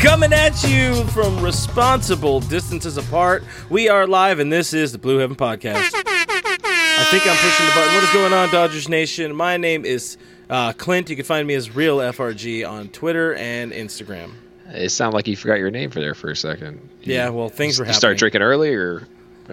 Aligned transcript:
Coming 0.00 0.32
at 0.32 0.64
you 0.64 1.04
from 1.08 1.44
responsible 1.44 2.40
distances 2.40 2.96
apart, 2.96 3.44
we 3.68 3.90
are 3.90 4.06
live, 4.06 4.38
and 4.38 4.50
this 4.50 4.72
is 4.72 4.92
the 4.92 4.98
Blue 4.98 5.18
Heaven 5.18 5.36
Podcast. 5.36 5.90
I 5.94 7.06
think 7.10 7.26
I'm 7.26 7.36
pushing 7.36 7.66
the 7.66 7.72
button. 7.74 7.94
What 7.94 8.04
is 8.04 8.10
going 8.10 8.32
on, 8.32 8.50
Dodgers 8.50 8.88
Nation? 8.88 9.36
My 9.36 9.58
name 9.58 9.84
is 9.84 10.16
uh, 10.48 10.72
Clint. 10.72 11.10
You 11.10 11.16
can 11.16 11.26
find 11.26 11.46
me 11.46 11.52
as 11.52 11.76
Real 11.76 11.98
FRG 11.98 12.66
on 12.66 12.88
Twitter 12.88 13.34
and 13.34 13.72
Instagram. 13.72 14.32
It 14.68 14.88
sounded 14.88 15.16
like 15.16 15.28
you 15.28 15.36
forgot 15.36 15.58
your 15.58 15.70
name 15.70 15.90
for 15.90 16.00
there 16.00 16.14
for 16.14 16.30
a 16.30 16.36
second. 16.36 16.80
You, 17.02 17.16
Yeah, 17.16 17.28
well, 17.28 17.50
things 17.50 17.78
were 17.78 17.84
you 17.84 17.92
start 17.92 18.16
drinking 18.16 18.40
early, 18.40 18.74
or 18.74 19.06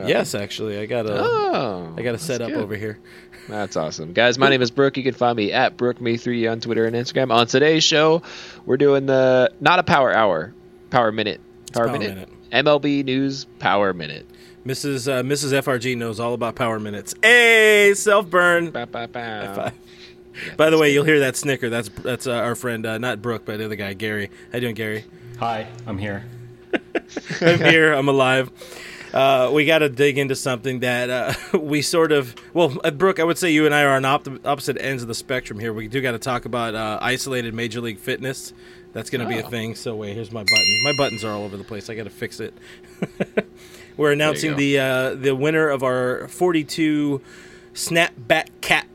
Yes, 0.06 0.36
actually, 0.36 0.78
I 0.78 0.86
got 0.86 1.06
a, 1.06 1.20
oh, 1.24 1.94
I 1.98 2.02
got 2.02 2.16
a 2.16 2.20
set 2.20 2.40
that's 2.40 2.50
up 2.50 2.56
good. 2.56 2.64
over 2.64 2.76
here. 2.76 3.00
That's 3.48 3.78
awesome, 3.78 4.14
guys. 4.14 4.38
My 4.38 4.50
name 4.50 4.62
is 4.62 4.72
Brooke. 4.72 4.98
You 4.98 5.04
can 5.04 5.14
find 5.14 5.38
me 5.38 5.54
at 5.54 5.78
BrookeMe3 5.78 6.52
on 6.52 6.60
Twitter 6.60 6.86
and 6.86 6.96
Instagram. 6.96 7.32
On 7.34 7.48
today's 7.48 7.84
show, 7.84 8.22
we're 8.66 8.78
doing 8.78 9.06
the 9.06 9.52
not 9.62 9.80
a 9.80 9.84
power 9.84 10.14
hour, 10.14 10.54
power 10.90 11.12
minute, 11.12 11.40
power, 11.74 11.88
Power 11.88 11.98
minute. 11.98 12.30
MLB 12.52 13.06
news 13.06 13.46
power 13.60 13.94
minute. 13.94 14.26
Mrs. 14.66 15.08
Uh, 15.08 15.24
Mrs. 15.24 15.54
FRG 15.64 15.96
knows 15.96 16.20
all 16.20 16.34
about 16.34 16.56
power 16.56 16.80
minutes. 16.80 17.16
Hey, 17.24 17.94
self 17.96 18.30
burn. 18.30 18.72
Five. 18.72 19.74
By 20.58 20.70
the 20.70 20.78
way, 20.78 20.94
you'll 20.94 21.06
hear 21.06 21.20
that 21.22 21.36
snicker. 21.36 21.70
That's 21.70 21.90
that's 21.90 22.28
uh, 22.28 22.34
our 22.34 22.56
friend, 22.56 22.86
uh, 22.86 22.98
not 22.98 23.22
Brooke, 23.22 23.44
but 23.46 23.58
the 23.58 23.66
other 23.66 23.76
guy, 23.76 23.94
Gary. 23.94 24.30
How 24.52 24.58
you 24.58 24.62
doing, 24.62 24.76
Gary? 24.76 25.06
Hi, 25.40 25.68
I'm 25.86 25.98
here. 25.98 26.26
I'm 27.42 27.60
here. 27.60 27.94
I'm 27.94 28.10
alive. 28.10 28.52
Uh, 29.18 29.50
we 29.52 29.66
got 29.66 29.80
to 29.80 29.90
dig 29.90 30.18
into 30.20 30.36
something 30.36 30.82
that 30.82 31.10
uh, 31.10 31.34
we 31.58 31.82
sort 31.82 32.12
of. 32.12 32.36
Well, 32.54 32.78
uh, 32.84 32.92
Brooke, 32.92 33.20
I 33.20 33.24
would 33.24 33.38
say 33.40 33.52
you 33.52 33.66
and 33.66 33.74
I 33.74 33.82
are 33.84 33.96
on 33.96 34.06
op- 34.06 34.46
opposite 34.46 34.78
ends 34.80 35.02
of 35.02 35.08
the 35.08 35.16
spectrum 35.16 35.60
here. 35.60 35.74
We 35.74 35.88
do 35.88 36.02
got 36.02 36.12
to 36.12 36.20
talk 36.20 36.46
about 36.46 36.76
uh, 36.76 37.00
isolated 37.02 37.54
Major 37.56 37.82
League 37.82 37.98
Fitness. 38.00 38.54
That's 38.94 39.10
going 39.10 39.22
to 39.22 39.28
be 39.28 39.40
a 39.40 39.44
Oh. 39.46 39.50
thing. 39.50 39.74
So 39.76 39.96
wait, 39.96 40.14
here's 40.14 40.32
my 40.32 40.44
button. 40.44 40.82
My 40.84 40.94
buttons 40.98 41.24
are 41.24 41.32
all 41.32 41.44
over 41.44 41.58
the 41.58 41.64
place. 41.64 41.90
I 41.90 41.96
got 41.96 42.04
to 42.04 42.10
fix 42.12 42.40
it. 42.40 42.54
We're 43.98 44.12
announcing 44.12 44.56
the 44.56 44.80
uh, 44.80 45.16
the 45.16 45.36
winner 45.36 45.68
of 45.70 45.82
our 45.82 46.28
42 46.28 47.20
snapback 47.74 48.50
cap 48.62 48.86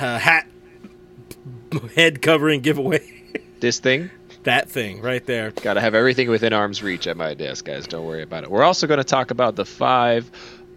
uh, 0.00 0.18
hat 0.18 0.46
head 1.94 2.22
covering 2.22 2.60
giveaway. 2.62 3.06
This 3.60 3.78
thing 3.80 4.10
that 4.44 4.70
thing 4.70 5.00
right 5.00 5.24
there. 5.26 5.50
got 5.50 5.74
to 5.74 5.80
have 5.80 5.94
everything 5.94 6.28
within 6.30 6.52
arm's 6.52 6.82
reach 6.82 7.06
at 7.06 7.16
my 7.16 7.34
desk, 7.34 7.64
guys. 7.64 7.86
Don't 7.86 8.04
worry 8.04 8.22
about 8.22 8.44
it. 8.44 8.50
We're 8.50 8.64
also 8.64 8.86
going 8.86 8.98
to 8.98 9.04
talk 9.04 9.30
about 9.30 9.56
the 9.56 9.64
five 9.64 10.30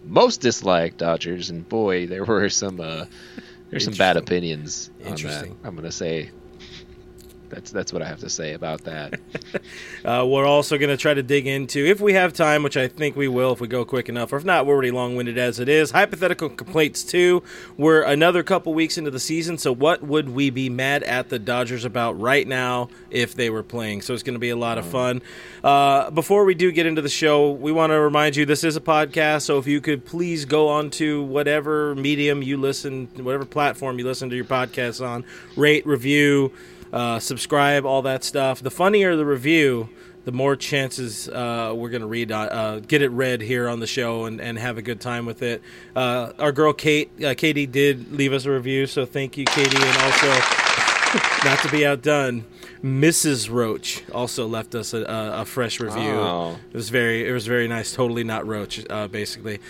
most 0.04 0.40
disliked 0.40 0.98
Dodgers, 0.98 1.50
and 1.50 1.68
boy, 1.68 2.06
there 2.06 2.24
were 2.24 2.48
some 2.48 2.80
uh, 2.80 3.06
there's 3.70 3.84
some 3.84 3.94
bad 3.94 4.16
opinions. 4.16 4.90
On 5.04 5.16
that. 5.16 5.48
I'm 5.64 5.74
going 5.74 5.84
to 5.84 5.92
say 5.92 6.30
that's 7.48 7.70
that's 7.70 7.92
what 7.92 8.02
I 8.02 8.06
have 8.06 8.20
to 8.20 8.30
say 8.30 8.54
about 8.54 8.84
that. 8.84 9.20
Uh, 10.04 10.24
we're 10.24 10.46
also 10.46 10.78
going 10.78 10.88
to 10.90 10.96
try 10.96 11.12
to 11.12 11.22
dig 11.22 11.48
into, 11.48 11.84
if 11.84 12.00
we 12.00 12.12
have 12.12 12.32
time, 12.32 12.62
which 12.62 12.76
I 12.76 12.86
think 12.86 13.16
we 13.16 13.26
will 13.26 13.52
if 13.52 13.60
we 13.60 13.66
go 13.66 13.84
quick 13.84 14.08
enough, 14.08 14.32
or 14.32 14.36
if 14.36 14.44
not, 14.44 14.64
we're 14.64 14.74
already 14.74 14.92
long 14.92 15.16
winded 15.16 15.36
as 15.36 15.58
it 15.58 15.68
is. 15.68 15.90
Hypothetical 15.90 16.48
complaints, 16.48 17.02
too. 17.02 17.42
We're 17.76 18.02
another 18.02 18.44
couple 18.44 18.72
weeks 18.72 18.98
into 18.98 19.10
the 19.10 19.18
season, 19.18 19.58
so 19.58 19.72
what 19.72 20.04
would 20.04 20.28
we 20.28 20.50
be 20.50 20.70
mad 20.70 21.02
at 21.02 21.28
the 21.28 21.40
Dodgers 21.40 21.84
about 21.84 22.20
right 22.20 22.46
now 22.46 22.88
if 23.10 23.34
they 23.34 23.50
were 23.50 23.64
playing? 23.64 24.02
So 24.02 24.14
it's 24.14 24.22
going 24.22 24.34
to 24.34 24.40
be 24.40 24.50
a 24.50 24.56
lot 24.56 24.78
of 24.78 24.86
fun. 24.86 25.22
Uh, 25.64 26.10
before 26.10 26.44
we 26.44 26.54
do 26.54 26.70
get 26.70 26.86
into 26.86 27.02
the 27.02 27.08
show, 27.08 27.50
we 27.50 27.72
want 27.72 27.90
to 27.90 27.98
remind 27.98 28.36
you 28.36 28.46
this 28.46 28.62
is 28.62 28.76
a 28.76 28.80
podcast, 28.80 29.42
so 29.42 29.58
if 29.58 29.66
you 29.66 29.80
could 29.80 30.04
please 30.04 30.44
go 30.44 30.68
on 30.68 30.90
to 30.90 31.24
whatever 31.24 31.96
medium 31.96 32.44
you 32.44 32.58
listen, 32.58 33.08
whatever 33.16 33.44
platform 33.44 33.98
you 33.98 34.04
listen 34.04 34.30
to 34.30 34.36
your 34.36 34.44
podcasts 34.44 35.04
on, 35.04 35.24
rate, 35.56 35.84
review, 35.84 36.52
uh, 36.92 37.18
subscribe, 37.18 37.84
all 37.84 38.02
that 38.02 38.24
stuff. 38.24 38.62
The 38.62 38.70
funnier 38.70 39.16
the 39.16 39.26
review, 39.26 39.88
the 40.24 40.32
more 40.32 40.56
chances 40.56 41.28
uh, 41.28 41.72
we're 41.74 41.90
going 41.90 42.02
to 42.02 42.08
read, 42.08 42.32
uh, 42.32 42.38
uh, 42.38 42.78
get 42.80 43.02
it 43.02 43.10
read 43.10 43.40
here 43.40 43.68
on 43.68 43.80
the 43.80 43.86
show 43.86 44.24
and, 44.24 44.40
and 44.40 44.58
have 44.58 44.78
a 44.78 44.82
good 44.82 45.00
time 45.00 45.26
with 45.26 45.42
it. 45.42 45.62
Uh, 45.94 46.32
our 46.38 46.52
girl 46.52 46.72
Kate, 46.72 47.10
uh, 47.24 47.34
Katie 47.36 47.66
did 47.66 48.12
leave 48.12 48.32
us 48.32 48.44
a 48.44 48.50
review, 48.50 48.86
so 48.86 49.06
thank 49.06 49.36
you, 49.36 49.44
Katie, 49.44 49.76
and 49.76 49.96
also. 50.02 50.28
Not 51.44 51.60
to 51.60 51.70
be 51.70 51.86
outdone, 51.86 52.44
Mrs. 52.82 53.48
Roach 53.48 54.02
also 54.10 54.46
left 54.46 54.74
us 54.74 54.92
a, 54.92 55.02
a, 55.02 55.42
a 55.42 55.44
fresh 55.44 55.80
review. 55.80 56.10
Oh. 56.10 56.58
It 56.70 56.76
was 56.76 56.90
very, 56.90 57.26
it 57.26 57.32
was 57.32 57.46
very 57.46 57.68
nice. 57.68 57.92
Totally 57.92 58.24
not 58.24 58.46
Roach, 58.46 58.84
uh, 58.90 59.08
basically. 59.08 59.60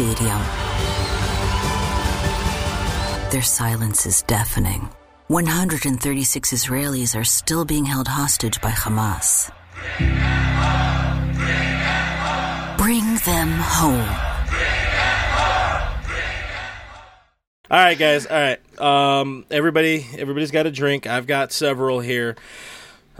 Stadium, 0.00 0.40
their 3.30 3.42
silence 3.42 4.06
is 4.06 4.22
deafening. 4.22 4.88
136 5.28 6.52
Israelis 6.52 7.14
are 7.14 7.24
still 7.24 7.66
being 7.66 7.84
held 7.84 8.08
hostage 8.08 8.62
by 8.62 8.70
Hamas. 8.70 9.52
Bring 12.78 13.04
them 13.26 13.50
home. 13.50 14.08
All 17.70 17.78
right, 17.78 17.98
guys. 17.98 18.24
All 18.24 18.40
right. 18.40 18.80
Um, 18.80 19.44
everybody, 19.50 20.06
everybody's 20.16 20.50
got 20.50 20.66
a 20.66 20.70
drink. 20.70 21.06
I've 21.06 21.26
got 21.26 21.52
several 21.52 22.00
here. 22.00 22.36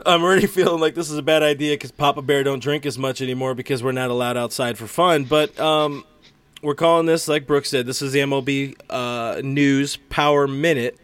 I'm 0.06 0.22
already 0.22 0.46
feeling 0.56 0.80
like 0.80 0.94
this 0.94 1.10
is 1.10 1.18
a 1.18 1.22
bad 1.22 1.42
idea 1.42 1.74
because 1.74 1.92
Papa 1.92 2.22
Bear 2.22 2.42
don't 2.42 2.62
drink 2.62 2.86
as 2.86 2.96
much 2.96 3.20
anymore 3.20 3.54
because 3.54 3.82
we're 3.82 3.92
not 3.92 4.08
allowed 4.08 4.38
outside 4.38 4.78
for 4.78 4.86
fun. 4.86 5.24
But 5.24 5.60
um, 5.60 6.04
we're 6.62 6.74
calling 6.74 7.06
this, 7.06 7.28
like 7.28 7.46
Brooks 7.46 7.70
said, 7.70 7.86
this 7.86 8.02
is 8.02 8.12
the 8.12 8.20
MLB 8.20 8.74
uh, 8.90 9.40
News 9.42 9.96
Power 9.96 10.46
Minute, 10.46 10.98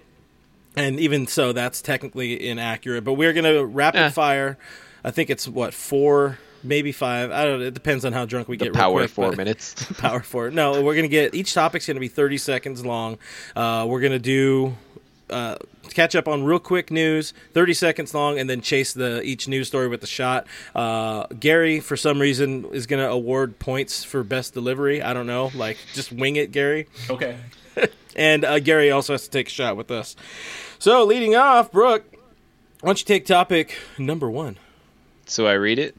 and 0.76 1.00
even 1.00 1.26
so, 1.26 1.52
that's 1.52 1.80
technically 1.80 2.48
inaccurate. 2.48 3.02
But 3.02 3.14
we're 3.14 3.32
gonna 3.32 3.64
rapid 3.64 3.98
Eh. 4.00 4.10
fire. 4.10 4.58
I 5.04 5.10
think 5.10 5.30
it's 5.30 5.46
what 5.48 5.72
four, 5.72 6.38
maybe 6.62 6.92
five. 6.92 7.30
I 7.30 7.44
don't. 7.44 7.60
know. 7.60 7.66
It 7.66 7.74
depends 7.74 8.04
on 8.04 8.12
how 8.12 8.26
drunk 8.26 8.48
we 8.48 8.56
The 8.56 8.66
get. 8.66 8.74
power 8.74 9.00
quick, 9.00 9.10
four 9.10 9.32
minutes. 9.32 9.74
power 9.98 10.20
four. 10.20 10.50
No, 10.50 10.82
we're 10.82 10.96
gonna 10.96 11.08
get 11.08 11.34
each 11.34 11.54
topic's 11.54 11.86
gonna 11.86 12.00
be 12.00 12.08
thirty 12.08 12.38
seconds 12.38 12.84
long. 12.84 13.18
Uh, 13.54 13.86
we're 13.88 14.00
gonna 14.00 14.18
do 14.18 14.74
uh, 15.30 15.56
catch 15.90 16.14
up 16.14 16.28
on 16.28 16.44
real 16.44 16.58
quick 16.58 16.90
news, 16.90 17.32
thirty 17.52 17.74
seconds 17.74 18.14
long, 18.14 18.38
and 18.38 18.48
then 18.48 18.60
chase 18.60 18.92
the 18.92 19.22
each 19.22 19.48
news 19.48 19.68
story 19.68 19.88
with 19.88 20.02
a 20.02 20.06
shot. 20.06 20.46
Uh, 20.74 21.26
Gary, 21.40 21.80
for 21.80 21.96
some 21.96 22.20
reason, 22.20 22.64
is 22.72 22.86
gonna 22.86 23.08
award 23.08 23.58
points 23.58 24.04
for 24.04 24.22
best 24.22 24.54
delivery. 24.54 25.02
I 25.02 25.12
don't 25.14 25.26
know, 25.26 25.50
like 25.54 25.78
just 25.94 26.12
wing 26.12 26.36
it, 26.36 26.52
Gary. 26.52 26.86
Okay. 27.10 27.36
And 28.16 28.46
uh, 28.46 28.60
Gary 28.60 28.90
also 28.90 29.12
has 29.12 29.24
to 29.24 29.30
take 29.30 29.48
a 29.48 29.50
shot 29.50 29.76
with 29.76 29.90
us. 29.90 30.16
So 30.78 31.04
leading 31.04 31.34
off, 31.34 31.70
Brooke, 31.70 32.04
why 32.80 32.88
don't 32.88 32.98
you 32.98 33.04
take 33.04 33.26
topic 33.26 33.76
number 33.98 34.30
one? 34.30 34.56
so 35.26 35.46
I 35.46 35.52
read 35.52 35.78
it. 35.78 35.94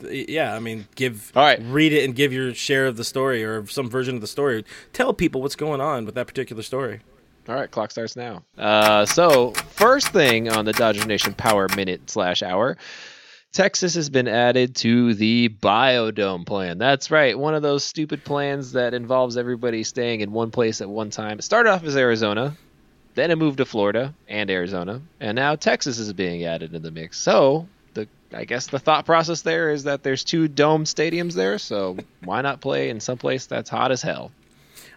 Yeah, 0.00 0.54
I 0.54 0.58
mean, 0.58 0.86
give 0.94 1.30
All 1.36 1.42
right. 1.44 1.60
read 1.62 1.92
it 1.92 2.04
and 2.06 2.14
give 2.14 2.32
your 2.32 2.54
share 2.54 2.86
of 2.86 2.96
the 2.96 3.04
story 3.04 3.44
or 3.44 3.66
some 3.66 3.90
version 3.90 4.14
of 4.14 4.22
the 4.22 4.26
story. 4.26 4.64
Tell 4.94 5.12
people 5.12 5.42
what's 5.42 5.54
going 5.56 5.82
on 5.82 6.06
with 6.06 6.14
that 6.14 6.26
particular 6.26 6.62
story. 6.62 7.00
All 7.48 7.54
right, 7.54 7.70
clock 7.70 7.90
starts 7.90 8.14
now. 8.14 8.42
Uh, 8.58 9.06
so 9.06 9.52
first 9.52 10.08
thing 10.08 10.50
on 10.50 10.66
the 10.66 10.74
Dodger 10.74 11.06
Nation 11.06 11.32
Power 11.32 11.66
Minute 11.74 12.10
slash 12.10 12.42
Hour, 12.42 12.76
Texas 13.52 13.94
has 13.94 14.10
been 14.10 14.28
added 14.28 14.76
to 14.76 15.14
the 15.14 15.48
Biodome 15.48 16.44
plan. 16.44 16.76
That's 16.76 17.10
right, 17.10 17.38
one 17.38 17.54
of 17.54 17.62
those 17.62 17.84
stupid 17.84 18.22
plans 18.22 18.72
that 18.72 18.92
involves 18.92 19.38
everybody 19.38 19.82
staying 19.82 20.20
in 20.20 20.30
one 20.30 20.50
place 20.50 20.82
at 20.82 20.90
one 20.90 21.08
time. 21.08 21.38
It 21.38 21.42
started 21.42 21.70
off 21.70 21.84
as 21.84 21.96
Arizona, 21.96 22.54
then 23.14 23.30
it 23.30 23.36
moved 23.36 23.56
to 23.58 23.64
Florida 23.64 24.14
and 24.28 24.50
Arizona, 24.50 25.00
and 25.18 25.34
now 25.34 25.56
Texas 25.56 25.98
is 25.98 26.12
being 26.12 26.44
added 26.44 26.72
to 26.72 26.78
the 26.78 26.90
mix. 26.90 27.18
So, 27.18 27.66
the 27.94 28.06
I 28.30 28.44
guess 28.44 28.66
the 28.66 28.78
thought 28.78 29.06
process 29.06 29.40
there 29.40 29.70
is 29.70 29.84
that 29.84 30.02
there's 30.02 30.22
two 30.22 30.48
dome 30.48 30.84
stadiums 30.84 31.32
there, 31.32 31.56
so 31.56 31.96
why 32.22 32.42
not 32.42 32.60
play 32.60 32.90
in 32.90 33.00
some 33.00 33.16
place 33.16 33.46
that's 33.46 33.70
hot 33.70 33.90
as 33.90 34.02
hell? 34.02 34.32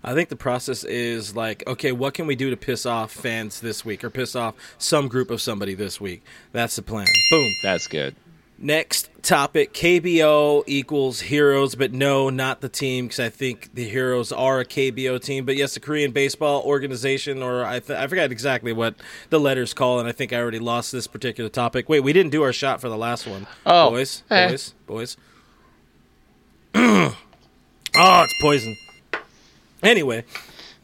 I 0.03 0.13
think 0.13 0.29
the 0.29 0.35
process 0.35 0.83
is 0.83 1.35
like, 1.35 1.63
okay, 1.67 1.91
what 1.91 2.13
can 2.13 2.25
we 2.25 2.35
do 2.35 2.49
to 2.49 2.57
piss 2.57 2.85
off 2.85 3.11
fans 3.11 3.59
this 3.59 3.85
week 3.85 4.03
or 4.03 4.09
piss 4.09 4.35
off 4.35 4.55
some 4.77 5.07
group 5.07 5.29
of 5.29 5.41
somebody 5.41 5.75
this 5.75 6.01
week? 6.01 6.23
That's 6.51 6.75
the 6.75 6.81
plan. 6.81 7.07
Boom. 7.29 7.51
That's 7.61 7.87
good. 7.87 8.15
Next 8.57 9.09
topic 9.23 9.73
KBO 9.73 10.63
equals 10.67 11.21
Heroes, 11.21 11.73
but 11.73 11.93
no, 11.93 12.29
not 12.29 12.61
the 12.61 12.69
team 12.69 13.05
because 13.05 13.19
I 13.19 13.29
think 13.29 13.73
the 13.73 13.87
Heroes 13.89 14.31
are 14.31 14.59
a 14.59 14.65
KBO 14.65 15.19
team. 15.19 15.45
But 15.45 15.55
yes, 15.55 15.73
the 15.73 15.79
Korean 15.79 16.11
Baseball 16.11 16.61
Organization, 16.61 17.41
or 17.41 17.65
I, 17.65 17.79
th- 17.79 17.97
I 17.97 18.05
forgot 18.05 18.31
exactly 18.31 18.71
what 18.71 18.95
the 19.31 19.39
letters 19.39 19.73
call, 19.73 19.99
and 19.99 20.07
I 20.07 20.11
think 20.11 20.31
I 20.31 20.37
already 20.37 20.59
lost 20.59 20.91
this 20.91 21.07
particular 21.07 21.49
topic. 21.49 21.89
Wait, 21.89 22.01
we 22.01 22.13
didn't 22.13 22.31
do 22.31 22.43
our 22.43 22.53
shot 22.53 22.81
for 22.81 22.89
the 22.89 22.97
last 22.97 23.25
one. 23.25 23.47
Oh, 23.65 23.89
boys, 23.89 24.21
eh. 24.29 24.49
boys, 24.49 24.73
boys. 24.85 25.17
oh, 26.75 27.15
it's 27.95 28.41
poison. 28.41 28.75
Anyway, 29.83 30.23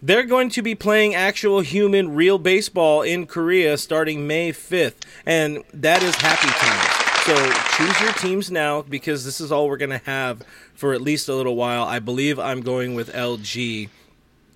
they're 0.02 0.24
going 0.24 0.50
to 0.52 0.62
be 0.62 0.76
playing 0.76 1.14
actual 1.16 1.62
human 1.62 2.16
real 2.16 2.38
baseball 2.38 3.02
in 3.02 3.26
Korea 3.26 3.78
starting 3.78 4.28
May 4.28 4.52
5th, 4.52 4.96
and 5.26 5.64
that 5.74 6.04
is 6.04 6.16
happy 6.16 6.48
times. 6.48 7.04
So 7.26 7.52
choose 7.78 8.00
your 8.02 8.14
teams 8.14 8.50
now 8.50 8.84
because 8.84 9.26
this 9.26 9.42
is 9.42 9.52
all 9.52 9.68
we're 9.68 9.78
going 9.78 9.90
to 9.90 9.98
have 10.06 10.42
for 10.74 10.94
at 10.94 11.02
least 11.02 11.28
a 11.28 11.34
little 11.36 11.56
while. 11.56 11.84
I 11.84 12.00
believe 12.00 12.40
I'm 12.40 12.62
going 12.62 12.96
with 12.96 13.12
LG, 13.12 13.90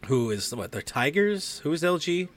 who 0.08 0.30
is 0.32 0.56
what? 0.56 0.72
They're 0.72 0.82
Tigers? 0.82 1.60
Who 1.60 1.74
is 1.74 1.84
LG? 1.84 2.30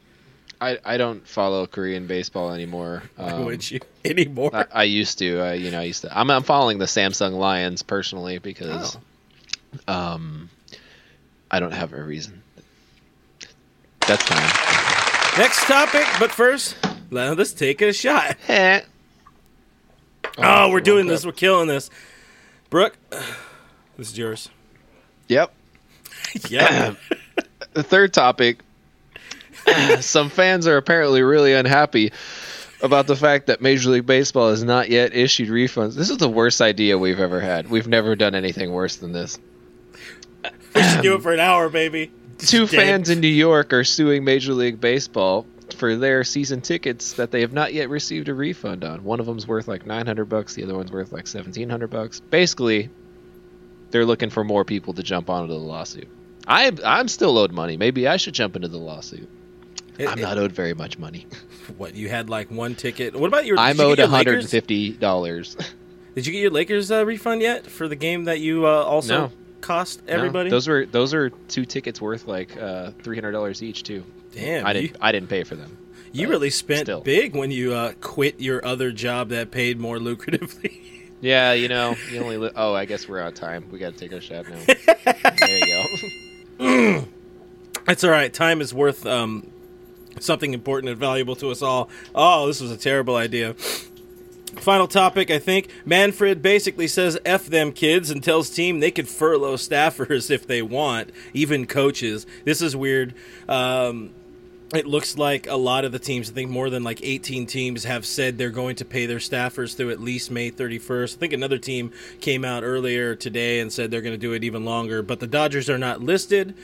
I, 0.60 0.78
I 0.84 0.96
don't 0.96 1.26
follow 1.26 1.66
Korean 1.66 2.06
baseball 2.06 2.52
anymore. 2.52 3.02
Um, 3.18 3.44
Would 3.44 3.70
you 3.70 3.80
anymore? 4.04 4.50
I, 4.54 4.64
I 4.72 4.82
used 4.84 5.18
to. 5.18 5.40
I, 5.40 5.54
you 5.54 5.70
know, 5.70 5.80
I 5.80 5.84
used 5.84 6.02
to. 6.02 6.18
I'm, 6.18 6.30
I'm 6.30 6.42
following 6.42 6.78
the 6.78 6.86
Samsung 6.86 7.32
Lions 7.38 7.82
personally 7.82 8.38
because, 8.38 8.96
Oh. 9.88 9.92
um, 10.14 10.48
I 11.54 11.60
don't 11.60 11.70
have 11.70 11.92
a 11.92 12.02
reason. 12.02 12.42
That's 14.08 14.24
time. 14.24 15.38
Next 15.38 15.64
topic, 15.66 16.04
but 16.18 16.32
first, 16.32 16.74
let's 17.12 17.52
take 17.52 17.80
a 17.80 17.92
shot. 17.92 18.36
Eh. 18.48 18.80
Oh, 20.36 20.70
we're 20.72 20.80
doing 20.80 21.06
this. 21.06 21.20
Cup. 21.20 21.26
We're 21.28 21.36
killing 21.36 21.68
this. 21.68 21.90
Brooke, 22.70 22.98
this 23.96 24.10
is 24.10 24.18
yours. 24.18 24.50
Yep. 25.28 25.54
Yeah. 26.48 26.94
The 27.72 27.84
third 27.84 28.12
topic. 28.12 28.58
some 30.00 30.30
fans 30.30 30.66
are 30.66 30.76
apparently 30.76 31.22
really 31.22 31.52
unhappy 31.52 32.12
about 32.82 33.06
the 33.06 33.14
fact 33.14 33.46
that 33.46 33.60
Major 33.60 33.90
League 33.90 34.06
Baseball 34.06 34.50
has 34.50 34.64
not 34.64 34.90
yet 34.90 35.14
issued 35.14 35.50
refunds. 35.50 35.94
This 35.94 36.10
is 36.10 36.18
the 36.18 36.28
worst 36.28 36.60
idea 36.60 36.98
we've 36.98 37.20
ever 37.20 37.38
had. 37.38 37.70
We've 37.70 37.86
never 37.86 38.16
done 38.16 38.34
anything 38.34 38.72
worse 38.72 38.96
than 38.96 39.12
this. 39.12 39.38
We 40.74 40.82
should 40.82 41.02
do 41.02 41.14
it 41.14 41.22
for 41.22 41.32
an 41.32 41.40
hour, 41.40 41.68
baby. 41.68 42.10
Two 42.38 42.66
Dead. 42.66 42.76
fans 42.80 43.10
in 43.10 43.20
New 43.20 43.28
York 43.28 43.72
are 43.72 43.84
suing 43.84 44.24
Major 44.24 44.52
League 44.54 44.80
Baseball 44.80 45.46
for 45.76 45.96
their 45.96 46.24
season 46.24 46.60
tickets 46.60 47.14
that 47.14 47.30
they 47.30 47.40
have 47.40 47.52
not 47.52 47.72
yet 47.72 47.88
received 47.88 48.28
a 48.28 48.34
refund 48.34 48.84
on. 48.84 49.02
One 49.04 49.20
of 49.20 49.26
them's 49.26 49.46
worth 49.48 49.66
like 49.68 49.86
900 49.86 50.24
bucks, 50.26 50.54
the 50.54 50.64
other 50.64 50.74
one's 50.74 50.92
worth 50.92 51.12
like 51.12 51.24
1700 51.26 51.88
bucks. 51.88 52.20
Basically, 52.20 52.90
they're 53.90 54.04
looking 54.04 54.30
for 54.30 54.44
more 54.44 54.64
people 54.64 54.92
to 54.94 55.02
jump 55.02 55.30
onto 55.30 55.52
the 55.52 55.58
lawsuit. 55.58 56.08
I 56.46 56.72
I'm 56.84 57.08
still 57.08 57.38
owed 57.38 57.52
money. 57.52 57.76
Maybe 57.76 58.06
I 58.06 58.16
should 58.18 58.34
jump 58.34 58.56
into 58.56 58.68
the 58.68 58.78
lawsuit. 58.78 59.28
It- 59.96 60.08
I'm 60.08 60.18
it- 60.18 60.22
not 60.22 60.36
owed 60.38 60.52
very 60.52 60.74
much 60.74 60.98
money. 60.98 61.26
What 61.78 61.94
you 61.94 62.08
had 62.10 62.28
like 62.28 62.50
one 62.50 62.74
ticket? 62.74 63.16
What 63.16 63.28
about 63.28 63.46
your? 63.46 63.58
I'm 63.58 63.78
you 63.78 63.84
owed 63.84 63.96
get 63.96 64.10
$150. 64.10 65.72
Did 66.14 66.26
you 66.26 66.32
get 66.32 66.38
your 66.40 66.50
Lakers 66.50 66.90
uh, 66.90 67.06
refund 67.06 67.40
yet 67.40 67.66
for 67.66 67.88
the 67.88 67.96
game 67.96 68.24
that 68.24 68.40
you 68.40 68.66
uh, 68.66 68.70
also 68.82 69.18
No. 69.28 69.32
Cost 69.64 70.06
No, 70.06 70.12
everybody? 70.14 70.50
those 70.50 70.68
were 70.68 70.86
those 70.86 71.12
are 71.14 71.30
two 71.30 71.64
tickets 71.64 72.00
worth 72.00 72.26
like 72.26 72.56
uh, 72.56 72.90
$300 73.02 73.62
each 73.62 73.82
too. 73.82 74.04
Damn, 74.32 74.66
I 74.66 74.72
you, 74.72 74.80
didn't 74.88 74.96
I 75.00 75.12
didn't 75.12 75.28
pay 75.28 75.44
for 75.44 75.56
them. 75.56 75.76
you 76.12 76.28
really 76.28 76.50
spent 76.50 76.86
still. 76.86 77.00
big 77.00 77.34
when 77.34 77.50
you 77.50 77.72
uh, 77.72 77.92
quit 78.00 78.40
your 78.40 78.64
other 78.64 78.92
job 78.92 79.28
that 79.30 79.50
paid 79.50 79.78
more 79.80 79.98
lucratively. 79.98 80.80
Yeah, 81.20 81.54
you 81.54 81.68
know, 81.68 81.96
you 82.12 82.20
only. 82.20 82.36
Li- 82.36 82.50
oh, 82.54 82.74
I 82.74 82.84
guess 82.84 83.08
we're 83.08 83.18
out 83.18 83.28
of 83.28 83.34
time. 83.34 83.66
We 83.70 83.78
got 83.78 83.94
to 83.94 83.98
take 83.98 84.12
our 84.12 84.20
shot 84.20 84.44
now. 84.46 84.58
there 85.38 85.58
you 85.58 85.86
go. 86.58 87.04
That's 87.86 88.04
all 88.04 88.10
right. 88.10 88.30
Time 88.30 88.60
is 88.60 88.74
worth 88.74 89.06
um, 89.06 89.50
something 90.20 90.52
important 90.52 90.90
and 90.90 90.98
valuable 90.98 91.34
to 91.36 91.50
us 91.50 91.62
all. 91.62 91.88
Oh, 92.14 92.46
this 92.46 92.60
was 92.60 92.70
a 92.70 92.76
terrible 92.76 93.16
idea. 93.16 93.54
Final 94.60 94.88
topic, 94.88 95.30
I 95.30 95.38
think. 95.38 95.68
Manfred 95.84 96.42
basically 96.42 96.88
says 96.88 97.18
F 97.24 97.46
them 97.46 97.72
kids 97.72 98.10
and 98.10 98.22
tells 98.22 98.50
team 98.50 98.80
they 98.80 98.90
could 98.90 99.08
furlough 99.08 99.56
staffers 99.56 100.30
if 100.30 100.46
they 100.46 100.62
want, 100.62 101.10
even 101.32 101.66
coaches. 101.66 102.26
This 102.44 102.62
is 102.62 102.74
weird. 102.74 103.14
Um, 103.48 104.10
it 104.74 104.86
looks 104.86 105.16
like 105.16 105.46
a 105.46 105.56
lot 105.56 105.84
of 105.84 105.92
the 105.92 105.98
teams, 105.98 106.30
I 106.30 106.32
think 106.32 106.50
more 106.50 106.70
than 106.70 106.82
like 106.82 107.00
18 107.02 107.46
teams, 107.46 107.84
have 107.84 108.04
said 108.04 108.38
they're 108.38 108.50
going 108.50 108.76
to 108.76 108.84
pay 108.84 109.06
their 109.06 109.18
staffers 109.18 109.76
through 109.76 109.90
at 109.90 110.00
least 110.00 110.30
May 110.30 110.50
31st. 110.50 111.16
I 111.16 111.18
think 111.18 111.32
another 111.32 111.58
team 111.58 111.92
came 112.20 112.44
out 112.44 112.64
earlier 112.64 113.14
today 113.14 113.60
and 113.60 113.72
said 113.72 113.90
they're 113.90 114.02
going 114.02 114.14
to 114.14 114.18
do 114.18 114.32
it 114.32 114.42
even 114.42 114.64
longer, 114.64 115.02
but 115.02 115.20
the 115.20 115.26
Dodgers 115.26 115.70
are 115.70 115.78
not 115.78 116.00
listed 116.00 116.54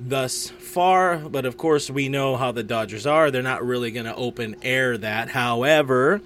thus 0.00 0.48
far. 0.48 1.18
But 1.18 1.44
of 1.44 1.56
course, 1.56 1.90
we 1.90 2.08
know 2.08 2.36
how 2.36 2.52
the 2.52 2.62
Dodgers 2.62 3.06
are. 3.06 3.30
They're 3.30 3.42
not 3.42 3.64
really 3.64 3.90
going 3.90 4.06
to 4.06 4.14
open 4.14 4.56
air 4.62 4.96
that. 4.98 5.30
However, 5.30 6.22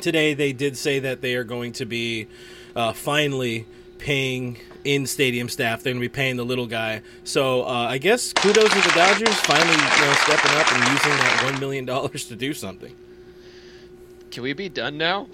today 0.00 0.34
they 0.34 0.52
did 0.52 0.76
say 0.76 0.98
that 1.00 1.20
they 1.20 1.34
are 1.34 1.44
going 1.44 1.72
to 1.72 1.84
be 1.86 2.28
uh, 2.74 2.92
finally 2.92 3.66
paying 3.98 4.56
in 4.84 5.06
stadium 5.06 5.48
staff. 5.48 5.82
They're 5.82 5.92
going 5.92 6.02
to 6.02 6.08
be 6.08 6.12
paying 6.12 6.36
the 6.36 6.44
little 6.44 6.66
guy. 6.66 7.02
So 7.24 7.62
uh, 7.64 7.86
I 7.88 7.98
guess 7.98 8.32
kudos 8.32 8.70
to 8.70 8.80
the 8.80 8.92
Dodgers 8.94 9.34
finally 9.40 9.72
you 9.72 10.06
know, 10.06 10.14
stepping 10.22 10.52
up 10.56 10.72
and 10.72 10.92
using 10.92 11.12
that 11.12 11.42
one 11.44 11.60
million 11.60 11.84
dollars 11.84 12.26
to 12.26 12.36
do 12.36 12.52
something. 12.54 12.94
Can 14.30 14.42
we 14.42 14.52
be 14.52 14.68
done 14.68 14.96
now? 14.96 15.26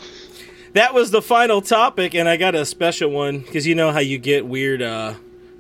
That 0.73 0.95
was 0.95 1.11
the 1.11 1.23
final 1.23 1.63
topic, 1.63 2.15
and 2.15 2.29
I 2.29 2.37
got 2.37 2.55
a 2.55 2.67
special 2.67 3.11
one 3.11 3.41
because 3.41 3.67
you 3.67 3.75
know 3.75 3.93
how 3.93 3.99
you 4.01 4.19
get 4.19 4.47
weird, 4.47 4.83
uh, 4.83 5.15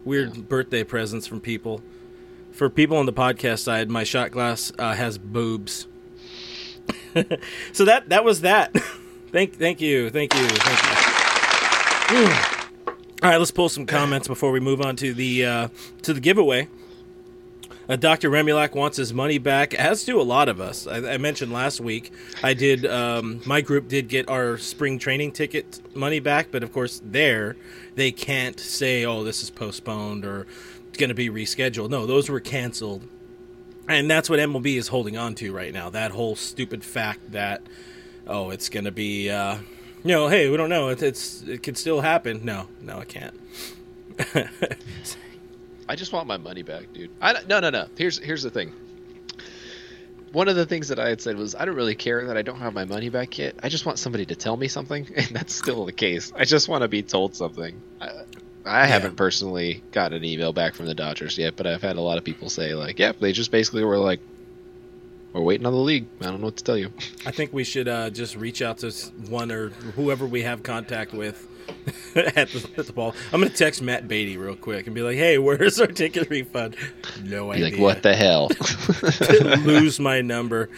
weird 0.05 0.49
birthday 0.49 0.85
presents 0.85 1.27
from 1.27 1.41
people. 1.41 1.83
For 2.53 2.69
people 2.71 2.97
on 2.97 3.07
the 3.07 3.13
podcast 3.13 3.61
side, 3.61 3.91
my 3.91 4.05
shot 4.05 4.31
glass 4.31 4.73
uh, 4.79 4.95
has 4.95 5.19
boobs. 5.19 5.87
so 7.73 7.85
that 7.85 8.09
that 8.09 8.25
was 8.25 8.43
that. 8.43 8.73
thank 9.33 9.55
thank 9.55 9.81
you 9.81 10.11
thank 10.11 10.35
you 10.35 10.49
thank 10.49 12.11
you. 12.11 12.33
All 13.23 13.31
right, 13.31 13.39
let's 13.39 13.51
pull 13.51 13.69
some 13.69 13.87
comments 13.87 14.29
before 14.29 14.53
we 14.53 14.61
move 14.61 14.81
on 14.81 14.95
to 14.97 15.15
the 15.15 15.45
uh, 15.45 15.69
to 16.03 16.13
the 16.13 16.21
giveaway. 16.21 16.69
Uh, 17.89 17.95
Dr. 17.95 18.31
Remulak 18.31 18.75
wants 18.75 18.97
his 18.97 19.15
money 19.15 19.39
back, 19.39 19.73
as 19.73 20.05
do 20.05 20.21
a 20.21 20.23
lot 20.23 20.49
of 20.49 20.61
us. 20.61 20.89
I, 20.89 21.15
I 21.15 21.19
mentioned 21.19 21.53
last 21.53 21.81
week, 21.81 22.13
I 22.43 22.53
did, 22.53 22.85
um, 22.85 23.41
my 23.47 23.61
group 23.61 23.87
did 23.87 24.09
get 24.09 24.29
our 24.29 24.59
spring 24.59 24.99
training 24.99 25.31
ticket 25.33 25.81
money 25.95 26.19
back, 26.19 26.49
but 26.51 26.65
of 26.65 26.73
course, 26.73 27.01
there, 27.05 27.57
they 27.95 28.11
can't 28.11 28.59
say, 28.59 29.05
oh, 29.05 29.23
this 29.23 29.41
is 29.41 29.51
postponed 29.51 30.25
or 30.25 30.49
it's 30.89 30.99
going 30.99 31.11
to 31.11 31.15
be 31.15 31.31
rescheduled. 31.31 31.91
No, 31.91 32.07
those 32.07 32.29
were 32.29 32.41
canceled. 32.41 33.07
And 33.89 34.11
that's 34.11 34.29
what 34.29 34.39
MLB 34.41 34.77
is 34.77 34.89
holding 34.89 35.17
on 35.17 35.35
to 35.37 35.53
right 35.53 35.73
now. 35.73 35.91
That 35.91 36.11
whole 36.11 36.35
stupid 36.35 36.83
fact 36.83 37.33
that, 37.33 37.63
oh, 38.27 38.51
it's 38.51 38.69
going 38.69 38.85
to 38.85 38.91
be, 38.91 39.31
uh, 39.31 39.59
you 40.03 40.11
know, 40.11 40.29
hey, 40.29 40.49
we 40.49 40.57
don't 40.57 40.71
know. 40.71 40.89
It, 40.89 41.03
it's 41.03 41.43
it 41.43 41.63
could 41.63 41.79
still 41.79 42.01
happen. 42.01 42.45
No, 42.45 42.69
no, 42.81 43.01
it 43.01 43.09
can't. 43.09 43.35
I 45.89 45.95
just 45.95 46.13
want 46.13 46.27
my 46.27 46.37
money 46.37 46.63
back, 46.63 46.93
dude. 46.93 47.11
I 47.21 47.35
no 47.49 47.61
no 47.61 47.71
no. 47.71 47.87
Here's 47.97 48.19
here's 48.19 48.43
the 48.43 48.51
thing. 48.51 48.73
One 50.33 50.49
of 50.49 50.57
the 50.57 50.67
things 50.67 50.89
that 50.89 50.99
I 50.99 51.09
had 51.09 51.21
said 51.21 51.37
was 51.37 51.55
I 51.55 51.65
don't 51.65 51.77
really 51.77 51.95
care 51.95 52.27
that 52.27 52.37
I 52.37 52.43
don't 52.43 52.59
have 52.59 52.75
my 52.75 52.85
money 52.85 53.09
back 53.09 53.39
yet. 53.39 53.55
I 53.63 53.69
just 53.69 53.87
want 53.87 53.99
somebody 53.99 54.27
to 54.27 54.35
tell 54.35 54.57
me 54.57 54.69
something, 54.69 55.07
and 55.17 55.27
that's 55.29 55.55
still 55.55 55.85
the 55.85 55.93
case. 55.93 56.33
I 56.37 56.45
just 56.45 56.69
want 56.69 56.83
to 56.83 56.89
be 56.89 57.03
told 57.03 57.37
something. 57.37 57.81
I, 58.01 58.11
I 58.67 58.87
haven't 58.87 59.17
personally 59.17 59.83
got 59.93 60.13
an 60.13 60.25
email 60.25 60.53
back 60.53 60.75
from 60.75 60.87
the 60.87 60.95
Dodgers 60.95 61.39
yet, 61.39 61.57
but 61.57 61.67
I've 61.67 61.83
had 61.83 61.97
a 61.97 62.01
lot 62.01 62.19
of 62.19 62.25
people 62.25 62.51
say 62.51 62.75
like, 62.75 62.99
"Yeah, 62.99 63.13
they 63.19 63.33
just 63.33 63.51
basically 63.51 63.85
were 63.85 63.99
like, 63.99 64.21
we're 65.33 65.41
waiting 65.41 65.67
on 65.67 65.73
the 65.73 65.79
league. 65.79 66.07
I 66.21 66.25
don't 66.25 66.41
know 66.41 66.47
what 66.47 66.57
to 66.57 66.65
tell 66.65 66.77
you." 66.77 66.93
I 67.25 67.31
think 67.31 67.53
we 67.53 67.65
should 67.65 67.89
uh, 67.89 68.11
just 68.11 68.37
reach 68.37 68.63
out 68.63 68.79
to 68.79 68.91
one 69.29 69.53
or 69.53 69.69
whoever 69.69 70.27
we 70.27 70.43
have 70.43 70.63
contact 70.63 71.13
with 71.13 71.47
at, 72.17 72.49
the, 72.49 72.69
at 72.77 72.87
the 72.87 72.93
ball. 72.93 73.15
I'm 73.33 73.41
gonna 73.41 73.51
text 73.53 73.83
Matt 73.83 74.09
Beatty 74.09 74.37
real 74.37 74.57
quick 74.57 74.87
and 74.87 74.95
be 74.95 75.03
like, 75.03 75.17
"Hey, 75.17 75.39
where's 75.39 75.81
our 75.81 75.87
ticket 75.87 76.31
refund?" 76.31 76.77
No 77.25 77.51
Be 77.51 77.57
idea. 77.57 77.71
like, 77.71 77.79
what 77.79 78.03
the 78.03 78.15
hell? 78.17 78.51
lose 79.65 80.01
my 80.01 80.21
number. 80.21 80.69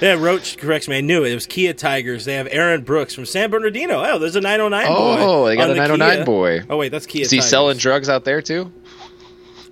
yeah, 0.00 0.14
Roach 0.14 0.58
corrects 0.58 0.88
me. 0.88 0.98
I 0.98 1.00
knew 1.00 1.24
it. 1.24 1.32
It 1.32 1.34
was 1.34 1.46
Kia 1.46 1.72
Tigers. 1.72 2.24
They 2.24 2.34
have 2.34 2.48
Aaron 2.50 2.82
Brooks 2.82 3.14
from 3.14 3.26
San 3.26 3.50
Bernardino. 3.50 4.02
Oh, 4.04 4.18
there's 4.18 4.36
a 4.36 4.40
909 4.40 4.86
boy. 4.86 5.16
oh, 5.20 5.46
they 5.46 5.56
got 5.56 5.70
a 5.70 5.74
the 5.74 5.78
909 5.78 6.16
Kia. 6.16 6.24
boy. 6.24 6.62
Oh 6.70 6.76
wait, 6.76 6.90
that's 6.90 7.06
Kia. 7.06 7.22
Is 7.22 7.30
he 7.30 7.38
Tigers. 7.38 7.50
selling 7.50 7.76
drugs 7.78 8.08
out 8.08 8.24
there 8.24 8.40
too? 8.42 8.72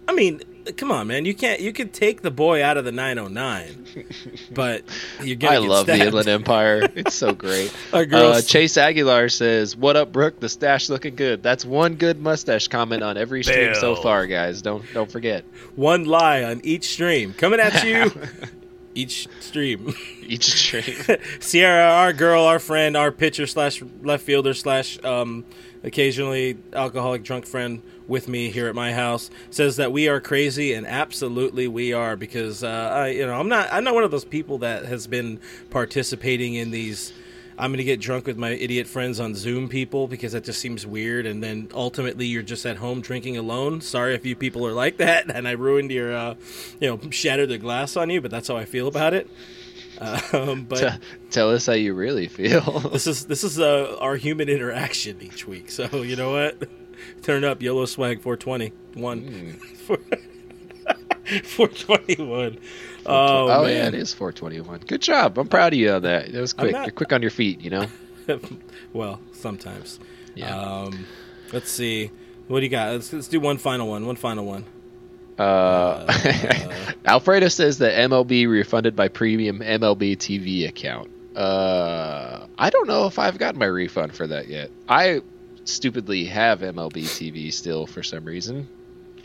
I 0.09 0.13
mean, 0.13 0.41
come 0.77 0.91
on, 0.93 1.07
man. 1.07 1.25
You 1.25 1.35
can't. 1.35 1.61
You 1.61 1.73
could 1.73 1.93
take 1.93 2.23
the 2.23 2.31
boy 2.31 2.63
out 2.65 2.77
of 2.77 2.85
the 2.85 2.93
909, 2.93 3.87
but 4.53 4.83
you're 5.23 5.37
gonna. 5.37 5.57
I 5.57 5.61
get 5.61 5.69
love 5.69 5.87
the. 5.87 5.95
Inland 5.95 6.29
Empire. 6.29 6.89
It's 6.95 7.15
so 7.15 7.33
great. 7.35 7.75
Our 7.93 8.05
girls- 8.07 8.37
Uh, 8.39 8.43
Chase 8.43 8.77
Aguilar 8.77 9.29
says, 9.29 9.77
"What 9.77 9.97
up, 9.97 10.13
Brooke? 10.13 10.41
The 10.41 10.49
stash 10.49 10.89
looking 10.89 11.15
good." 11.17 11.43
That's 11.43 11.65
one 11.65 11.95
good 11.97 12.21
mustache 12.21 12.69
comment 12.69 13.03
on 13.03 13.17
every 13.17 13.43
stream 13.43 13.75
so 13.75 13.97
far, 13.97 14.27
guys. 14.27 14.63
Don't 14.63 14.85
don't 14.93 15.11
forget 15.11 15.45
One 15.77 16.05
lie 16.05 16.45
on 16.45 16.61
each 16.65 16.85
stream 16.93 17.35
coming 17.35 17.61
at 17.61 17.85
you. 17.85 18.13
each 18.95 19.27
stream. 19.41 19.95
each 20.27 20.45
stream. 20.45 20.95
Sierra, 21.41 21.85
our 21.95 22.13
girl, 22.13 22.45
our 22.45 22.59
friend, 22.59 22.97
our 22.97 23.11
pitcher 23.11 23.47
slash 23.47 23.83
left 24.03 24.25
fielder 24.25 24.53
slash 24.55 25.03
um, 25.03 25.45
occasionally 25.85 26.59
alcoholic 26.73 27.23
drunk 27.23 27.47
friend 27.47 27.83
with 28.07 28.29
me 28.29 28.51
here 28.51 28.69
at 28.69 28.75
my 28.75 28.93
house 28.93 29.31
says 29.51 29.77
that 29.77 29.93
we 29.93 30.09
are 30.09 30.21
crazy, 30.21 30.73
and 30.75 30.87
absolutely 30.87 31.67
we 31.67 31.93
are 31.93 32.17
because 32.17 32.63
uh, 32.63 32.91
I, 32.93 33.09
you 33.09 33.27
know, 33.27 33.35
I'm 33.35 33.49
not 33.49 33.69
I'm 33.73 33.85
not 33.85 33.95
one 33.95 34.05
of 34.05 34.11
those 34.11 34.25
people 34.25 34.59
that 34.59 34.85
has 34.85 35.07
been 35.07 35.41
participating 35.71 36.55
in 36.55 36.71
these. 36.71 37.13
I'm 37.59 37.71
going 37.71 37.79
to 37.79 37.85
get 37.85 38.01
drunk 38.01 38.27
with 38.27 38.39
my 38.39 38.51
idiot 38.51 38.87
friends 38.87 39.21
on 39.21 39.35
Zoom 39.35 39.69
people 39.69 40.09
because 40.09 40.33
that 40.33 40.43
just 40.43 40.59
seems 40.59 40.87
weird. 40.87 41.27
And 41.27 41.43
then 41.43 41.69
ultimately, 41.75 42.27
you're 42.27 42.43
just 42.43 42.65
at 42.65 42.79
home 42.79 43.03
drinking 43.03 43.37
alone. 43.37 43.83
Sorry 43.83 44.15
if 44.15 44.25
you 44.25 44.35
people 44.35 44.67
are 44.67 44.73
like 44.73 44.97
that, 44.97 45.31
and 45.35 45.47
I 45.47 45.53
ruined 45.53 45.91
your, 45.91 46.15
uh, 46.17 46.35
you 46.81 46.89
know, 46.89 47.11
shattered 47.11 47.51
the 47.51 47.59
glass 47.59 47.97
on 47.97 48.09
you. 48.09 48.21
But 48.21 48.31
that's 48.31 48.49
how 48.49 48.57
I 48.57 48.65
feel 48.65 48.89
about 48.89 49.15
it. 49.15 49.31
Um, 50.01 50.65
but 50.65 50.79
T- 50.79 51.07
tell 51.31 51.51
us 51.51 51.67
how 51.67 51.75
you 51.75 51.95
really 51.95 52.29
feel. 52.29 52.81
this 52.93 53.07
is 53.07 53.27
this 53.27 53.45
is 53.45 53.61
uh, 53.61 53.97
our 54.01 54.17
human 54.17 54.49
interaction 54.49 55.21
each 55.21 55.47
week. 55.47 55.71
So 55.71 56.03
you 56.03 56.17
know 56.17 56.33
what? 56.33 56.69
Turn 57.23 57.45
up 57.45 57.63
yellow 57.63 57.85
swag 57.87 58.21
420 58.21 58.73
one. 58.95 59.59
421. 61.45 62.59
Oh, 63.07 63.49
oh 63.51 63.63
man. 63.65 63.71
yeah, 63.71 63.87
it 63.89 63.95
is 63.95 64.13
421. 64.13 64.81
Good 64.87 65.03
job. 65.03 65.39
I'm 65.39 65.49
proud 65.49 65.73
of 65.73 65.79
you 65.79 65.91
on 65.93 66.03
that. 66.03 66.29
It 66.29 66.41
was 66.41 66.53
quick. 66.53 66.73
not- 66.73 66.87
You're 66.87 66.93
quick 66.93 67.13
on 67.13 67.23
your 67.23 67.31
feet. 67.31 67.61
You 67.61 67.71
know. 67.71 67.87
well, 68.93 69.21
sometimes. 69.33 69.99
Yeah. 70.35 70.57
Um, 70.59 71.07
let's 71.53 71.71
see. 71.71 72.11
What 72.49 72.61
do 72.61 72.65
you 72.65 72.71
got? 72.71 72.93
Let's, 72.93 73.13
let's 73.13 73.29
do 73.29 73.41
one 73.41 73.59
final 73.59 73.89
one. 73.89 74.07
One 74.07 74.17
final 74.17 74.45
one. 74.45 74.65
Uh, 75.43 76.93
Alfredo 77.05 77.49
says 77.49 77.79
that 77.79 77.95
MLB 78.11 78.49
refunded 78.49 78.97
my 78.97 79.09
premium 79.09 79.59
MLB 79.61 80.17
TV 80.17 80.69
account. 80.69 81.11
Uh, 81.37 82.47
I 82.59 82.71
don't 82.71 82.87
know 82.87 83.07
if 83.07 83.19
I've 83.19 83.39
gotten 83.39 83.59
my 83.59 83.67
refund 83.67 84.15
for 84.15 84.27
that 84.27 84.49
yet. 84.49 84.71
I 84.89 85.23
stupidly 85.65 86.27
have 86.27 86.61
MLB 86.61 87.05
TV 87.05 87.53
still 87.53 87.87
for 87.87 88.03
some 88.03 88.25
reason. 88.25 88.69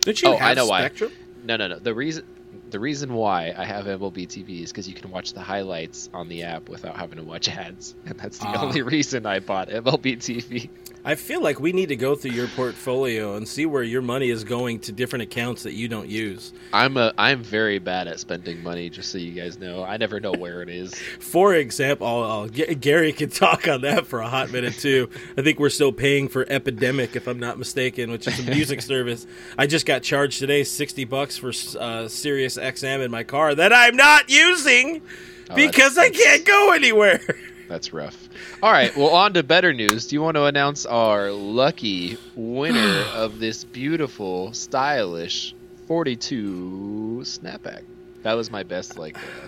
Did 0.01 0.21
you 0.21 0.29
Oh, 0.29 0.37
I 0.37 0.53
know 0.53 0.67
why. 0.67 0.81
Spectrum? 0.81 1.11
No, 1.43 1.57
no, 1.57 1.67
no. 1.67 1.79
The 1.79 1.93
reason 1.93 2.25
the 2.71 2.79
reason 2.79 3.13
why 3.13 3.53
I 3.57 3.65
have 3.65 3.85
MLB 3.85 4.27
TV 4.27 4.63
is 4.63 4.71
because 4.71 4.87
you 4.87 4.93
can 4.93 5.09
watch 5.11 5.33
the 5.33 5.41
highlights 5.41 6.09
on 6.13 6.27
the 6.29 6.43
app 6.43 6.69
without 6.69 6.95
having 6.95 7.17
to 7.17 7.23
watch 7.23 7.49
ads, 7.49 7.95
and 8.05 8.17
that's 8.19 8.37
the 8.39 8.47
Ah. 8.47 8.63
only 8.65 8.81
reason 8.81 9.25
I 9.25 9.39
bought 9.39 9.69
MLB 9.69 10.17
TV. 10.17 10.69
I 11.05 11.15
feel 11.15 11.41
like 11.41 11.57
we 11.61 11.71
need 11.71 11.87
to 11.89 11.95
go 11.95 12.15
through 12.15 12.31
your 12.31 12.47
portfolio 12.49 13.35
and 13.37 13.47
see 13.47 13.65
where 13.65 13.83
your 13.83 14.01
money 14.01 14.29
is 14.29 14.43
going 14.43 14.79
to 14.81 14.91
different 14.91 15.23
accounts 15.23 15.63
that 15.63 15.71
you 15.71 15.87
don't 15.87 16.09
use. 16.09 16.51
I'm 16.73 16.97
a 16.97 17.13
I'm 17.17 17.41
very 17.43 17.79
bad 17.79 18.09
at 18.09 18.19
spending 18.19 18.61
money. 18.61 18.89
Just 18.89 19.11
so 19.13 19.17
you 19.17 19.31
guys 19.31 19.57
know, 19.57 19.83
I 19.85 19.95
never 19.95 20.19
know 20.19 20.33
where 20.33 20.61
it 20.61 20.67
is. 20.67 20.93
For 21.21 21.53
example, 21.55 22.05
I'll, 22.05 22.23
I'll, 22.23 22.47
G- 22.49 22.75
Gary 22.75 23.13
can 23.13 23.29
talk 23.29 23.69
on 23.69 23.81
that 23.81 24.05
for 24.07 24.19
a 24.19 24.27
hot 24.27 24.51
minute 24.51 24.73
too. 24.79 25.09
I 25.37 25.43
think 25.43 25.59
we're 25.59 25.69
still 25.69 25.93
paying 25.93 26.27
for 26.27 26.45
Epidemic, 26.49 27.15
if 27.15 27.27
I'm 27.27 27.39
not 27.39 27.57
mistaken, 27.57 28.11
which 28.11 28.27
is 28.27 28.39
a 28.45 28.51
music 28.51 28.81
service. 28.93 29.25
I 29.57 29.65
just 29.65 29.85
got 29.85 30.03
charged 30.03 30.39
today 30.39 30.65
sixty 30.65 31.05
bucks 31.05 31.37
for 31.37 31.53
uh, 31.79 32.09
Sirius 32.09 32.56
XM 32.57 33.03
in 33.03 33.11
my 33.11 33.23
car 33.23 33.55
that 33.55 33.73
I'm 33.73 33.95
not 33.95 34.29
using 34.29 35.01
Oh, 35.49 35.55
because 35.55 35.97
I 35.97 36.09
can't 36.09 36.45
go 36.45 36.71
anywhere. 36.73 37.21
That's 37.69 37.93
rough. 37.93 38.29
All 38.61 38.71
right, 38.71 38.95
well, 38.95 39.09
on 39.09 39.33
to 39.33 39.43
better 39.43 39.73
news. 39.73 40.07
Do 40.07 40.15
you 40.15 40.21
want 40.21 40.35
to 40.35 40.45
announce 40.45 40.85
our 40.85 41.31
lucky 41.31 42.17
winner 42.35 43.05
of 43.13 43.39
this 43.39 43.63
beautiful, 43.63 44.53
stylish 44.53 45.53
42 45.87 47.21
snapback? 47.23 47.83
That 48.23 48.33
was 48.33 48.51
my 48.51 48.63
best, 48.63 48.97
like, 48.97 49.17
uh, 49.17 49.47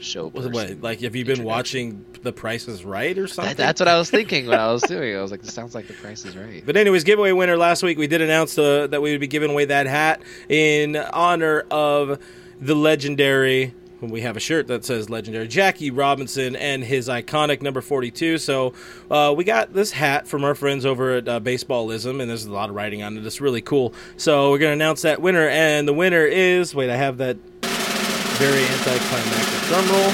show. 0.00 0.28
What, 0.28 0.52
person 0.52 0.80
like, 0.80 1.00
have 1.00 1.16
you 1.16 1.24
been 1.24 1.44
watching 1.44 2.04
The 2.22 2.32
Price 2.32 2.68
is 2.68 2.84
Right 2.84 3.16
or 3.18 3.26
something? 3.26 3.56
That, 3.56 3.56
that's 3.56 3.80
what 3.80 3.88
I 3.88 3.98
was 3.98 4.10
thinking 4.10 4.46
when 4.46 4.58
I 4.58 4.72
was 4.72 4.82
doing 4.88 5.12
it. 5.14 5.16
I 5.16 5.22
was 5.22 5.30
like, 5.30 5.42
this 5.42 5.54
sounds 5.54 5.74
like 5.74 5.86
the 5.86 5.94
price 5.94 6.24
is 6.24 6.36
right. 6.36 6.62
But 6.64 6.76
anyways, 6.76 7.04
giveaway 7.04 7.32
winner 7.32 7.56
last 7.56 7.82
week 7.82 7.98
we 7.98 8.06
did 8.06 8.20
announce 8.20 8.56
uh, 8.58 8.86
that 8.88 9.02
we 9.02 9.12
would 9.12 9.20
be 9.20 9.26
giving 9.26 9.50
away 9.50 9.66
that 9.66 9.86
hat 9.86 10.22
in 10.48 10.96
honor 10.96 11.64
of 11.70 12.18
the 12.60 12.74
legendary. 12.74 13.74
when 14.00 14.10
We 14.10 14.22
have 14.22 14.36
a 14.36 14.40
shirt 14.40 14.66
that 14.68 14.84
says 14.84 15.10
legendary 15.10 15.48
Jackie 15.48 15.90
Robinson 15.90 16.56
and 16.56 16.84
his 16.84 17.08
iconic 17.08 17.62
number 17.62 17.80
42. 17.80 18.38
So 18.38 18.74
uh, 19.10 19.34
we 19.36 19.44
got 19.44 19.72
this 19.72 19.92
hat 19.92 20.26
from 20.26 20.44
our 20.44 20.54
friends 20.54 20.86
over 20.86 21.16
at 21.16 21.28
uh, 21.28 21.40
Baseballism, 21.40 22.20
and 22.20 22.30
there's 22.30 22.44
a 22.44 22.52
lot 22.52 22.68
of 22.68 22.74
writing 22.76 23.02
on 23.02 23.16
it. 23.16 23.26
It's 23.26 23.40
really 23.40 23.62
cool. 23.62 23.94
So 24.16 24.50
we're 24.50 24.58
going 24.58 24.70
to 24.70 24.84
announce 24.84 25.02
that 25.02 25.20
winner, 25.20 25.48
and 25.48 25.86
the 25.86 25.94
winner 25.94 26.24
is. 26.24 26.74
Wait, 26.74 26.90
I 26.90 26.96
have 26.96 27.18
that 27.18 27.36
very 28.38 28.62
anticlimactic 28.62 29.57
drum 29.68 29.86
roll. 29.90 30.12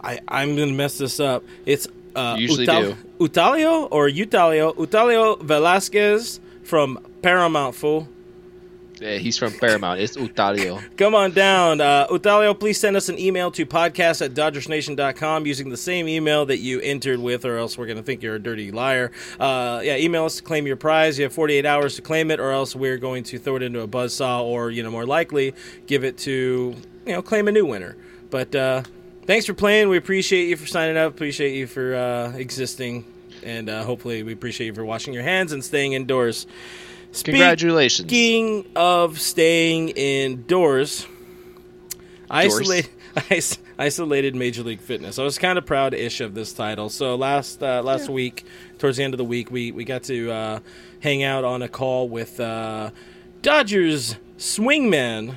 I, 0.00 0.20
I'm 0.26 0.56
going 0.56 0.68
to 0.68 0.74
mess 0.74 0.98
this 0.98 1.20
up. 1.20 1.44
It's 1.66 1.86
uh, 2.14 2.36
You 2.38 2.48
usually 2.48 2.66
do. 2.66 2.96
Utalio 3.18 3.88
or 3.90 4.08
Utalio 4.08 4.74
Utalio 4.74 5.40
Velasquez 5.42 6.40
from 6.64 6.98
Paramount 7.22 7.74
Fool. 7.74 8.08
Yeah, 8.98 9.16
he's 9.18 9.36
from 9.36 9.52
Paramount. 9.52 10.00
It's 10.00 10.16
Utalio. 10.16 10.82
Come 10.96 11.14
on 11.14 11.32
down. 11.32 11.82
Uh, 11.82 12.06
Utalio, 12.06 12.58
please 12.58 12.80
send 12.80 12.96
us 12.96 13.10
an 13.10 13.18
email 13.18 13.50
to 13.50 13.66
podcast 13.66 14.24
at 14.24 14.32
dodgersnation.com 14.32 15.44
using 15.44 15.68
the 15.68 15.76
same 15.76 16.08
email 16.08 16.46
that 16.46 16.58
you 16.58 16.80
entered 16.80 17.20
with, 17.20 17.44
or 17.44 17.58
else 17.58 17.76
we're 17.76 17.84
going 17.84 17.98
to 17.98 18.02
think 18.02 18.22
you're 18.22 18.36
a 18.36 18.42
dirty 18.42 18.70
liar. 18.72 19.12
Uh, 19.38 19.82
yeah, 19.84 19.96
email 19.96 20.24
us 20.24 20.36
to 20.36 20.42
claim 20.42 20.66
your 20.66 20.76
prize. 20.76 21.18
You 21.18 21.24
have 21.24 21.34
48 21.34 21.66
hours 21.66 21.96
to 21.96 22.02
claim 22.02 22.30
it, 22.30 22.40
or 22.40 22.52
else 22.52 22.74
we're 22.74 22.96
going 22.96 23.24
to 23.24 23.38
throw 23.38 23.56
it 23.56 23.62
into 23.62 23.80
a 23.80 23.88
buzzsaw, 23.88 24.42
or, 24.42 24.70
you 24.70 24.82
know, 24.82 24.90
more 24.90 25.04
likely, 25.04 25.52
give 25.86 26.02
it 26.02 26.16
to, 26.18 26.74
you 27.04 27.12
know, 27.12 27.20
claim 27.20 27.48
a 27.48 27.52
new 27.52 27.66
winner. 27.66 27.96
But 28.30 28.54
uh, 28.54 28.82
thanks 29.26 29.46
for 29.46 29.54
playing. 29.54 29.88
We 29.88 29.96
appreciate 29.96 30.48
you 30.48 30.56
for 30.56 30.66
signing 30.66 30.96
up, 30.96 31.12
appreciate 31.12 31.54
you 31.54 31.66
for 31.66 31.94
uh, 31.94 32.32
existing, 32.36 33.04
and 33.42 33.68
uh, 33.68 33.84
hopefully 33.84 34.22
we 34.22 34.32
appreciate 34.32 34.68
you 34.68 34.74
for 34.74 34.84
washing 34.84 35.14
your 35.14 35.22
hands 35.22 35.52
and 35.52 35.64
staying 35.64 35.92
indoors. 35.92 36.46
Speak- 37.12 37.34
Congratulations. 37.34 38.08
Speaking 38.08 38.66
of 38.74 39.20
staying 39.20 39.90
indoors, 39.90 41.06
isolate, 42.30 42.90
is- 43.30 43.58
isolated 43.78 44.34
Major 44.34 44.62
League 44.62 44.80
Fitness. 44.80 45.18
I 45.18 45.22
was 45.24 45.38
kind 45.38 45.58
of 45.58 45.66
proud-ish 45.66 46.20
of 46.20 46.34
this 46.34 46.52
title. 46.52 46.88
So 46.88 47.14
last 47.14 47.62
uh, 47.62 47.82
last 47.82 48.08
week, 48.08 48.44
towards 48.78 48.96
the 48.96 49.04
end 49.04 49.14
of 49.14 49.18
the 49.18 49.24
week, 49.24 49.50
we 49.50 49.72
we 49.72 49.84
got 49.84 50.02
to 50.04 50.30
uh, 50.30 50.60
hang 51.00 51.22
out 51.22 51.44
on 51.44 51.62
a 51.62 51.68
call 51.68 52.08
with 52.08 52.40
uh, 52.40 52.90
Dodgers 53.42 54.16
swingman 54.38 55.36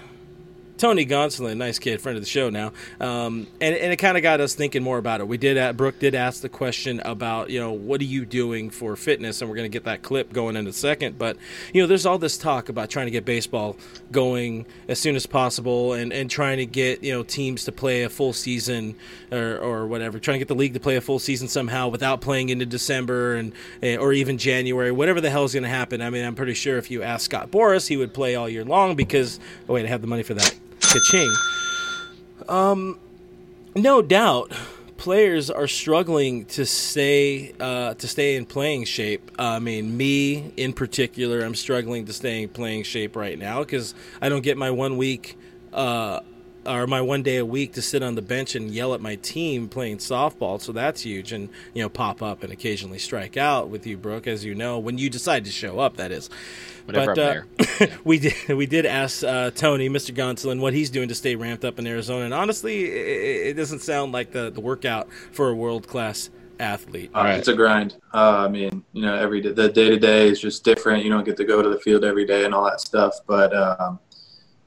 Tony 0.80 1.06
Gonsolin, 1.06 1.58
nice 1.58 1.78
kid, 1.78 2.00
friend 2.00 2.18
of 2.18 2.24
the 2.24 2.30
show 2.30 2.50
now, 2.50 2.72
um, 3.02 3.48
and 3.60 3.76
and 3.76 3.92
it 3.92 3.98
kind 3.98 4.16
of 4.16 4.24
got 4.24 4.40
us 4.40 4.56
thinking 4.56 4.82
more 4.82 4.98
about 4.98 5.20
it. 5.20 5.28
We 5.28 5.38
did, 5.38 5.58
uh, 5.58 5.74
Brooke 5.74 6.00
did 6.00 6.16
ask 6.16 6.42
the 6.42 6.48
question 6.48 7.02
about, 7.02 7.50
you 7.50 7.60
know, 7.60 7.74
what 7.74 8.00
are 8.00 8.06
you 8.06 8.26
doing 8.26 8.70
for 8.70 8.96
fitness, 8.96 9.42
and 9.42 9.50
we're 9.50 9.58
going 9.58 9.70
to 9.70 9.76
get 9.76 9.84
that 9.84 10.04
clip 10.04 10.32
going 10.32 10.56
in 10.56 10.66
a 10.68 10.72
second. 10.72 11.18
But 11.18 11.36
you 11.74 11.82
know, 11.82 11.88
there's 11.88 12.06
all 12.06 12.18
this 12.18 12.38
talk 12.38 12.70
about 12.70 12.90
trying 12.90 13.08
to 13.08 13.12
get 13.12 13.26
baseball 13.26 13.76
going 14.14 14.66
as 14.88 15.00
soon 15.00 15.18
as 15.18 15.26
possible, 15.26 15.92
and 15.92 16.14
and 16.14 16.32
trying 16.32 16.60
to 16.60 16.66
get 16.66 17.04
you 17.04 17.12
know 17.12 17.24
teams 17.24 17.66
to 17.66 17.74
play 17.74 18.04
a 18.04 18.10
full 18.10 18.32
season 18.32 18.96
or 19.34 19.58
or 19.58 19.86
whatever, 19.86 20.18
trying 20.18 20.36
to 20.36 20.40
get 20.40 20.48
the 20.48 20.56
league 20.56 20.76
to 20.76 20.80
play 20.80 20.96
a 20.96 21.02
full 21.02 21.20
season 21.20 21.50
somehow 21.50 21.90
without 21.90 22.22
playing 22.22 22.48
into 22.48 22.66
December 22.66 23.36
and 23.36 23.52
eh, 23.84 23.98
or 23.98 24.14
even 24.14 24.38
January, 24.38 24.94
whatever 24.94 25.20
the 25.20 25.30
hell 25.30 25.44
is 25.44 25.52
going 25.52 25.64
to 25.64 25.70
happen. 25.70 26.02
I 26.02 26.10
mean, 26.10 26.24
I'm 26.24 26.36
pretty 26.36 26.54
sure 26.54 26.78
if 26.78 26.90
you 26.90 27.04
ask 27.04 27.26
Scott 27.26 27.52
Boras, 27.52 27.90
he 27.90 27.98
would 27.98 28.14
play 28.14 28.36
all 28.36 28.48
year 28.48 28.64
long 28.64 28.96
because 28.96 29.42
oh 29.68 29.74
wait, 29.74 29.84
I 29.84 29.90
have 29.90 30.00
the 30.00 30.08
money 30.08 30.24
for 30.24 30.36
that. 30.36 30.56
Ka-ching. 30.90 31.32
Um, 32.48 33.00
no 33.76 34.02
doubt, 34.02 34.52
players 34.98 35.52
are 35.52 35.68
struggling 35.68 36.46
to 36.46 36.66
stay 36.66 37.54
uh, 37.60 37.94
to 37.94 38.08
stay 38.08 38.36
in 38.36 38.46
playing 38.46 38.86
shape. 38.86 39.32
I 39.38 39.60
mean, 39.60 39.96
me 39.96 40.52
in 40.58 40.74
particular, 40.74 41.42
I'm 41.42 41.56
struggling 41.56 42.06
to 42.08 42.14
stay 42.14 42.44
in 42.44 42.50
playing 42.50 42.84
shape 42.84 43.16
right 43.16 43.38
now 43.38 43.60
because 43.60 43.94
I 44.22 44.30
don't 44.30 44.42
get 44.42 44.58
my 44.58 44.72
one 44.72 44.98
week 44.98 45.38
uh, 45.74 46.22
or 46.70 46.88
my 46.88 47.02
one 47.02 47.24
day 47.24 47.38
a 47.38 47.46
week 47.46 47.74
to 47.74 47.82
sit 47.82 48.04
on 48.04 48.16
the 48.16 48.22
bench 48.22 48.56
and 48.56 48.72
yell 48.72 48.94
at 48.94 49.02
my 49.02 49.16
team 49.16 49.68
playing 49.68 49.98
softball. 49.98 50.62
So 50.62 50.72
that's 50.72 51.02
huge, 51.02 51.32
and 51.32 51.50
you 51.74 51.82
know, 51.82 51.90
pop 51.90 52.22
up 52.22 52.44
and 52.44 52.54
occasionally 52.54 53.00
strike 53.00 53.38
out 53.38 53.70
with 53.70 53.88
you, 53.88 53.98
Brooke, 53.98 54.28
as 54.28 54.46
you 54.46 54.56
know, 54.56 54.80
when 54.80 54.98
you 54.98 55.10
decide 55.10 55.46
to 55.46 55.52
show 55.52 55.80
up. 55.80 55.98
That 55.98 56.12
is. 56.12 56.30
Whenever 56.86 57.14
but 57.14 57.22
I'm 57.22 57.28
uh, 57.28 57.78
there. 57.78 57.98
we 58.04 58.20
did 58.20 58.34
we 58.50 58.66
did 58.66 58.86
ask 58.86 59.24
uh, 59.24 59.52
Tony, 59.52 59.90
Mr. 59.90 60.14
Gonsolin, 60.14 60.60
what 60.60 60.74
he's 60.74 60.90
doing 60.90 61.10
to 61.10 61.16
stay 61.16 61.36
ramped 61.36 61.66
up 61.66 61.80
in 61.80 61.88
Arizona, 61.88 62.26
and 62.26 62.34
honestly, 62.34 62.86
it, 62.86 63.48
it 63.48 63.54
doesn't 63.54 63.80
sound 63.80 64.12
like 64.12 64.32
the, 64.32 64.50
the 64.50 64.62
workout 64.62 65.08
for 65.32 65.50
a 65.50 65.56
world 65.56 65.88
class 65.88 66.30
athlete. 66.60 67.12
Uh, 67.14 67.36
It's 67.38 67.48
a 67.48 67.54
grind. 67.54 67.96
Uh, 68.14 68.46
I 68.46 68.48
mean, 68.48 68.84
you 68.94 69.02
know, 69.02 69.16
every 69.16 69.42
day, 69.42 69.52
the 69.52 69.70
day 69.70 69.90
to 69.90 69.98
day 69.98 70.30
is 70.30 70.40
just 70.40 70.64
different. 70.64 71.04
You 71.04 71.10
don't 71.10 71.24
get 71.24 71.38
to 71.38 71.46
go 71.46 71.62
to 71.62 71.70
the 71.70 71.80
field 71.80 72.04
every 72.04 72.26
day 72.26 72.46
and 72.46 72.54
all 72.54 72.66
that 72.66 72.82
stuff. 72.82 73.16
But 73.26 73.56
um, 73.56 74.00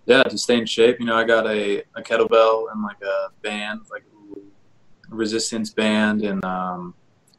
yeah, 0.06 0.22
to 0.22 0.38
stay 0.38 0.58
in 0.58 0.66
shape, 0.66 0.98
you 1.00 1.06
know, 1.06 1.16
I 1.16 1.24
got 1.24 1.46
a, 1.46 1.82
a 1.94 2.02
kettlebell 2.02 2.72
and 2.72 2.82
like 2.82 3.00
a 3.02 3.28
band, 3.42 3.82
like 3.90 4.02
a 4.02 5.14
resistance 5.14 5.70
band 5.70 6.22
and 6.22 6.44
um, 6.44 6.94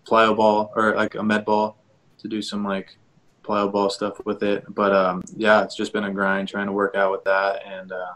plyo 0.06 0.36
ball 0.36 0.72
or 0.76 0.96
like 0.96 1.16
a 1.16 1.24
med 1.24 1.46
ball 1.46 1.78
to 2.20 2.28
do 2.28 2.42
some 2.42 2.64
like 2.64 2.98
plyo 3.44 3.72
ball 3.72 3.90
stuff 3.90 4.24
with 4.26 4.44
it. 4.44 4.64
But 4.74 4.94
um, 4.94 5.24
yeah, 5.36 5.64
it's 5.64 5.76
just 5.76 5.94
been 5.94 6.06
a 6.06 6.12
grind 6.12 6.48
trying 6.48 6.68
to 6.68 6.74
work 6.74 6.96
out 6.96 7.12
with 7.12 7.24
that 7.26 7.66
and, 7.66 7.92
uh, 7.92 8.14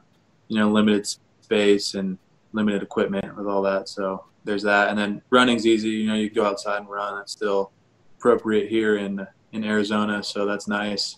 you 0.48 0.58
know, 0.58 0.70
limited 0.70 1.08
space 1.42 1.96
and 1.96 2.18
limited 2.54 2.82
equipment 2.82 3.36
with 3.36 3.48
all 3.48 3.62
that. 3.64 3.90
So 3.90 4.26
there's 4.46 4.64
that. 4.64 4.90
And 4.90 4.98
then 4.98 5.22
running's 5.30 5.66
easy. 5.66 5.90
You 5.90 6.08
know, 6.08 6.16
you 6.16 6.30
go 6.30 6.46
outside 6.46 6.78
and 6.78 6.90
run. 6.90 7.18
That's 7.18 7.34
still 7.34 7.72
appropriate 8.18 8.70
here 8.70 8.98
in 8.98 9.28
in 9.54 9.64
Arizona, 9.64 10.22
so 10.24 10.46
that's 10.46 10.68
nice. 10.68 11.18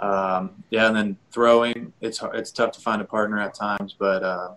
Um, 0.00 0.62
yeah, 0.70 0.86
and 0.86 0.96
then 0.96 1.16
throwing, 1.30 1.92
it's 2.00 2.20
it's 2.34 2.50
tough 2.50 2.72
to 2.72 2.80
find 2.80 3.02
a 3.02 3.04
partner 3.04 3.38
at 3.38 3.54
times, 3.54 3.94
but 3.98 4.22
uh, 4.22 4.50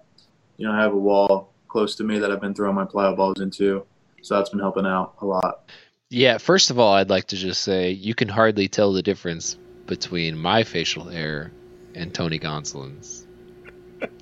you 0.58 0.68
know, 0.68 0.74
I 0.74 0.82
have 0.82 0.94
a 0.94 0.98
wall 0.98 1.54
close 1.68 1.96
to 1.96 2.04
me 2.04 2.20
that 2.20 2.32
I've 2.32 2.42
been 2.42 2.54
throwing 2.54 2.76
my 2.76 2.86
plyo 2.86 3.16
balls 3.16 3.40
into, 3.40 3.86
so 4.22 4.36
that's 4.36 4.50
been 4.50 4.60
helping 4.60 4.86
out 4.86 5.16
a 5.22 5.26
lot. 5.26 5.70
Yeah, 6.10 6.40
first 6.40 6.72
of 6.72 6.80
all, 6.80 6.94
I'd 6.94 7.10
like 7.10 7.28
to 7.28 7.36
just 7.36 7.62
say 7.62 7.92
you 7.92 8.16
can 8.16 8.28
hardly 8.28 8.68
tell 8.68 8.94
the 8.94 9.04
difference 9.04 9.58
between 9.86 10.38
my 10.38 10.64
facial 10.64 11.06
hair 11.06 11.52
and 11.96 12.14
Tony 12.14 12.40
Gonsolin's. 12.40 13.26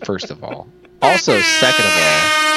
First 0.03 0.31
of 0.31 0.43
all. 0.43 0.67
Also, 1.01 1.39
second 1.39 1.86
of 1.86 1.91
all, 1.96 2.48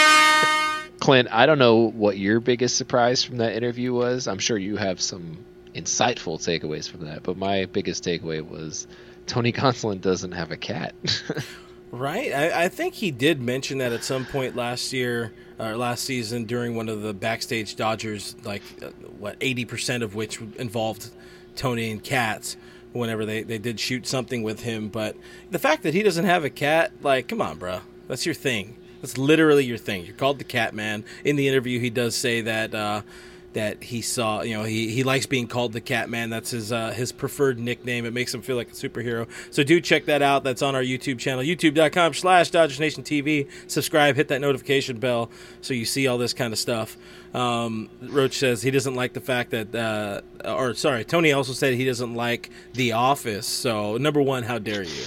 Clint, 1.01 1.29
I 1.31 1.47
don't 1.47 1.59
know 1.59 1.91
what 1.91 2.19
your 2.19 2.41
biggest 2.41 2.77
surprise 2.77 3.23
from 3.23 3.37
that 3.39 3.55
interview 3.55 3.93
was. 3.93 4.27
I'm 4.27 4.39
sure 4.39 4.57
you 4.57 4.77
have 4.77 5.01
some 5.01 5.45
insightful 5.75 6.39
takeaways 6.39 6.89
from 6.89 7.07
that, 7.07 7.23
but 7.23 7.37
my 7.37 7.67
biggest 7.67 8.05
takeaway 8.05 8.47
was 8.47 8.87
Tony 9.27 9.53
Gonsolin 9.55 10.01
doesn't 10.01 10.33
have 10.33 10.51
a 10.51 10.57
cat. 10.57 10.95
Right, 11.93 12.33
I, 12.33 12.65
I 12.65 12.69
think 12.69 12.95
he 12.95 13.11
did 13.11 13.41
mention 13.41 13.79
that 13.79 13.93
at 13.93 14.05
some 14.05 14.25
point 14.25 14.55
last 14.55 14.93
year 14.93 15.33
or 15.59 15.77
last 15.77 16.05
season 16.05 16.45
during 16.45 16.77
one 16.77 16.89
of 16.89 17.03
the 17.03 17.13
backstage 17.13 17.75
Dodgers, 17.75 18.37
like 18.45 18.63
uh, 18.81 18.91
what 19.19 19.37
eighty 19.41 19.65
percent 19.65 20.05
of 20.05 20.15
which 20.15 20.41
involved 20.57 21.11
Tony 21.57 21.91
and 21.91 22.03
cats. 22.03 22.57
Whenever 22.93 23.25
they, 23.25 23.43
they 23.43 23.59
did 23.59 23.79
shoot 23.79 24.05
something 24.07 24.43
with 24.43 24.63
him, 24.63 24.89
but 24.89 25.17
the 25.51 25.61
fact 25.61 25.85
that 25.85 25.95
he 25.95 26.03
doesn't 26.03 26.25
have 26.25 26.45
a 26.45 26.51
cat, 26.51 26.91
like, 27.03 27.29
come 27.29 27.41
on, 27.41 27.57
bro, 27.57 27.83
that's 28.09 28.27
your 28.27 28.35
thing. 28.35 28.77
That's 29.01 29.17
literally 29.17 29.65
your 29.65 29.79
thing. 29.79 30.05
You're 30.05 30.17
called 30.17 30.41
the 30.41 30.45
Cat 30.45 30.75
Man. 30.75 31.05
In 31.25 31.37
the 31.37 31.47
interview, 31.47 31.79
he 31.79 31.89
does 31.89 32.17
say 32.17 32.41
that 32.41 32.75
uh, 32.75 33.03
that 33.53 33.83
he 33.83 34.03
saw. 34.03 34.43
You 34.43 34.59
know, 34.59 34.65
he, 34.65 34.91
he 34.91 35.03
likes 35.03 35.27
being 35.27 35.47
called 35.47 35.73
the 35.73 35.81
Cat 35.81 36.09
Man. 36.09 36.31
That's 36.31 36.51
his 36.51 36.73
uh, 36.73 36.91
his 36.91 37.13
preferred 37.13 37.59
nickname. 37.59 38.05
It 38.05 38.13
makes 38.13 38.35
him 38.35 38.43
feel 38.43 38.57
like 38.57 38.69
a 38.69 38.73
superhero. 38.73 39.29
So 39.51 39.63
do 39.63 39.81
check 39.81 40.07
that 40.07 40.23
out. 40.23 40.45
That's 40.45 40.63
on 40.63 40.75
our 40.75 40.83
YouTube 40.83 41.19
channel, 41.19 41.43
youtube.com 41.43 42.15
slash 42.15 42.51
Dodgers 42.51 42.81
Nation 42.81 43.03
TV. 43.03 43.49
Subscribe, 43.67 44.17
hit 44.17 44.29
that 44.29 44.41
notification 44.41 44.99
bell 44.99 45.31
so 45.61 45.75
you 45.75 45.85
see 45.85 46.07
all 46.07 46.19
this 46.19 46.33
kind 46.33 46.53
of 46.53 46.59
stuff. 46.59 46.97
Um, 47.35 47.89
Roach 48.03 48.39
says 48.39 48.63
he 48.63 48.71
doesn't 48.71 48.95
like 48.95 49.13
the 49.13 49.21
fact 49.21 49.51
that, 49.51 49.75
uh, 49.75 50.23
or 50.45 50.75
sorry, 50.75 51.05
Tony 51.05 51.33
also 51.33 51.53
said 51.53 51.75
he 51.75 51.85
doesn't 51.85 52.15
like 52.15 52.51
The 52.75 52.93
Office. 52.93 53.47
So 53.47 53.97
number 53.99 54.21
one, 54.21 54.43
how 54.43 54.59
dare 54.59 54.83
you? 54.83 55.05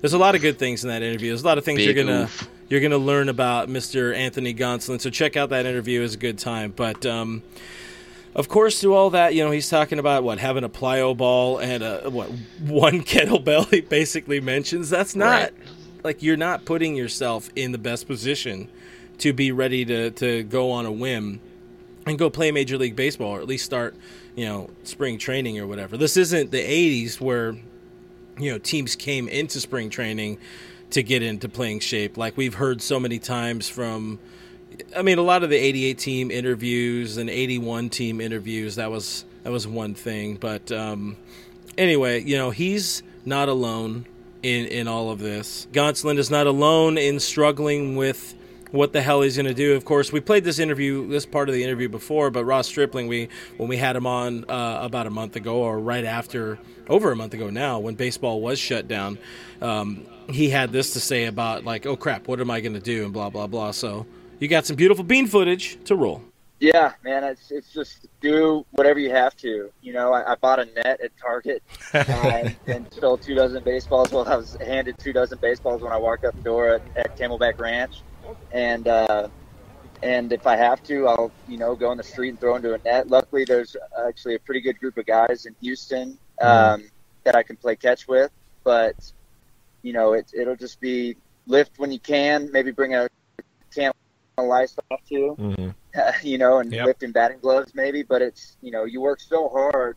There's 0.00 0.12
a 0.12 0.18
lot 0.18 0.34
of 0.34 0.40
good 0.40 0.58
things 0.58 0.84
in 0.84 0.90
that 0.90 1.02
interview. 1.02 1.30
There's 1.30 1.42
a 1.42 1.46
lot 1.46 1.58
of 1.58 1.64
things 1.64 1.78
Big 1.78 1.86
you're 1.86 2.04
gonna 2.04 2.22
oof. 2.24 2.48
you're 2.68 2.80
gonna 2.80 2.98
learn 2.98 3.28
about 3.28 3.68
Mr. 3.68 4.14
Anthony 4.14 4.54
Gonsolin. 4.54 5.00
So 5.00 5.10
check 5.10 5.36
out 5.36 5.50
that 5.50 5.66
interview; 5.66 6.02
it's 6.02 6.14
a 6.14 6.18
good 6.18 6.38
time. 6.38 6.72
But 6.74 7.04
um, 7.04 7.42
of 8.38 8.48
course, 8.48 8.80
through 8.80 8.94
all 8.94 9.10
that, 9.10 9.34
you 9.34 9.44
know, 9.44 9.50
he's 9.50 9.68
talking 9.68 9.98
about 9.98 10.22
what 10.22 10.38
having 10.38 10.64
a 10.64 10.68
plyo 10.68 11.14
ball 11.16 11.58
and 11.58 11.82
a 11.82 12.08
what 12.08 12.30
one 12.60 13.00
kettlebell. 13.04 13.68
He 13.68 13.80
basically 13.82 14.40
mentions 14.40 14.88
that's 14.88 15.14
not 15.16 15.42
Right. 15.42 15.52
like 16.04 16.22
you're 16.22 16.36
not 16.36 16.64
putting 16.64 16.96
yourself 16.96 17.50
in 17.56 17.72
the 17.72 17.78
best 17.78 18.06
position 18.06 18.68
to 19.18 19.32
be 19.32 19.50
ready 19.52 19.84
to 19.84 20.10
to 20.12 20.44
go 20.44 20.70
on 20.70 20.86
a 20.86 20.92
whim 20.92 21.40
and 22.06 22.18
go 22.18 22.30
play 22.30 22.50
Major 22.52 22.78
League 22.78 22.96
Baseball 22.96 23.32
or 23.36 23.40
at 23.40 23.46
least 23.48 23.64
start, 23.64 23.94
you 24.36 24.46
know, 24.46 24.70
spring 24.84 25.18
training 25.18 25.58
or 25.58 25.66
whatever. 25.66 25.96
This 25.98 26.16
isn't 26.16 26.52
the 26.52 26.62
80s 26.62 27.20
where, 27.20 27.56
you 28.38 28.50
know, 28.52 28.56
teams 28.58 28.94
came 28.96 29.28
into 29.28 29.60
spring 29.60 29.90
training 29.90 30.38
to 30.90 31.02
get 31.02 31.22
into 31.22 31.48
playing 31.50 31.80
shape. 31.80 32.16
Like 32.16 32.36
we've 32.36 32.54
heard 32.54 32.80
so 32.80 32.98
many 32.98 33.18
times 33.18 33.68
from, 33.68 34.18
I 34.96 35.02
mean, 35.02 35.18
a 35.18 35.22
lot 35.22 35.42
of 35.42 35.50
the 35.50 35.56
88 35.56 35.98
team 35.98 36.30
interviews 36.30 37.16
and 37.16 37.28
81 37.28 37.90
team 37.90 38.20
interviews, 38.20 38.76
that 38.76 38.90
was, 38.90 39.24
that 39.42 39.50
was 39.50 39.66
one 39.66 39.94
thing. 39.94 40.36
But 40.36 40.70
um, 40.72 41.16
anyway, 41.76 42.22
you 42.22 42.36
know, 42.36 42.50
he's 42.50 43.02
not 43.24 43.48
alone 43.48 44.06
in, 44.42 44.66
in 44.66 44.88
all 44.88 45.10
of 45.10 45.18
this. 45.18 45.66
Gonsolin 45.72 46.18
is 46.18 46.30
not 46.30 46.46
alone 46.46 46.98
in 46.98 47.20
struggling 47.20 47.96
with 47.96 48.34
what 48.70 48.92
the 48.92 49.00
hell 49.00 49.22
he's 49.22 49.36
going 49.36 49.46
to 49.46 49.54
do. 49.54 49.74
Of 49.74 49.84
course, 49.84 50.12
we 50.12 50.20
played 50.20 50.44
this 50.44 50.58
interview, 50.58 51.08
this 51.08 51.26
part 51.26 51.48
of 51.48 51.54
the 51.54 51.64
interview 51.64 51.88
before, 51.88 52.30
but 52.30 52.44
Ross 52.44 52.66
Stripling, 52.68 53.08
we 53.08 53.28
when 53.56 53.68
we 53.68 53.76
had 53.76 53.96
him 53.96 54.06
on 54.06 54.44
uh, 54.48 54.80
about 54.82 55.06
a 55.06 55.10
month 55.10 55.36
ago, 55.36 55.56
or 55.56 55.78
right 55.78 56.04
after, 56.04 56.58
over 56.88 57.10
a 57.10 57.16
month 57.16 57.34
ago 57.34 57.50
now, 57.50 57.78
when 57.78 57.94
baseball 57.94 58.40
was 58.40 58.58
shut 58.58 58.86
down, 58.88 59.18
um, 59.62 60.06
he 60.28 60.50
had 60.50 60.72
this 60.72 60.92
to 60.92 61.00
say 61.00 61.24
about 61.24 61.64
like, 61.64 61.86
oh 61.86 61.96
crap, 61.96 62.28
what 62.28 62.40
am 62.40 62.50
I 62.50 62.60
going 62.60 62.74
to 62.74 62.80
do, 62.80 63.04
and 63.04 63.12
blah 63.12 63.30
blah 63.30 63.46
blah. 63.46 63.70
So 63.70 64.06
you 64.40 64.48
got 64.48 64.66
some 64.66 64.76
beautiful 64.76 65.04
bean 65.04 65.26
footage 65.26 65.82
to 65.84 65.96
roll. 65.96 66.22
Yeah, 66.60 66.94
man, 67.04 67.22
it's 67.22 67.52
it's 67.52 67.72
just 67.72 68.08
do 68.20 68.66
whatever 68.72 68.98
you 68.98 69.10
have 69.10 69.36
to. 69.38 69.70
You 69.80 69.92
know, 69.92 70.12
I, 70.12 70.32
I 70.32 70.34
bought 70.34 70.58
a 70.58 70.64
net 70.64 71.00
at 71.00 71.12
Target 71.16 71.62
uh, 71.94 72.50
and 72.66 72.92
stole 72.92 73.16
two 73.16 73.36
dozen 73.36 73.62
baseballs. 73.62 74.10
Well, 74.10 74.28
I 74.28 74.34
was 74.34 74.56
handed 74.56 74.98
two 74.98 75.12
dozen 75.12 75.38
baseballs 75.40 75.82
when 75.82 75.92
I 75.92 75.96
walked 75.96 76.24
up 76.24 76.34
the 76.34 76.42
door 76.42 76.70
at, 76.70 76.82
at 76.96 77.16
Camelback 77.16 77.60
Ranch, 77.60 78.02
and 78.50 78.88
uh, 78.88 79.28
and 80.02 80.32
if 80.32 80.48
I 80.48 80.56
have 80.56 80.82
to, 80.84 81.06
I'll 81.06 81.30
you 81.46 81.58
know 81.58 81.76
go 81.76 81.92
in 81.92 81.98
the 81.98 82.04
street 82.04 82.30
and 82.30 82.40
throw 82.40 82.56
into 82.56 82.74
a 82.74 82.78
net. 82.78 83.08
Luckily, 83.08 83.44
there's 83.44 83.76
actually 84.08 84.34
a 84.34 84.40
pretty 84.40 84.60
good 84.60 84.80
group 84.80 84.98
of 84.98 85.06
guys 85.06 85.46
in 85.46 85.54
Houston 85.60 86.18
um, 86.40 86.84
that 87.22 87.36
I 87.36 87.44
can 87.44 87.54
play 87.54 87.76
catch 87.76 88.08
with. 88.08 88.32
But 88.64 89.12
you 89.82 89.92
know, 89.92 90.14
it 90.14 90.32
it'll 90.36 90.56
just 90.56 90.80
be 90.80 91.16
lift 91.46 91.78
when 91.78 91.92
you 91.92 92.00
can. 92.00 92.50
Maybe 92.50 92.72
bring 92.72 92.96
a 92.96 93.08
can 93.72 93.92
Lysol 94.46 94.82
too 95.08 95.36
Mm-hmm. 95.38 95.70
you 96.22 96.38
know, 96.38 96.58
and 96.58 96.72
Yep. 96.72 96.86
lifting 96.86 97.12
batting 97.12 97.38
gloves 97.40 97.72
maybe. 97.74 98.02
But 98.02 98.22
it's 98.22 98.56
you 98.60 98.70
know, 98.70 98.84
you 98.84 99.00
work 99.00 99.20
so 99.20 99.48
hard 99.48 99.96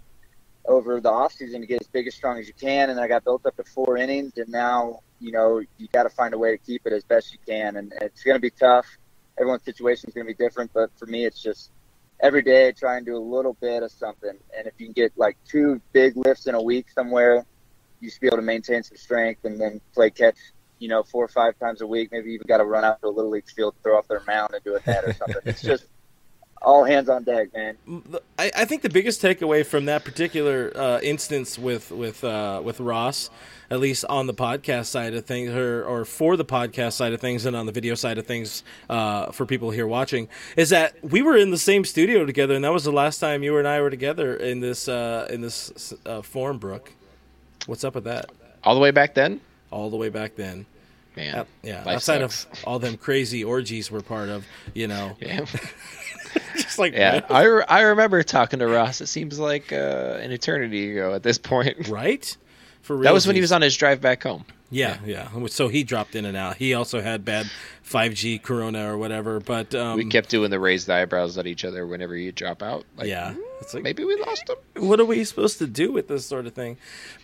over 0.67 1.01
the 1.01 1.09
off 1.09 1.33
season 1.33 1.61
to 1.61 1.67
get 1.67 1.81
as 1.81 1.87
big 1.87 2.07
as 2.07 2.15
strong 2.15 2.37
as 2.37 2.47
you 2.47 2.53
can, 2.59 2.89
and 2.89 2.99
I 2.99 3.07
got 3.07 3.23
built 3.23 3.45
up 3.45 3.55
to 3.57 3.63
four 3.63 3.97
innings, 3.97 4.33
and 4.37 4.49
now 4.49 4.99
you 5.19 5.31
know 5.31 5.59
you 5.77 5.87
got 5.93 6.03
to 6.03 6.09
find 6.09 6.33
a 6.33 6.37
way 6.37 6.51
to 6.51 6.57
keep 6.57 6.81
it 6.85 6.93
as 6.93 7.03
best 7.03 7.33
you 7.33 7.39
can, 7.47 7.77
and 7.77 7.93
it's 8.01 8.23
going 8.23 8.35
to 8.35 8.41
be 8.41 8.51
tough. 8.51 8.87
Everyone's 9.39 9.63
situation 9.63 10.09
is 10.09 10.13
going 10.13 10.27
to 10.27 10.33
be 10.33 10.43
different, 10.43 10.71
but 10.73 10.89
for 10.97 11.07
me, 11.07 11.25
it's 11.25 11.41
just 11.41 11.71
every 12.21 12.41
day 12.41 12.71
try 12.71 12.97
and 12.97 13.05
do 13.05 13.17
a 13.17 13.19
little 13.19 13.57
bit 13.61 13.83
of 13.83 13.91
something, 13.91 14.37
and 14.57 14.67
if 14.67 14.73
you 14.77 14.87
can 14.87 14.93
get 14.93 15.11
like 15.17 15.37
two 15.49 15.81
big 15.93 16.13
lifts 16.15 16.47
in 16.47 16.55
a 16.55 16.61
week 16.61 16.89
somewhere, 16.91 17.43
you 17.99 18.09
should 18.09 18.21
be 18.21 18.27
able 18.27 18.37
to 18.37 18.43
maintain 18.43 18.83
some 18.83 18.97
strength 18.97 19.41
and 19.43 19.59
then 19.59 19.79
play 19.93 20.09
catch. 20.09 20.37
You 20.81 20.89
know, 20.89 21.03
four 21.03 21.23
or 21.23 21.29
five 21.29 21.57
times 21.59 21.81
a 21.81 21.87
week. 21.87 22.11
Maybe 22.11 22.29
you 22.29 22.35
even 22.35 22.47
got 22.47 22.57
to 22.57 22.65
run 22.65 22.83
out 22.83 22.99
to 23.01 23.07
a 23.07 23.09
little 23.09 23.31
league 23.31 23.47
field, 23.47 23.75
throw 23.83 23.97
off 23.97 24.07
their 24.07 24.23
mound, 24.25 24.53
and 24.53 24.63
do 24.63 24.75
a 24.75 24.81
net 24.89 25.03
or 25.05 25.13
something. 25.13 25.41
It's 25.45 25.61
just 25.61 25.85
all 26.61 26.83
hands 26.83 27.09
on 27.09 27.23
deck, 27.23 27.53
man. 27.53 27.77
I, 28.37 28.51
I 28.55 28.65
think 28.65 28.81
the 28.81 28.89
biggest 28.89 29.21
takeaway 29.21 29.65
from 29.65 29.85
that 29.85 30.03
particular 30.03 30.71
uh, 30.75 30.99
instance 31.01 31.57
with 31.57 31.91
with 31.91 32.23
uh, 32.23 32.61
with 32.63 32.79
Ross, 32.79 33.29
at 33.69 33.79
least 33.79 34.05
on 34.05 34.27
the 34.27 34.33
podcast 34.33 34.87
side 34.87 35.13
of 35.13 35.25
things, 35.25 35.51
or, 35.51 35.83
or 35.83 36.05
for 36.05 36.37
the 36.37 36.45
podcast 36.45 36.93
side 36.93 37.13
of 37.13 37.21
things, 37.21 37.45
and 37.45 37.55
on 37.55 37.65
the 37.65 37.71
video 37.71 37.95
side 37.95 38.17
of 38.17 38.27
things, 38.27 38.63
uh, 38.89 39.31
for 39.31 39.45
people 39.45 39.71
here 39.71 39.87
watching, 39.87 40.27
is 40.55 40.69
that 40.69 40.95
we 41.03 41.21
were 41.21 41.35
in 41.35 41.51
the 41.51 41.57
same 41.57 41.83
studio 41.83 42.25
together, 42.25 42.55
and 42.55 42.63
that 42.63 42.73
was 42.73 42.83
the 42.83 42.91
last 42.91 43.19
time 43.19 43.43
you 43.43 43.57
and 43.57 43.67
I 43.67 43.81
were 43.81 43.89
together 43.89 44.35
in 44.35 44.59
this 44.59 44.87
uh, 44.87 45.27
in 45.29 45.41
this 45.41 45.93
uh, 46.05 46.21
form, 46.21 46.57
Brooke. 46.59 46.91
What's 47.65 47.83
up 47.83 47.95
with 47.95 48.05
that? 48.05 48.31
All 48.63 48.75
the 48.75 48.81
way 48.81 48.91
back 48.91 49.15
then? 49.15 49.41
All 49.71 49.89
the 49.89 49.97
way 49.97 50.09
back 50.09 50.35
then, 50.35 50.65
Man. 51.15 51.45
Yeah. 51.63 51.83
outside 51.87 52.21
sucks. 52.21 52.45
of 52.45 52.63
all 52.65 52.79
them 52.79 52.97
crazy 52.97 53.43
orgies 53.43 53.91
we're 53.91 54.01
part 54.01 54.29
of, 54.29 54.45
you 54.73 54.87
know, 54.87 55.15
Yeah. 55.21 55.45
just 56.55 56.79
like 56.79 56.93
Yeah, 56.93 57.25
I, 57.29 57.43
re- 57.43 57.65
I 57.67 57.81
remember 57.81 58.23
talking 58.23 58.59
to 58.59 58.67
Ross. 58.67 59.01
It 59.01 59.07
seems 59.07 59.39
like 59.39 59.73
uh, 59.73 60.19
an 60.21 60.31
eternity 60.31 60.91
ago 60.91 61.13
at 61.13 61.23
this 61.23 61.37
point. 61.37 61.87
right. 61.89 62.35
For 62.81 62.95
real, 62.95 63.03
That 63.03 63.13
was 63.13 63.27
when 63.27 63.35
he 63.35 63.41
was 63.41 63.51
on 63.51 63.61
his 63.61 63.75
drive 63.75 64.01
back 64.01 64.23
home. 64.23 64.45
Yeah, 64.73 64.97
yeah. 65.05 65.27
So 65.47 65.67
he 65.67 65.83
dropped 65.83 66.15
in 66.15 66.23
and 66.23 66.37
out. 66.37 66.55
He 66.55 66.73
also 66.73 67.01
had 67.01 67.25
bad 67.25 67.47
5G 67.85 68.41
Corona 68.41 68.89
or 68.91 68.97
whatever. 68.97 69.41
But 69.41 69.75
um, 69.75 69.97
we 69.97 70.05
kept 70.05 70.29
doing 70.29 70.49
the 70.49 70.61
raised 70.61 70.89
eyebrows 70.89 71.37
at 71.37 71.45
each 71.45 71.65
other 71.65 71.85
whenever 71.85 72.15
you 72.15 72.31
drop 72.31 72.63
out. 72.63 72.85
Like, 72.97 73.07
yeah, 73.07 73.35
it's 73.59 73.73
like 73.73 73.83
maybe 73.83 74.05
we 74.05 74.15
lost 74.15 74.49
him. 74.49 74.87
what 74.87 75.01
are 75.01 75.05
we 75.05 75.25
supposed 75.25 75.57
to 75.59 75.67
do 75.67 75.91
with 75.91 76.07
this 76.07 76.25
sort 76.25 76.45
of 76.45 76.53
thing? 76.53 76.77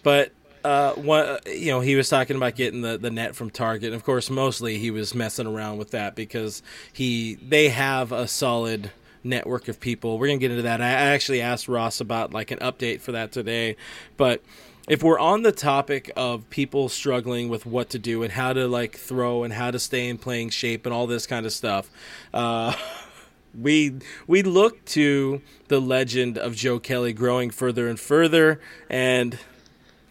But 0.04 0.34
uh, 0.68 0.94
one, 0.96 1.38
you 1.46 1.72
know, 1.72 1.80
he 1.80 1.96
was 1.96 2.10
talking 2.10 2.36
about 2.36 2.56
getting 2.56 2.82
the, 2.82 2.98
the 2.98 3.10
net 3.10 3.38
from 3.38 3.50
Target. 3.50 3.88
And 3.88 3.96
of 3.96 4.04
course, 4.04 4.30
mostly 4.30 4.78
he 4.78 4.92
was 4.92 5.16
messing 5.16 5.48
around 5.48 5.78
with 5.78 5.92
that 5.92 6.14
because 6.14 6.62
he 6.92 7.36
they 7.36 7.70
have 7.70 8.12
a 8.12 8.28
solid 8.28 8.92
network 9.24 9.70
of 9.70 9.80
people. 9.80 10.20
We're 10.20 10.28
gonna 10.28 10.40
get 10.40 10.52
into 10.52 10.64
that. 10.64 10.82
I 10.82 10.90
actually 10.90 11.40
asked 11.40 11.70
Ross 11.70 12.02
about 12.02 12.34
like 12.34 12.52
an 12.52 12.60
update 12.60 13.00
for 13.00 13.14
that 13.14 13.32
today, 13.32 13.78
but 14.18 14.44
if 14.90 15.02
we're 15.02 15.20
on 15.20 15.44
the 15.44 15.54
topic 15.54 16.12
of 16.18 16.50
people 16.50 16.90
struggling 16.90 17.48
with 17.48 17.66
what 17.66 17.90
to 17.92 18.00
do 18.00 18.22
and 18.24 18.34
how 18.34 18.52
to 18.52 18.68
like 18.68 18.98
throw 18.98 19.44
and 19.44 19.54
how 19.54 19.72
to 19.72 19.80
stay 19.80 20.10
in 20.10 20.18
playing 20.18 20.50
shape 20.50 20.86
and 20.86 20.94
all 20.94 21.08
this 21.08 21.26
kind 21.26 21.46
of 21.46 21.54
stuff, 21.54 21.90
uh, 22.34 22.74
we 23.58 24.00
we 24.28 24.44
look 24.44 24.84
to 24.84 25.42
the 25.70 25.80
legend 25.80 26.38
of 26.38 26.58
Joe 26.58 26.78
Kelly 26.78 27.14
growing 27.14 27.52
further 27.52 27.88
and 27.88 27.98
further, 27.98 28.60
and 28.90 29.40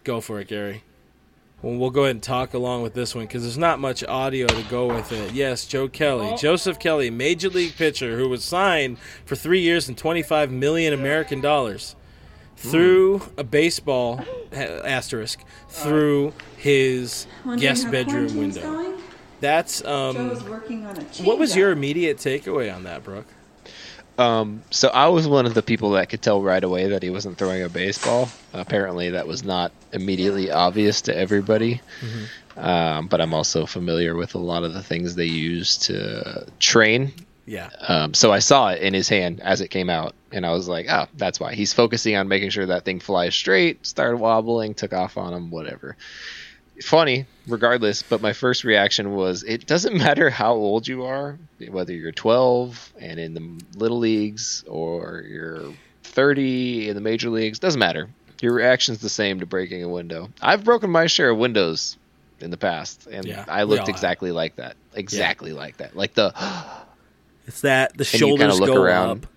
go 0.06 0.20
for 0.20 0.40
it, 0.40 0.48
Gary. 0.48 0.82
Well, 1.62 1.76
we'll 1.76 1.90
go 1.90 2.04
ahead 2.04 2.16
and 2.16 2.22
talk 2.22 2.54
along 2.54 2.82
with 2.82 2.94
this 2.94 3.14
one 3.14 3.24
because 3.24 3.42
there's 3.42 3.58
not 3.58 3.80
much 3.80 4.04
audio 4.04 4.46
to 4.46 4.62
go 4.70 4.86
with 4.86 5.10
it. 5.10 5.32
Yes, 5.32 5.66
Joe 5.66 5.88
Kelly, 5.88 6.36
Joseph 6.38 6.78
Kelly, 6.78 7.10
major 7.10 7.48
league 7.48 7.74
pitcher 7.76 8.16
who 8.16 8.28
was 8.28 8.44
signed 8.44 8.98
for 9.24 9.34
three 9.36 9.60
years 9.60 9.88
and 9.88 9.98
25 9.98 10.52
million 10.52 10.92
American 10.92 11.40
dollars 11.40 11.96
through 12.56 13.22
a 13.36 13.44
baseball 13.44 14.24
asterisk 14.52 15.40
through 15.68 16.32
his 16.56 17.26
Wondering 17.44 17.60
guest 17.60 17.90
bedroom 17.90 18.36
window. 18.36 18.62
Going? 18.62 19.02
That's 19.40 19.80
Joe's 19.80 20.42
um. 20.42 20.50
working 20.50 20.86
on 20.86 20.96
a 20.96 21.02
What 21.22 21.38
was 21.38 21.56
your 21.56 21.70
immediate 21.72 22.18
takeaway 22.18 22.74
on 22.74 22.84
that, 22.84 23.02
Brooke? 23.02 23.26
Um, 24.18 24.62
so 24.70 24.88
I 24.88 25.08
was 25.08 25.28
one 25.28 25.46
of 25.46 25.54
the 25.54 25.62
people 25.62 25.90
that 25.90 26.08
could 26.08 26.22
tell 26.22 26.40
right 26.40 26.62
away 26.62 26.88
that 26.88 27.02
he 27.02 27.10
wasn't 27.10 27.36
throwing 27.36 27.62
a 27.62 27.68
baseball. 27.68 28.30
Apparently, 28.52 29.10
that 29.10 29.26
was 29.26 29.44
not 29.44 29.72
immediately 29.92 30.50
obvious 30.50 31.02
to 31.02 31.16
everybody. 31.16 31.80
Um, 32.56 33.08
but 33.08 33.20
I'm 33.20 33.34
also 33.34 33.66
familiar 33.66 34.14
with 34.16 34.34
a 34.34 34.38
lot 34.38 34.64
of 34.64 34.72
the 34.72 34.82
things 34.82 35.14
they 35.14 35.26
use 35.26 35.76
to 35.78 36.46
train. 36.58 37.12
Yeah. 37.44 37.68
Um, 37.86 38.14
so 38.14 38.32
I 38.32 38.40
saw 38.40 38.68
it 38.70 38.82
in 38.82 38.94
his 38.94 39.08
hand 39.08 39.40
as 39.40 39.60
it 39.60 39.68
came 39.68 39.90
out, 39.90 40.14
and 40.32 40.44
I 40.44 40.52
was 40.52 40.66
like, 40.68 40.86
"Oh, 40.90 41.06
that's 41.14 41.38
why 41.38 41.54
he's 41.54 41.72
focusing 41.72 42.16
on 42.16 42.28
making 42.28 42.50
sure 42.50 42.66
that 42.66 42.84
thing 42.84 42.98
flies 42.98 43.34
straight." 43.34 43.86
Started 43.86 44.16
wobbling, 44.16 44.74
took 44.74 44.92
off 44.92 45.16
on 45.16 45.32
him, 45.32 45.50
whatever. 45.50 45.96
Funny, 46.82 47.26
regardless. 47.46 48.02
But 48.02 48.20
my 48.20 48.32
first 48.32 48.64
reaction 48.64 49.14
was, 49.14 49.42
it 49.42 49.66
doesn't 49.66 49.96
matter 49.98 50.30
how 50.30 50.54
old 50.54 50.86
you 50.86 51.04
are, 51.04 51.38
whether 51.68 51.92
you're 51.92 52.12
12 52.12 52.92
and 53.00 53.18
in 53.18 53.34
the 53.34 53.64
little 53.78 53.98
leagues 53.98 54.64
or 54.66 55.24
you're 55.26 55.72
30 56.02 56.88
in 56.88 56.94
the 56.94 57.00
major 57.00 57.30
leagues. 57.30 57.58
Doesn't 57.58 57.78
matter. 57.78 58.08
Your 58.40 58.52
reaction's 58.52 58.98
the 58.98 59.08
same 59.08 59.40
to 59.40 59.46
breaking 59.46 59.82
a 59.82 59.88
window. 59.88 60.30
I've 60.42 60.64
broken 60.64 60.90
my 60.90 61.06
share 61.06 61.30
of 61.30 61.38
windows 61.38 61.96
in 62.40 62.50
the 62.50 62.56
past, 62.58 63.06
and 63.10 63.24
Yeah, 63.24 63.44
I 63.48 63.62
looked 63.62 63.80
all 63.80 63.86
have. 63.86 63.94
exactly 63.94 64.30
like 64.30 64.56
that. 64.56 64.76
Exactly 64.94 65.52
like 65.52 65.78
that. 65.78 65.96
Like 65.96 66.14
the 66.14 66.34
It's 67.46 67.60
that 67.60 67.96
the 67.96 68.04
shoulders 68.04 68.58
look 68.58 68.70
go 68.70 68.82
around, 68.82 69.24
up. 69.24 69.30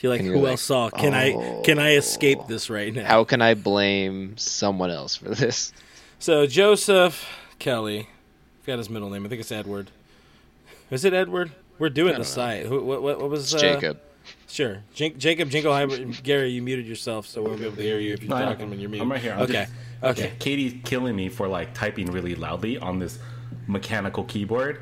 You're 0.00 0.12
like, 0.12 0.20
who 0.20 0.36
like, 0.36 0.50
else 0.52 0.62
saw? 0.62 0.90
Can 0.90 1.14
I 1.14 1.62
can 1.64 1.78
I 1.78 1.94
oh. 1.94 1.98
escape 1.98 2.40
this 2.48 2.68
right 2.68 2.92
now? 2.92 3.04
how 3.04 3.24
can 3.24 3.40
I 3.40 3.54
blame 3.54 4.36
someone 4.36 4.90
else 4.90 5.16
for 5.16 5.30
this? 5.30 5.72
So 6.18 6.46
Joseph 6.46 7.26
Kelly, 7.58 8.08
forgot 8.62 8.78
his 8.78 8.90
middle 8.90 9.10
name. 9.10 9.24
I 9.24 9.28
think 9.28 9.40
it's 9.40 9.52
Edward. 9.52 9.90
Is 10.90 11.04
it 11.04 11.12
Edward? 11.12 11.52
We're 11.78 11.90
doing 11.90 12.16
the 12.16 12.24
site. 12.24 12.66
Who, 12.66 12.82
what, 12.82 13.02
what, 13.02 13.20
what 13.20 13.30
was 13.30 13.52
It's 13.52 13.62
uh, 13.62 13.74
Jacob. 13.74 14.00
Sure, 14.48 14.78
Jin- 14.94 15.18
Jacob 15.18 15.50
Jingleheimer. 15.50 16.22
Gary, 16.22 16.48
you 16.50 16.62
muted 16.62 16.86
yourself, 16.86 17.26
so 17.26 17.42
we 17.42 17.48
won't 17.48 17.60
be 17.60 17.66
able 17.66 17.76
to 17.76 17.82
hear 17.82 17.98
you 18.00 18.12
if 18.14 18.22
you're 18.22 18.30
No, 18.36 18.44
talking 18.44 18.70
when 18.70 18.80
you're 18.80 18.88
muted. 18.88 19.02
I'm 19.04 19.12
right 19.12 19.20
here. 19.20 19.34
I'm 19.34 19.42
okay, 19.42 19.66
just- 20.02 20.18
okay. 20.18 20.32
Katie's 20.40 20.74
killing 20.84 21.14
me 21.14 21.28
for 21.28 21.46
like 21.46 21.74
typing 21.74 22.10
really 22.10 22.34
loudly 22.34 22.78
on 22.78 22.98
this 22.98 23.18
mechanical 23.68 24.24
keyboard, 24.24 24.80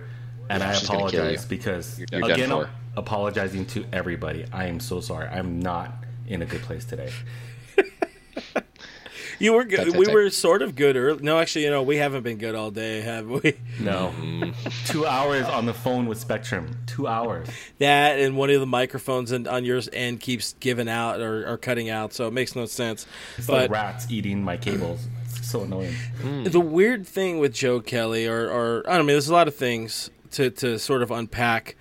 and 0.49 0.63
I 0.63 0.73
she's 0.73 0.89
gonna 0.89 1.11
kill 1.11 1.21
apologize 1.21 1.43
you. 1.43 1.49
because 1.49 1.99
You're 1.99 2.07
done 2.07 2.31
again. 2.31 2.53
I'm 2.53 2.69
apologizing 2.97 3.67
to 3.67 3.85
everybody. 3.93 4.47
I 4.53 4.67
am 4.67 4.81
so 4.81 5.01
sorry. 5.01 5.29
I'm 5.29 5.61
not 5.61 5.93
in 6.27 6.41
a 6.43 6.47
good 6.47 6.63
place 6.63 6.85
today. 6.87 7.11
You 9.39 9.53
were 9.55 9.65
good. 9.65 9.81
That's 9.81 9.97
We 9.97 10.07
okay. 10.07 10.15
were 10.15 10.31
sort 10.31 10.63
of 10.63 10.77
good 10.77 10.97
early. 10.97 11.23
No, 11.23 11.39
actually, 11.39 11.65
you 11.65 11.71
know, 11.71 11.83
we 11.83 11.97
haven't 11.97 12.23
been 12.23 12.39
good 12.39 12.55
all 12.55 12.71
day, 12.71 13.01
have 13.01 13.29
we? 13.29 13.57
No, 13.81 14.15
two 14.87 15.05
hours 15.05 15.47
on 15.47 15.67
the 15.67 15.75
phone 15.75 16.07
with 16.07 16.19
Spectrum. 16.19 16.77
Two 16.87 17.07
hours. 17.09 17.49
That 17.79 18.19
and 18.21 18.37
one 18.37 18.51
of 18.51 18.61
the 18.61 18.67
microphones 18.67 19.33
and 19.33 19.49
on 19.49 19.65
yours 19.65 19.89
end 19.93 20.21
keeps 20.21 20.55
giving 20.61 20.89
out 20.89 21.21
or, 21.21 21.47
or 21.49 21.59
cutting 21.59 21.91
out, 21.91 22.13
so 22.13 22.29
it 22.29 22.33
makes 22.33 22.55
no 22.55 22.67
sense. 22.67 23.07
It's 23.37 23.47
but 23.49 23.63
like 23.63 23.71
rats 23.71 24.07
eating 24.11 24.43
my 24.43 24.57
cables. 24.57 25.07
It's 25.25 25.51
so 25.51 25.63
annoying. 25.63 25.95
the 26.45 26.61
weird 26.61 27.07
thing 27.07 27.39
with 27.39 27.53
Joe 27.53 27.81
Kelly, 27.81 28.27
or, 28.27 28.49
or 28.49 28.89
I 28.89 28.97
don't 28.97 29.07
know, 29.07 29.13
there's 29.13 29.29
a 29.29 29.33
lot 29.35 29.49
of 29.49 29.57
things 29.57 30.11
to, 30.33 30.51
to 30.51 30.79
sort 30.79 31.03
of 31.03 31.11
unpack 31.11 31.77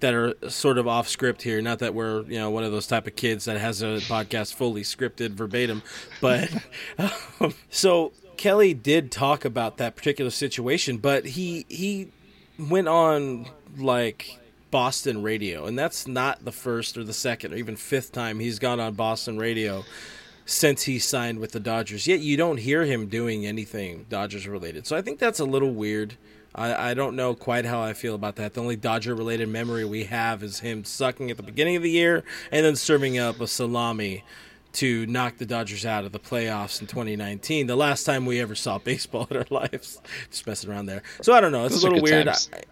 that 0.00 0.14
are 0.14 0.34
sort 0.48 0.78
of 0.78 0.86
off 0.86 1.08
script 1.08 1.42
here. 1.42 1.60
Not 1.60 1.80
that 1.80 1.94
we're 1.94 2.22
you 2.22 2.38
know 2.38 2.50
one 2.50 2.64
of 2.64 2.72
those 2.72 2.86
type 2.86 3.06
of 3.06 3.16
kids 3.16 3.44
that 3.46 3.58
has 3.58 3.82
a 3.82 3.98
podcast 4.02 4.54
fully 4.54 4.82
scripted 4.82 5.30
verbatim, 5.30 5.82
but 6.20 6.50
um, 7.40 7.54
so 7.70 8.12
Kelly 8.36 8.74
did 8.74 9.10
talk 9.10 9.44
about 9.44 9.76
that 9.78 9.96
particular 9.96 10.30
situation, 10.30 10.98
but 10.98 11.26
he 11.26 11.66
he 11.68 12.08
went 12.58 12.88
on 12.88 13.46
like 13.76 14.38
Boston 14.70 15.22
radio, 15.22 15.66
and 15.66 15.78
that's 15.78 16.06
not 16.06 16.44
the 16.44 16.52
first 16.52 16.96
or 16.96 17.04
the 17.04 17.12
second 17.12 17.52
or 17.52 17.56
even 17.56 17.76
fifth 17.76 18.12
time 18.12 18.38
he's 18.38 18.58
gone 18.58 18.80
on 18.80 18.94
Boston 18.94 19.38
radio 19.38 19.84
since 20.46 20.84
he 20.84 20.98
signed 20.98 21.38
with 21.40 21.52
the 21.52 21.60
Dodgers. 21.60 22.06
Yet 22.06 22.20
you 22.20 22.36
don't 22.36 22.58
hear 22.58 22.84
him 22.84 23.06
doing 23.06 23.44
anything 23.44 24.06
Dodgers 24.08 24.48
related. 24.48 24.86
So 24.86 24.96
I 24.96 25.02
think 25.02 25.18
that's 25.18 25.40
a 25.40 25.44
little 25.44 25.72
weird. 25.72 26.16
I, 26.58 26.90
I 26.90 26.94
don't 26.94 27.14
know 27.16 27.34
quite 27.34 27.64
how 27.64 27.80
I 27.80 27.92
feel 27.92 28.14
about 28.14 28.36
that. 28.36 28.54
The 28.54 28.60
only 28.60 28.76
Dodger 28.76 29.14
related 29.14 29.48
memory 29.48 29.84
we 29.84 30.04
have 30.04 30.42
is 30.42 30.60
him 30.60 30.84
sucking 30.84 31.30
at 31.30 31.36
the 31.36 31.42
beginning 31.42 31.76
of 31.76 31.82
the 31.82 31.90
year 31.90 32.24
and 32.50 32.66
then 32.66 32.76
serving 32.76 33.18
up 33.18 33.40
a 33.40 33.46
salami 33.46 34.24
to 34.74 35.06
knock 35.06 35.38
the 35.38 35.46
Dodgers 35.46 35.86
out 35.86 36.04
of 36.04 36.12
the 36.12 36.18
playoffs 36.18 36.80
in 36.80 36.86
2019. 36.86 37.66
The 37.66 37.76
last 37.76 38.04
time 38.04 38.26
we 38.26 38.40
ever 38.40 38.54
saw 38.54 38.78
baseball 38.90 39.26
in 39.30 39.36
our 39.38 39.46
lives. 39.50 40.00
Just 40.30 40.46
messing 40.46 40.70
around 40.70 40.86
there. 40.86 41.02
So 41.22 41.32
I 41.32 41.40
don't 41.40 41.52
know. 41.52 41.64
It's 41.64 41.76
Those 41.76 41.84
a 41.84 41.88
little 41.88 42.02
weird. 42.02 42.26
times. 42.26 42.50
I- 42.54 42.62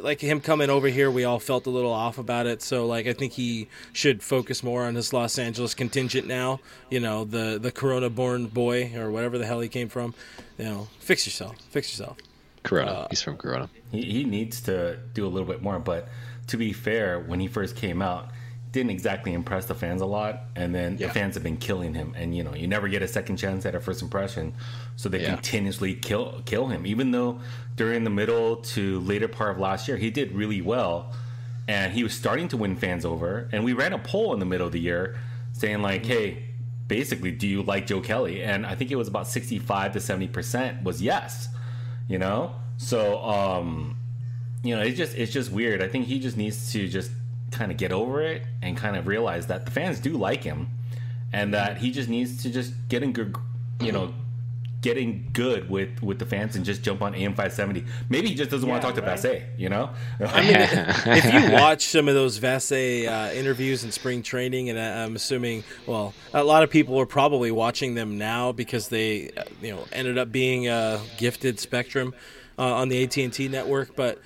like 0.00 0.20
him 0.20 0.40
coming 0.40 0.68
over 0.68 0.88
here, 0.88 1.10
we 1.10 1.24
all 1.24 1.38
felt 1.40 1.66
a 1.66 1.70
little 1.70 1.92
off 1.92 2.18
about 2.18 2.46
it. 2.46 2.60
So 2.60 2.86
like 2.86 3.06
I 3.06 3.12
think 3.14 3.32
he 3.32 3.68
should 3.92 4.22
focus 4.22 4.62
more 4.62 4.84
on 4.84 4.94
his 4.94 5.12
Los 5.12 5.38
Angeles 5.38 5.72
contingent 5.74 6.26
now. 6.26 6.60
You 6.90 7.00
know, 7.00 7.24
the 7.24 7.58
the 7.60 7.72
Corona 7.72 8.10
born 8.10 8.46
boy 8.46 8.92
or 8.96 9.10
whatever 9.10 9.38
the 9.38 9.46
hell 9.46 9.60
he 9.60 9.68
came 9.68 9.88
from. 9.88 10.14
You 10.58 10.64
know, 10.66 10.88
fix 11.00 11.26
yourself. 11.26 11.56
Fix 11.70 11.90
yourself. 11.90 12.18
Corona. 12.64 12.90
Uh, 12.90 13.06
He's 13.10 13.22
from 13.22 13.36
Corona. 13.36 13.68
He, 13.92 14.02
he 14.02 14.24
needs 14.24 14.60
to 14.62 14.98
do 15.14 15.24
a 15.26 15.28
little 15.28 15.46
bit 15.46 15.62
more. 15.62 15.78
But 15.78 16.08
to 16.48 16.56
be 16.56 16.72
fair, 16.72 17.20
when 17.20 17.38
he 17.38 17.46
first 17.46 17.76
came 17.76 18.02
out, 18.02 18.30
didn't 18.72 18.90
exactly 18.90 19.32
impress 19.32 19.66
the 19.66 19.74
fans 19.74 20.00
a 20.02 20.06
lot. 20.06 20.46
And 20.56 20.74
then 20.74 20.96
Yeah. 20.98 21.06
the 21.06 21.12
fans 21.12 21.34
have 21.34 21.44
been 21.44 21.58
killing 21.58 21.94
him. 21.94 22.12
And 22.16 22.36
you 22.36 22.42
know, 22.42 22.54
you 22.54 22.66
never 22.66 22.88
get 22.88 23.02
a 23.02 23.06
second 23.08 23.36
chance 23.36 23.64
at 23.64 23.74
a 23.76 23.80
first 23.80 24.02
impression, 24.02 24.52
so 24.96 25.08
they 25.08 25.22
Yeah. 25.22 25.34
continuously 25.34 25.94
kill 25.94 26.42
kill 26.44 26.66
him. 26.66 26.84
Even 26.84 27.12
though 27.12 27.40
during 27.76 28.02
the 28.02 28.10
middle 28.10 28.56
to 28.56 28.98
later 29.00 29.28
part 29.28 29.52
of 29.52 29.58
last 29.60 29.86
year, 29.86 29.96
he 29.96 30.10
did 30.10 30.32
really 30.32 30.60
well, 30.60 31.12
and 31.68 31.92
he 31.92 32.02
was 32.02 32.14
starting 32.14 32.48
to 32.48 32.56
win 32.56 32.74
fans 32.74 33.04
over. 33.04 33.48
And 33.52 33.62
we 33.64 33.74
ran 33.74 33.92
a 33.92 33.98
poll 33.98 34.32
in 34.34 34.40
the 34.40 34.46
middle 34.46 34.66
of 34.66 34.72
the 34.72 34.80
year 34.80 35.16
saying 35.52 35.80
like, 35.82 36.04
hey. 36.04 36.44
Basically, 36.86 37.30
do 37.30 37.46
you 37.48 37.62
like 37.62 37.86
Joe 37.86 38.02
Kelly? 38.02 38.42
And 38.42 38.66
I 38.66 38.74
think 38.74 38.90
it 38.90 38.96
was 38.96 39.08
about 39.08 39.26
sixty-five 39.26 39.94
to 39.94 40.00
seventy 40.00 40.28
percent 40.28 40.82
was 40.82 41.00
yes 41.00 41.48
you 42.08 42.18
know? 42.18 42.54
So 42.76 43.22
um 43.22 43.98
you 44.62 44.74
know 44.74 44.82
it's 44.82 44.96
just 44.96 45.16
it's 45.16 45.32
just 45.32 45.50
weird. 45.50 45.82
I 45.82 45.88
think 45.88 46.06
he 46.06 46.18
just 46.18 46.36
needs 46.36 46.72
to 46.72 46.88
just 46.88 47.10
kind 47.50 47.70
of 47.70 47.76
get 47.76 47.92
over 47.92 48.20
it 48.22 48.42
and 48.62 48.76
kind 48.76 48.96
of 48.96 49.06
realize 49.06 49.46
that 49.46 49.64
the 49.64 49.70
fans 49.70 50.00
do 50.00 50.10
like 50.10 50.42
him 50.42 50.68
and 51.32 51.54
that 51.54 51.78
he 51.78 51.90
just 51.90 52.08
needs 52.08 52.42
to 52.42 52.50
just 52.50 52.72
get 52.88 53.02
in 53.02 53.12
good 53.12 53.36
you 53.80 53.92
know 53.92 54.12
getting 54.84 55.26
good 55.32 55.70
with 55.70 56.02
with 56.02 56.18
the 56.18 56.26
fans 56.26 56.54
and 56.56 56.64
just 56.64 56.82
jump 56.82 57.00
on 57.00 57.14
am 57.14 57.30
570 57.30 57.86
maybe 58.10 58.28
he 58.28 58.34
just 58.34 58.50
doesn't 58.50 58.68
want 58.68 58.82
to 58.82 58.86
talk 58.86 58.94
to 58.96 59.00
Vassegh, 59.00 59.42
you 59.58 59.70
know? 59.70 59.88
I 60.20 60.40
mean, 60.42 60.56
if 61.16 61.24
you 61.32 61.52
watch 61.54 61.86
some 61.86 62.06
of 62.06 62.14
those 62.14 62.38
Vassegh 62.38 63.08
uh, 63.08 63.32
interviews 63.32 63.82
in 63.82 63.90
spring 63.92 64.22
training, 64.22 64.68
and 64.68 64.78
I- 64.78 65.04
I'm 65.04 65.16
assuming, 65.16 65.64
well, 65.86 66.12
a 66.34 66.44
lot 66.44 66.62
of 66.62 66.68
people 66.70 67.00
are 67.00 67.06
probably 67.06 67.50
watching 67.50 67.94
them 67.94 68.18
now 68.18 68.52
because 68.52 68.88
they, 68.88 69.30
uh, 69.30 69.44
you 69.62 69.72
know, 69.74 69.86
ended 69.90 70.18
up 70.18 70.30
being 70.30 70.68
uh, 70.68 71.00
gifted 71.16 71.58
Spectrum 71.58 72.14
uh, 72.58 72.74
on 72.74 72.90
the 72.90 73.02
AT&T 73.04 73.48
network. 73.48 73.96
But 73.96 74.20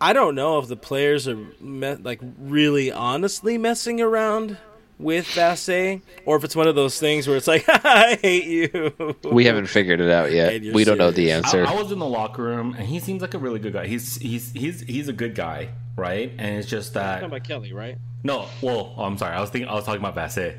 I 0.00 0.12
don't 0.12 0.34
know 0.34 0.58
if 0.58 0.68
the 0.68 0.76
players 0.76 1.26
are 1.26 1.36
me- 1.60 1.94
like 1.94 2.20
really 2.38 2.92
honestly 2.92 3.56
messing 3.56 4.02
around 4.02 4.58
with 4.98 5.26
Vassegh, 5.26 6.00
or 6.24 6.36
if 6.36 6.44
it's 6.44 6.56
one 6.56 6.66
of 6.68 6.74
those 6.74 6.98
things 6.98 7.28
where 7.28 7.36
it's 7.36 7.46
like, 7.46 7.64
I 7.68 8.18
hate 8.20 8.44
you. 8.44 9.16
We 9.30 9.44
haven't 9.44 9.66
figured 9.66 10.00
it 10.00 10.10
out 10.10 10.32
yet. 10.32 10.54
And 10.54 10.64
you're 10.64 10.74
We 10.74 10.84
don't 10.84 10.98
know 10.98 11.10
the 11.10 11.30
answer. 11.32 11.66
I, 11.66 11.72
I 11.72 11.74
was 11.82 11.92
in 11.92 11.98
the 11.98 12.06
locker 12.06 12.42
room, 12.42 12.74
and 12.78 12.86
he 12.86 12.98
seems 13.00 13.20
like 13.22 13.34
a 13.34 13.38
really 13.38 13.58
good 13.58 13.72
guy. 13.74 13.86
He's 13.86 14.16
he's 14.16 14.52
he's 14.52 14.80
he's 14.82 15.08
a 15.08 15.12
good 15.12 15.34
guy, 15.34 15.68
right? 15.96 16.32
And 16.38 16.56
it's 16.58 16.68
just 16.68 16.94
that 16.94 17.20
You're 17.20 17.28
Talking 17.28 17.36
about 17.36 17.44
Kelly, 17.48 17.72
right? 17.72 17.98
no. 18.24 18.48
Well, 18.62 18.94
oh, 18.96 19.04
I'm 19.04 19.18
sorry. 19.18 19.34
I 19.36 19.40
was 19.40 19.50
thinking 19.50 19.68
I 19.68 19.74
was 19.74 19.84
talking 19.84 20.00
about 20.04 20.16
Vassegh. 20.16 20.56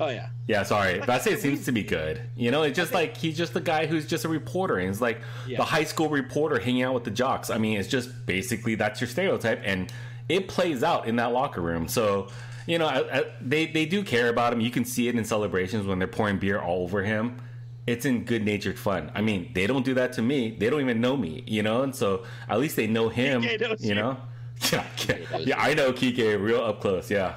Oh 0.00 0.08
yeah. 0.08 0.28
Yeah, 0.46 0.62
sorry. 0.62 1.00
Vassegh 1.00 1.38
seems 1.38 1.64
to 1.64 1.72
be 1.72 1.82
good. 1.82 2.20
You 2.36 2.50
know, 2.50 2.62
it's 2.62 2.76
just 2.76 2.92
like 2.92 3.16
he's 3.16 3.36
just 3.36 3.52
the 3.52 3.60
guy 3.60 3.86
who's 3.86 4.06
just 4.06 4.24
a 4.24 4.28
reporter, 4.28 4.76
and 4.78 4.90
it's 4.90 5.00
like 5.00 5.20
Yeah. 5.46 5.58
the 5.58 5.64
high 5.64 5.84
school 5.84 6.08
reporter 6.08 6.58
hanging 6.58 6.82
out 6.82 6.94
with 6.94 7.04
the 7.04 7.10
jocks. 7.10 7.50
I 7.50 7.58
mean, 7.58 7.78
it's 7.78 7.88
just 7.88 8.26
basically 8.26 8.74
that's 8.76 9.00
your 9.00 9.08
stereotype, 9.08 9.60
and 9.64 9.92
it 10.28 10.46
plays 10.48 10.82
out 10.82 11.06
in 11.06 11.16
that 11.16 11.32
locker 11.32 11.60
room. 11.60 11.86
So. 11.88 12.28
You 12.68 12.78
know, 12.78 12.86
I, 12.86 13.20
I, 13.20 13.24
they 13.40 13.66
they 13.66 13.86
do 13.86 14.04
care 14.04 14.28
about 14.28 14.52
him. 14.52 14.60
You 14.60 14.70
can 14.70 14.84
see 14.84 15.08
it 15.08 15.16
in 15.16 15.24
celebrations 15.24 15.86
when 15.86 15.98
they're 15.98 16.06
pouring 16.06 16.38
beer 16.38 16.60
all 16.60 16.82
over 16.82 17.02
him. 17.02 17.40
It's 17.86 18.04
in 18.04 18.24
good 18.24 18.44
natured 18.44 18.78
fun. 18.78 19.10
I 19.14 19.22
mean, 19.22 19.50
they 19.54 19.66
don't 19.66 19.84
do 19.84 19.94
that 19.94 20.12
to 20.14 20.22
me. 20.22 20.50
They 20.50 20.68
don't 20.68 20.82
even 20.82 21.00
know 21.00 21.16
me, 21.16 21.42
you 21.46 21.62
know. 21.62 21.80
And 21.80 21.96
so 21.96 22.24
at 22.46 22.60
least 22.60 22.76
they 22.76 22.86
know 22.86 23.08
him. 23.08 23.42
You 23.80 23.94
know. 23.94 24.16
Yeah, 24.72 24.84
yeah, 25.06 25.38
yeah, 25.38 25.62
I 25.62 25.72
know 25.72 25.92
Kike 25.92 26.42
real 26.42 26.60
up 26.60 26.80
close. 26.80 27.12
Yeah. 27.12 27.36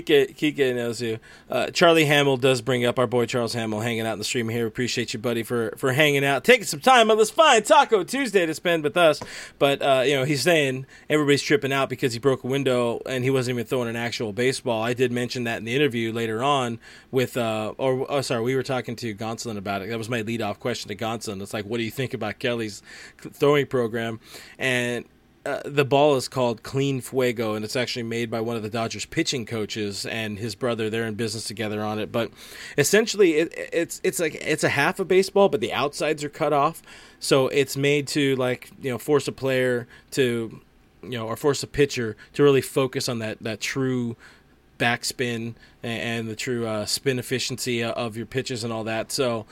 Kike, 0.00 0.36
Kike 0.36 0.74
knows 0.74 1.02
you. 1.02 1.18
Uh, 1.50 1.70
Charlie 1.70 2.04
Hamill 2.04 2.36
does 2.36 2.62
bring 2.62 2.84
up 2.84 2.98
our 2.98 3.06
boy 3.06 3.26
Charles 3.26 3.52
Hamill 3.52 3.80
hanging 3.80 4.06
out 4.06 4.14
in 4.14 4.18
the 4.18 4.24
stream 4.24 4.48
here. 4.48 4.66
Appreciate 4.66 5.12
you, 5.12 5.18
buddy, 5.18 5.42
for 5.42 5.74
for 5.76 5.92
hanging 5.92 6.24
out, 6.24 6.44
taking 6.44 6.64
some 6.64 6.80
time 6.80 7.10
on 7.10 7.18
this 7.18 7.30
fine 7.30 7.62
Taco 7.62 8.04
Tuesday 8.04 8.46
to 8.46 8.54
spend 8.54 8.84
with 8.84 8.96
us. 8.96 9.20
But 9.58 9.82
uh, 9.82 10.02
you 10.06 10.14
know, 10.14 10.24
he's 10.24 10.42
saying 10.42 10.86
everybody's 11.10 11.42
tripping 11.42 11.72
out 11.72 11.88
because 11.88 12.12
he 12.12 12.18
broke 12.18 12.44
a 12.44 12.46
window 12.46 13.00
and 13.06 13.24
he 13.24 13.30
wasn't 13.30 13.56
even 13.56 13.66
throwing 13.66 13.88
an 13.88 13.96
actual 13.96 14.32
baseball. 14.32 14.82
I 14.82 14.94
did 14.94 15.12
mention 15.12 15.44
that 15.44 15.58
in 15.58 15.64
the 15.64 15.74
interview 15.74 16.12
later 16.12 16.42
on 16.42 16.78
with, 17.10 17.36
uh, 17.36 17.74
or 17.78 18.06
oh, 18.08 18.20
sorry, 18.20 18.42
we 18.42 18.54
were 18.54 18.62
talking 18.62 18.96
to 18.96 19.14
Gonsolin 19.14 19.58
about 19.58 19.82
it. 19.82 19.88
That 19.88 19.98
was 19.98 20.08
my 20.08 20.22
lead 20.22 20.42
off 20.42 20.58
question 20.60 20.88
to 20.88 20.96
Gonsolin. 20.96 21.42
It's 21.42 21.54
like, 21.54 21.64
what 21.64 21.78
do 21.78 21.84
you 21.84 21.90
think 21.90 22.14
about 22.14 22.38
Kelly's 22.38 22.82
throwing 23.18 23.66
program? 23.66 24.20
And 24.58 25.04
uh, 25.44 25.60
the 25.64 25.84
ball 25.84 26.14
is 26.14 26.28
called 26.28 26.62
Clean 26.62 27.00
Fuego, 27.00 27.54
and 27.54 27.64
it's 27.64 27.74
actually 27.74 28.04
made 28.04 28.30
by 28.30 28.40
one 28.40 28.54
of 28.54 28.62
the 28.62 28.70
Dodgers 28.70 29.04
pitching 29.04 29.44
coaches 29.44 30.06
and 30.06 30.38
his 30.38 30.54
brother. 30.54 30.88
They're 30.88 31.06
in 31.06 31.14
business 31.14 31.44
together 31.44 31.82
on 31.82 31.98
it, 31.98 32.12
but 32.12 32.30
essentially, 32.78 33.32
it, 33.34 33.52
it's 33.72 34.00
it's 34.04 34.20
like 34.20 34.36
it's 34.36 34.62
a 34.62 34.68
half 34.68 35.00
a 35.00 35.04
baseball, 35.04 35.48
but 35.48 35.60
the 35.60 35.72
outsides 35.72 36.22
are 36.22 36.28
cut 36.28 36.52
off, 36.52 36.80
so 37.18 37.48
it's 37.48 37.76
made 37.76 38.06
to 38.08 38.36
like 38.36 38.70
you 38.80 38.90
know 38.90 38.98
force 38.98 39.26
a 39.26 39.32
player 39.32 39.88
to 40.12 40.60
you 41.02 41.18
know 41.18 41.26
or 41.26 41.36
force 41.36 41.62
a 41.64 41.66
pitcher 41.66 42.16
to 42.34 42.44
really 42.44 42.60
focus 42.60 43.08
on 43.08 43.18
that 43.18 43.42
that 43.42 43.60
true 43.60 44.14
backspin 44.78 45.54
and, 45.82 46.02
and 46.02 46.28
the 46.28 46.36
true 46.36 46.68
uh, 46.68 46.86
spin 46.86 47.18
efficiency 47.18 47.82
of 47.82 48.16
your 48.16 48.26
pitches 48.26 48.62
and 48.62 48.72
all 48.72 48.84
that. 48.84 49.10
So. 49.10 49.46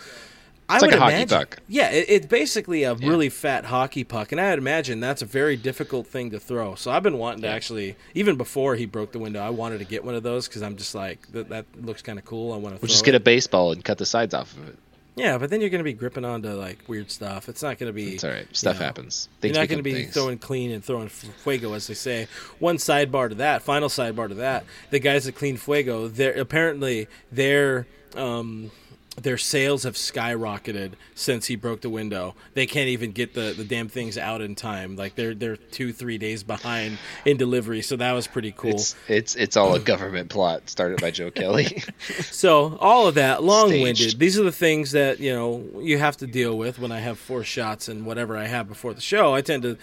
I 0.71 0.75
It's 0.75 0.83
like 0.83 0.91
would 0.93 0.99
a 0.99 1.01
hockey 1.01 1.15
imagine, 1.15 1.39
puck. 1.39 1.59
Yeah, 1.67 1.91
it, 1.91 2.07
it's 2.09 2.27
basically 2.27 2.85
a 2.85 2.95
really 2.95 3.29
fat 3.29 3.65
hockey 3.65 4.05
puck, 4.05 4.31
and 4.31 4.41
I 4.41 4.51
would 4.51 4.61
imagine 4.61 5.01
that's 5.01 5.21
a 5.21 5.27
very 5.27 5.57
difficult 5.57 6.07
thing 6.07 6.31
to 6.31 6.39
throw. 6.39 6.77
So 6.77 6.91
I've 6.91 7.03
been 7.03 7.19
wanting 7.19 7.43
to 7.43 7.49
actually, 7.49 7.97
even 8.15 8.37
before 8.37 8.77
he 8.77 8.87
broke 8.87 9.11
the 9.13 9.19
window, 9.19 9.41
I 9.41 9.51
wanted 9.51 9.79
to 9.79 9.85
get 9.85 10.05
one 10.05 10.15
of 10.15 10.23
those 10.23 10.47
because 10.47 10.63
I'm 10.63 10.77
just 10.77 10.95
like 10.95 11.27
that. 11.33 11.49
That 11.49 11.67
looks 11.81 12.03
kind 12.03 12.19
of 12.19 12.25
cool. 12.25 12.53
I 12.53 12.57
want 12.57 12.77
to. 12.77 12.81
We'll 12.81 12.89
just 12.89 13.05
get 13.05 13.17
a 13.17 13.21
baseball 13.21 13.73
and 13.73 13.85
cut 13.85 13.99
the 13.99 14.07
sides 14.07 14.33
off 14.33 14.57
of 14.57 14.69
it. 14.69 14.79
Yeah, 15.17 15.39
but 15.39 15.51
then 15.51 15.61
you're 15.61 15.71
going 15.71 15.81
to 15.81 15.85
be 15.85 15.93
gripping 15.93 16.25
onto 16.25 16.51
like 16.51 16.89
weird 16.89 17.11
stuff. 17.11 17.49
It's 17.49 17.63
not 17.63 17.79
going 17.79 17.89
to 17.89 17.93
be. 17.93 18.15
It's 18.15 18.25
all 18.25 18.31
right. 18.31 18.47
Stuff 18.57 18.77
you 18.77 18.81
know, 18.81 18.87
happens. 18.87 19.29
You're 19.43 19.53
not 19.53 19.69
going 19.69 19.79
to 19.79 19.83
be 19.83 19.95
things. 19.95 20.15
throwing 20.15 20.39
clean 20.39 20.71
and 20.71 20.85
throwing 20.85 21.09
fuego, 21.09 21.75
as 21.75 21.89
they 21.89 21.95
say. 21.95 22.29
One 22.59 22.77
sidebar 22.77 23.29
to 23.29 23.35
that, 23.37 23.63
final 23.63 23.89
sidebar 23.89 24.29
to 24.29 24.37
that, 24.37 24.65
the 24.91 24.99
guys 24.99 25.25
that 25.25 25.35
clean 25.35 25.57
fuego, 25.57 26.09
they're 26.09 26.41
apparently 26.41 27.09
their 27.33 27.87
um, 28.15 28.71
their 29.17 29.37
sales 29.39 29.83
have 29.83 29.95
skyrocketed 29.95 30.93
since 31.15 31.47
he 31.47 31.57
broke 31.57 31.81
the 31.81 31.91
window. 31.91 32.35
They 32.55 32.67
can't 32.67 32.89
even 32.89 33.13
get 33.13 33.35
the, 33.35 33.53
the 33.57 33.65
damn 33.65 33.89
things 33.89 34.17
out 34.17 34.41
in 34.41 34.55
time. 34.55 34.97
Like 34.97 35.15
they're 35.15 35.35
they're 35.35 35.57
two 35.57 35.93
three 35.93 36.17
days 36.17 36.43
behind 36.43 36.99
in 37.25 37.37
delivery. 37.37 37.83
So 37.83 37.97
that 37.97 38.13
was 38.13 38.27
pretty 38.27 38.53
cool. 38.53 38.71
It's 38.71 38.95
it's 39.09 39.35
it's 39.37 39.57
all 39.57 39.75
a 39.75 39.81
government 39.81 40.31
plot 40.31 40.69
started 40.71 41.01
by 41.01 41.11
Joe 41.11 41.31
Kelly. 41.33 41.83
So 42.21 42.77
all 42.81 43.07
of 43.09 43.15
that, 43.17 43.43
long-winded. 43.43 44.19
These 44.19 44.39
are 44.39 44.45
the 44.45 44.53
things 44.53 44.93
that 44.93 45.21
you 45.21 45.33
know 45.33 45.65
you 45.81 45.99
have 45.99 46.17
to 46.19 46.27
deal 46.27 46.57
with 46.57 46.79
when 46.79 46.93
I 46.93 47.01
have 47.01 47.19
four 47.19 47.45
shots 47.45 47.89
and 47.89 48.07
whatever 48.07 48.37
I 48.37 48.47
have 48.47 48.69
before 48.69 48.95
the 48.95 49.01
show. 49.01 49.35
I 49.35 49.41
tend 49.43 49.65
to 49.65 49.77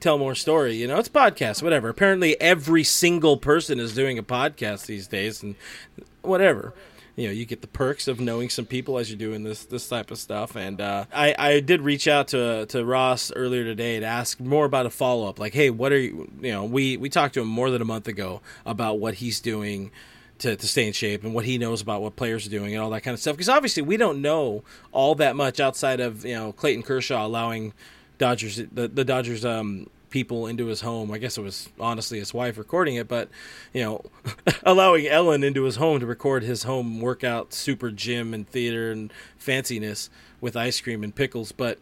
tell 0.00 0.18
more 0.18 0.34
story. 0.34 0.74
You 0.74 0.88
know, 0.88 0.98
it's 0.98 1.08
podcast, 1.08 1.62
whatever. 1.62 1.88
Apparently, 1.88 2.40
every 2.40 2.84
single 2.84 3.36
person 3.36 3.78
is 3.78 3.94
doing 3.94 4.18
a 4.18 4.22
podcast 4.22 4.86
these 4.86 5.06
days, 5.06 5.42
and 5.42 5.56
whatever. 6.22 6.72
You 7.14 7.26
know, 7.26 7.32
you 7.32 7.44
get 7.44 7.60
the 7.60 7.68
perks 7.68 8.08
of 8.08 8.20
knowing 8.20 8.48
some 8.48 8.64
people 8.64 8.98
as 8.98 9.10
you're 9.10 9.18
doing 9.18 9.42
this 9.42 9.64
this 9.64 9.86
type 9.88 10.10
of 10.10 10.18
stuff. 10.18 10.56
And 10.56 10.80
uh, 10.80 11.04
I 11.12 11.34
I 11.38 11.60
did 11.60 11.82
reach 11.82 12.08
out 12.08 12.28
to 12.28 12.66
to 12.66 12.84
Ross 12.84 13.30
earlier 13.34 13.64
today 13.64 14.00
to 14.00 14.06
ask 14.06 14.40
more 14.40 14.64
about 14.64 14.86
a 14.86 14.90
follow 14.90 15.28
up. 15.28 15.38
Like, 15.38 15.52
hey, 15.52 15.70
what 15.70 15.92
are 15.92 15.98
you? 15.98 16.30
You 16.40 16.52
know, 16.52 16.64
we 16.64 16.96
we 16.96 17.08
talked 17.08 17.34
to 17.34 17.42
him 17.42 17.48
more 17.48 17.70
than 17.70 17.82
a 17.82 17.86
month 17.86 18.08
ago 18.08 18.40
about 18.64 18.98
what 18.98 19.14
he's 19.14 19.40
doing 19.40 19.90
to, 20.42 20.56
to 20.56 20.66
stay 20.66 20.86
in 20.86 20.92
shape 20.92 21.22
and 21.22 21.34
what 21.34 21.44
he 21.44 21.56
knows 21.56 21.80
about 21.80 22.02
what 22.02 22.16
players 22.16 22.46
are 22.46 22.50
doing 22.50 22.74
and 22.74 22.82
all 22.82 22.90
that 22.90 23.02
kind 23.02 23.14
of 23.14 23.20
stuff. 23.20 23.36
Because 23.36 23.48
obviously 23.48 23.82
we 23.82 23.96
don't 23.96 24.20
know 24.20 24.64
all 24.90 25.14
that 25.16 25.36
much 25.36 25.60
outside 25.60 26.00
of 26.00 26.24
you 26.24 26.34
know 26.34 26.52
Clayton 26.52 26.82
Kershaw 26.82 27.26
allowing 27.26 27.72
Dodgers 28.18 28.56
the, 28.56 28.88
the 28.88 29.04
Dodgers 29.04 29.44
um, 29.44 29.88
people 30.12 30.46
into 30.46 30.66
his 30.66 30.82
home. 30.82 31.10
I 31.10 31.18
guess 31.18 31.36
it 31.36 31.42
was 31.42 31.70
honestly 31.80 32.20
his 32.20 32.32
wife 32.32 32.56
recording 32.56 32.94
it, 32.94 33.08
but 33.08 33.28
you 33.72 33.82
know 33.82 34.04
allowing 34.62 35.08
Ellen 35.08 35.42
into 35.42 35.64
his 35.64 35.76
home 35.76 35.98
to 35.98 36.06
record 36.06 36.44
his 36.44 36.62
home 36.62 37.00
workout, 37.00 37.52
super 37.52 37.90
gym 37.90 38.32
and 38.32 38.48
theater 38.48 38.92
and 38.92 39.12
fanciness 39.44 40.08
with 40.42 40.56
ice 40.56 40.78
cream 40.80 41.02
and 41.02 41.14
pickles, 41.14 41.52
but 41.52 41.78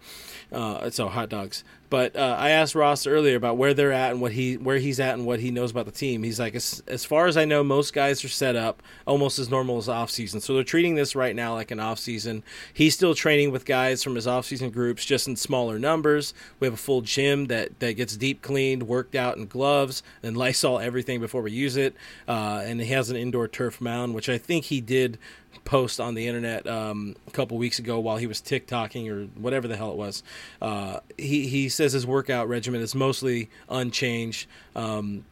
uh, 0.52 0.88
so 0.90 1.08
hot 1.08 1.28
dogs. 1.28 1.64
But 1.90 2.14
uh, 2.14 2.36
I 2.38 2.50
asked 2.50 2.76
Ross 2.76 3.04
earlier 3.04 3.34
about 3.34 3.56
where 3.56 3.74
they're 3.74 3.90
at 3.90 4.12
and 4.12 4.20
what 4.20 4.30
he 4.30 4.56
where 4.56 4.78
he's 4.78 5.00
at 5.00 5.14
and 5.14 5.26
what 5.26 5.40
he 5.40 5.50
knows 5.50 5.72
about 5.72 5.86
the 5.86 5.92
team. 5.92 6.22
He's 6.22 6.38
like, 6.38 6.54
as, 6.54 6.84
as 6.86 7.04
far 7.04 7.26
as 7.26 7.36
I 7.36 7.44
know, 7.44 7.64
most 7.64 7.92
guys 7.92 8.24
are 8.24 8.28
set 8.28 8.54
up 8.54 8.80
almost 9.08 9.40
as 9.40 9.50
normal 9.50 9.76
as 9.76 9.88
off 9.88 10.08
season. 10.08 10.40
So 10.40 10.54
they're 10.54 10.62
treating 10.62 10.94
this 10.94 11.16
right 11.16 11.34
now 11.34 11.54
like 11.54 11.72
an 11.72 11.80
off 11.80 11.98
season. 11.98 12.44
He's 12.72 12.94
still 12.94 13.16
training 13.16 13.50
with 13.50 13.64
guys 13.64 14.04
from 14.04 14.14
his 14.14 14.28
off 14.28 14.46
season 14.46 14.70
groups, 14.70 15.04
just 15.04 15.26
in 15.26 15.34
smaller 15.34 15.80
numbers. 15.80 16.32
We 16.60 16.66
have 16.68 16.74
a 16.74 16.76
full 16.76 17.00
gym 17.00 17.46
that 17.46 17.80
that 17.80 17.94
gets 17.94 18.16
deep 18.16 18.40
cleaned, 18.40 18.84
worked 18.84 19.16
out 19.16 19.36
in 19.36 19.46
gloves, 19.46 20.04
and 20.22 20.36
Lysol 20.40 20.78
everything 20.78 21.18
before 21.18 21.42
we 21.42 21.50
use 21.50 21.76
it. 21.76 21.96
Uh, 22.28 22.62
and 22.64 22.80
he 22.80 22.92
has 22.92 23.10
an 23.10 23.16
indoor 23.16 23.48
turf 23.48 23.80
mound, 23.80 24.14
which 24.14 24.28
I 24.28 24.38
think 24.38 24.66
he 24.66 24.80
did 24.80 25.18
post 25.64 26.00
on 26.00 26.14
the 26.14 26.26
internet 26.26 26.66
um, 26.66 27.16
a 27.26 27.30
couple 27.30 27.56
weeks 27.58 27.78
ago 27.78 27.98
while 28.00 28.16
he 28.16 28.26
was 28.26 28.40
TikToking 28.40 29.10
or 29.10 29.26
whatever 29.40 29.68
the 29.68 29.76
hell 29.76 29.90
it 29.90 29.96
was. 29.96 30.22
Uh, 30.60 31.00
he 31.16 31.46
he 31.46 31.68
says 31.68 31.92
his 31.92 32.06
workout 32.06 32.48
regimen 32.48 32.80
is 32.80 32.94
mostly 32.94 33.48
unchanged. 33.68 34.46
Um, 34.74 35.24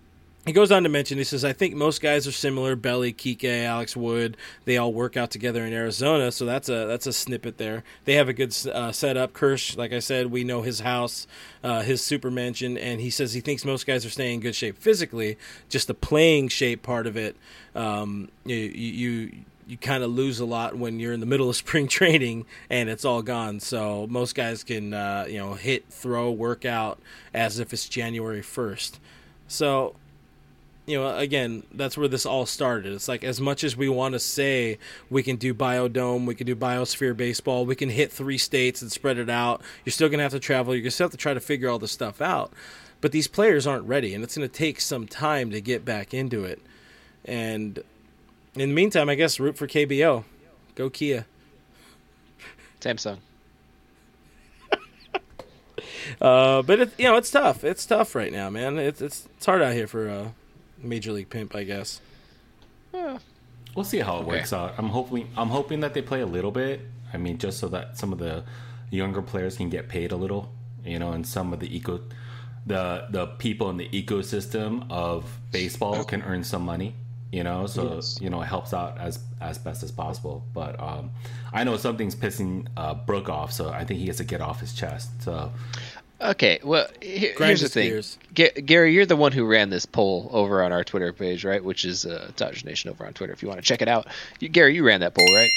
he 0.48 0.54
goes 0.54 0.72
on 0.72 0.82
to 0.84 0.88
mention, 0.88 1.18
he 1.18 1.24
says, 1.24 1.44
I 1.44 1.52
think 1.52 1.74
most 1.74 2.00
guys 2.00 2.26
are 2.26 2.32
similar. 2.32 2.74
Belly, 2.74 3.12
Kike, 3.12 3.64
Alex 3.64 3.94
Wood, 3.94 4.36
they 4.64 4.78
all 4.78 4.94
work 4.94 5.14
out 5.14 5.30
together 5.30 5.62
in 5.62 5.74
Arizona, 5.74 6.32
so 6.32 6.46
that's 6.46 6.70
a 6.70 6.86
that's 6.86 7.06
a 7.06 7.12
snippet 7.12 7.58
there. 7.58 7.84
They 8.06 8.14
have 8.14 8.30
a 8.30 8.32
good 8.32 8.56
uh, 8.66 8.90
setup. 8.92 9.34
Kirsch, 9.34 9.76
like 9.76 9.92
I 9.92 9.98
said, 9.98 10.30
we 10.30 10.44
know 10.44 10.62
his 10.62 10.80
house, 10.80 11.26
uh, 11.62 11.82
his 11.82 12.02
super 12.02 12.30
mansion, 12.30 12.78
and 12.78 12.98
he 13.00 13.10
says 13.10 13.34
he 13.34 13.40
thinks 13.40 13.64
most 13.64 13.86
guys 13.86 14.06
are 14.06 14.10
staying 14.10 14.34
in 14.34 14.40
good 14.40 14.54
shape 14.54 14.78
physically. 14.78 15.36
Just 15.68 15.86
the 15.86 15.94
playing 15.94 16.48
shape 16.48 16.82
part 16.82 17.06
of 17.06 17.16
it, 17.16 17.36
um, 17.74 18.30
you 18.46 18.56
you 18.56 19.32
you 19.68 19.76
kind 19.76 20.02
of 20.02 20.10
lose 20.10 20.40
a 20.40 20.46
lot 20.46 20.76
when 20.76 20.98
you're 20.98 21.12
in 21.12 21.20
the 21.20 21.26
middle 21.26 21.50
of 21.50 21.54
spring 21.54 21.86
training 21.88 22.46
and 22.70 22.88
it's 22.88 23.04
all 23.04 23.22
gone. 23.22 23.60
So 23.60 24.06
most 24.08 24.34
guys 24.34 24.64
can 24.64 24.94
uh, 24.94 25.26
you 25.28 25.38
know 25.38 25.54
hit, 25.54 25.84
throw, 25.90 26.30
work 26.30 26.64
out 26.64 26.98
as 27.34 27.58
if 27.58 27.72
it's 27.72 27.88
January 27.88 28.42
first. 28.42 28.98
So 29.46 29.94
you 30.86 30.98
know, 30.98 31.18
again, 31.18 31.64
that's 31.70 31.98
where 31.98 32.08
this 32.08 32.24
all 32.24 32.46
started. 32.46 32.94
It's 32.94 33.08
like 33.08 33.22
as 33.22 33.42
much 33.42 33.62
as 33.62 33.76
we 33.76 33.90
want 33.90 34.14
to 34.14 34.18
say 34.18 34.78
we 35.10 35.22
can 35.22 35.36
do 35.36 35.52
biodome, 35.52 36.24
we 36.24 36.34
can 36.34 36.46
do 36.46 36.56
biosphere 36.56 37.14
baseball, 37.14 37.66
we 37.66 37.76
can 37.76 37.90
hit 37.90 38.10
three 38.10 38.38
states 38.38 38.80
and 38.80 38.90
spread 38.90 39.18
it 39.18 39.28
out. 39.28 39.60
You're 39.84 39.92
still 39.92 40.08
gonna 40.08 40.22
have 40.22 40.32
to 40.32 40.40
travel. 40.40 40.74
You're 40.74 40.80
gonna 40.80 40.90
still 40.90 41.04
have 41.04 41.12
to 41.12 41.18
try 41.18 41.34
to 41.34 41.40
figure 41.40 41.68
all 41.68 41.78
this 41.78 41.92
stuff 41.92 42.22
out. 42.22 42.54
But 43.02 43.12
these 43.12 43.28
players 43.28 43.66
aren't 43.66 43.86
ready, 43.86 44.14
and 44.14 44.24
it's 44.24 44.34
gonna 44.34 44.48
take 44.48 44.80
some 44.80 45.06
time 45.06 45.50
to 45.50 45.60
get 45.60 45.84
back 45.84 46.14
into 46.14 46.44
it. 46.44 46.62
And 47.26 47.82
in 48.54 48.68
the 48.70 48.74
meantime, 48.74 49.08
I 49.08 49.14
guess 49.14 49.38
root 49.40 49.56
for 49.56 49.66
KBO. 49.66 50.24
Go 50.74 50.90
Kia. 50.90 51.26
Samsung. 52.80 53.18
Uh, 56.22 56.62
but 56.62 56.80
it, 56.80 56.90
you 56.98 57.04
know, 57.04 57.16
it's 57.16 57.30
tough. 57.30 57.62
It's 57.64 57.84
tough 57.84 58.14
right 58.14 58.32
now, 58.32 58.48
man. 58.48 58.78
It's 58.78 59.02
it's 59.02 59.28
it's 59.36 59.44
hard 59.44 59.60
out 59.60 59.74
here 59.74 59.86
for 59.86 60.08
a 60.08 60.34
major 60.78 61.12
league 61.12 61.28
pimp, 61.28 61.54
I 61.54 61.64
guess. 61.64 62.00
We'll 63.74 63.84
see 63.84 63.98
how 63.98 64.18
it 64.18 64.26
works 64.26 64.52
out. 64.54 64.74
I'm 64.78 64.88
hoping 64.88 65.28
I'm 65.36 65.50
hoping 65.50 65.80
that 65.80 65.92
they 65.92 66.00
play 66.00 66.20
a 66.22 66.26
little 66.26 66.50
bit. 66.50 66.80
I 67.12 67.18
mean, 67.18 67.36
just 67.38 67.58
so 67.58 67.68
that 67.68 67.98
some 67.98 68.12
of 68.12 68.18
the 68.18 68.44
younger 68.90 69.22
players 69.22 69.58
can 69.58 69.68
get 69.68 69.88
paid 69.88 70.10
a 70.10 70.16
little, 70.16 70.50
you 70.84 70.98
know, 70.98 71.12
and 71.12 71.26
some 71.26 71.52
of 71.52 71.60
the 71.60 71.76
eco 71.76 72.00
the 72.66 73.06
the 73.10 73.26
people 73.26 73.70
in 73.70 73.76
the 73.76 73.88
ecosystem 73.90 74.90
of 74.90 75.38
baseball 75.52 76.04
can 76.04 76.22
earn 76.22 76.42
some 76.42 76.62
money. 76.62 76.94
You 77.30 77.44
know, 77.44 77.66
so 77.66 77.96
Yes. 77.96 78.18
you 78.20 78.30
know 78.30 78.40
it 78.40 78.46
helps 78.46 78.72
out 78.72 78.98
as 78.98 79.18
as 79.40 79.58
best 79.58 79.82
as 79.82 79.90
possible. 79.92 80.44
But 80.54 80.80
um, 80.80 81.10
I 81.52 81.64
know 81.64 81.76
something's 81.76 82.14
pissing 82.16 82.66
uh, 82.76 82.94
Brooke 82.94 83.28
off, 83.28 83.52
so 83.52 83.68
I 83.68 83.84
think 83.84 84.00
he 84.00 84.06
has 84.06 84.16
to 84.16 84.24
get 84.24 84.40
off 84.40 84.60
his 84.60 84.72
chest. 84.72 85.10
So 85.22 85.52
Okay, 86.20 86.58
well, 86.64 86.88
here, 87.00 87.32
here's 87.38 87.60
the 87.60 87.68
thing. 87.68 87.90
gears. 87.90 88.18
Ga- 88.34 88.60
Gary, 88.62 88.92
you're 88.92 89.06
the 89.06 89.14
one 89.14 89.30
who 89.30 89.44
ran 89.44 89.70
this 89.70 89.86
poll 89.86 90.28
over 90.32 90.64
on 90.64 90.72
our 90.72 90.82
Twitter 90.82 91.12
page, 91.12 91.44
right? 91.44 91.62
Which 91.62 91.84
is 91.84 92.04
uh, 92.06 92.32
Dodgers 92.34 92.64
Nation 92.64 92.90
over 92.90 93.06
on 93.06 93.12
Twitter. 93.12 93.32
If 93.32 93.40
you 93.42 93.48
want 93.48 93.60
to 93.60 93.64
check 93.64 93.82
it 93.82 93.88
out, 93.88 94.08
you, 94.40 94.48
Gary, 94.48 94.74
you 94.74 94.84
ran 94.84 94.98
that 95.00 95.14
poll, 95.14 95.26
right? 95.32 95.50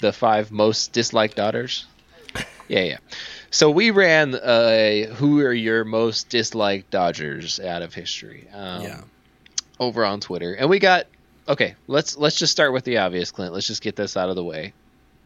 The 0.00 0.12
five 0.12 0.50
most 0.52 0.92
disliked 0.92 1.36
Dodgers. 1.36 1.86
Yeah, 2.68 2.80
yeah. 2.82 2.98
So 3.52 3.70
we 3.70 3.92
ran 3.92 4.34
uh, 4.34 5.14
who 5.14 5.38
are 5.40 5.52
your 5.52 5.84
most 5.84 6.30
disliked 6.30 6.90
Dodgers 6.90 7.60
out 7.60 7.80
of 7.82 7.94
history. 7.94 8.48
Um, 8.52 8.82
yeah. 8.82 9.00
Over 9.78 10.04
on 10.04 10.20
Twitter, 10.20 10.54
and 10.54 10.68
we 10.68 10.78
got 10.78 11.06
okay. 11.48 11.74
Let's 11.86 12.16
let's 12.16 12.36
just 12.36 12.52
start 12.52 12.72
with 12.72 12.84
the 12.84 12.98
obvious, 12.98 13.30
Clint. 13.30 13.52
Let's 13.52 13.66
just 13.66 13.82
get 13.82 13.96
this 13.96 14.16
out 14.16 14.28
of 14.28 14.36
the 14.36 14.44
way. 14.44 14.72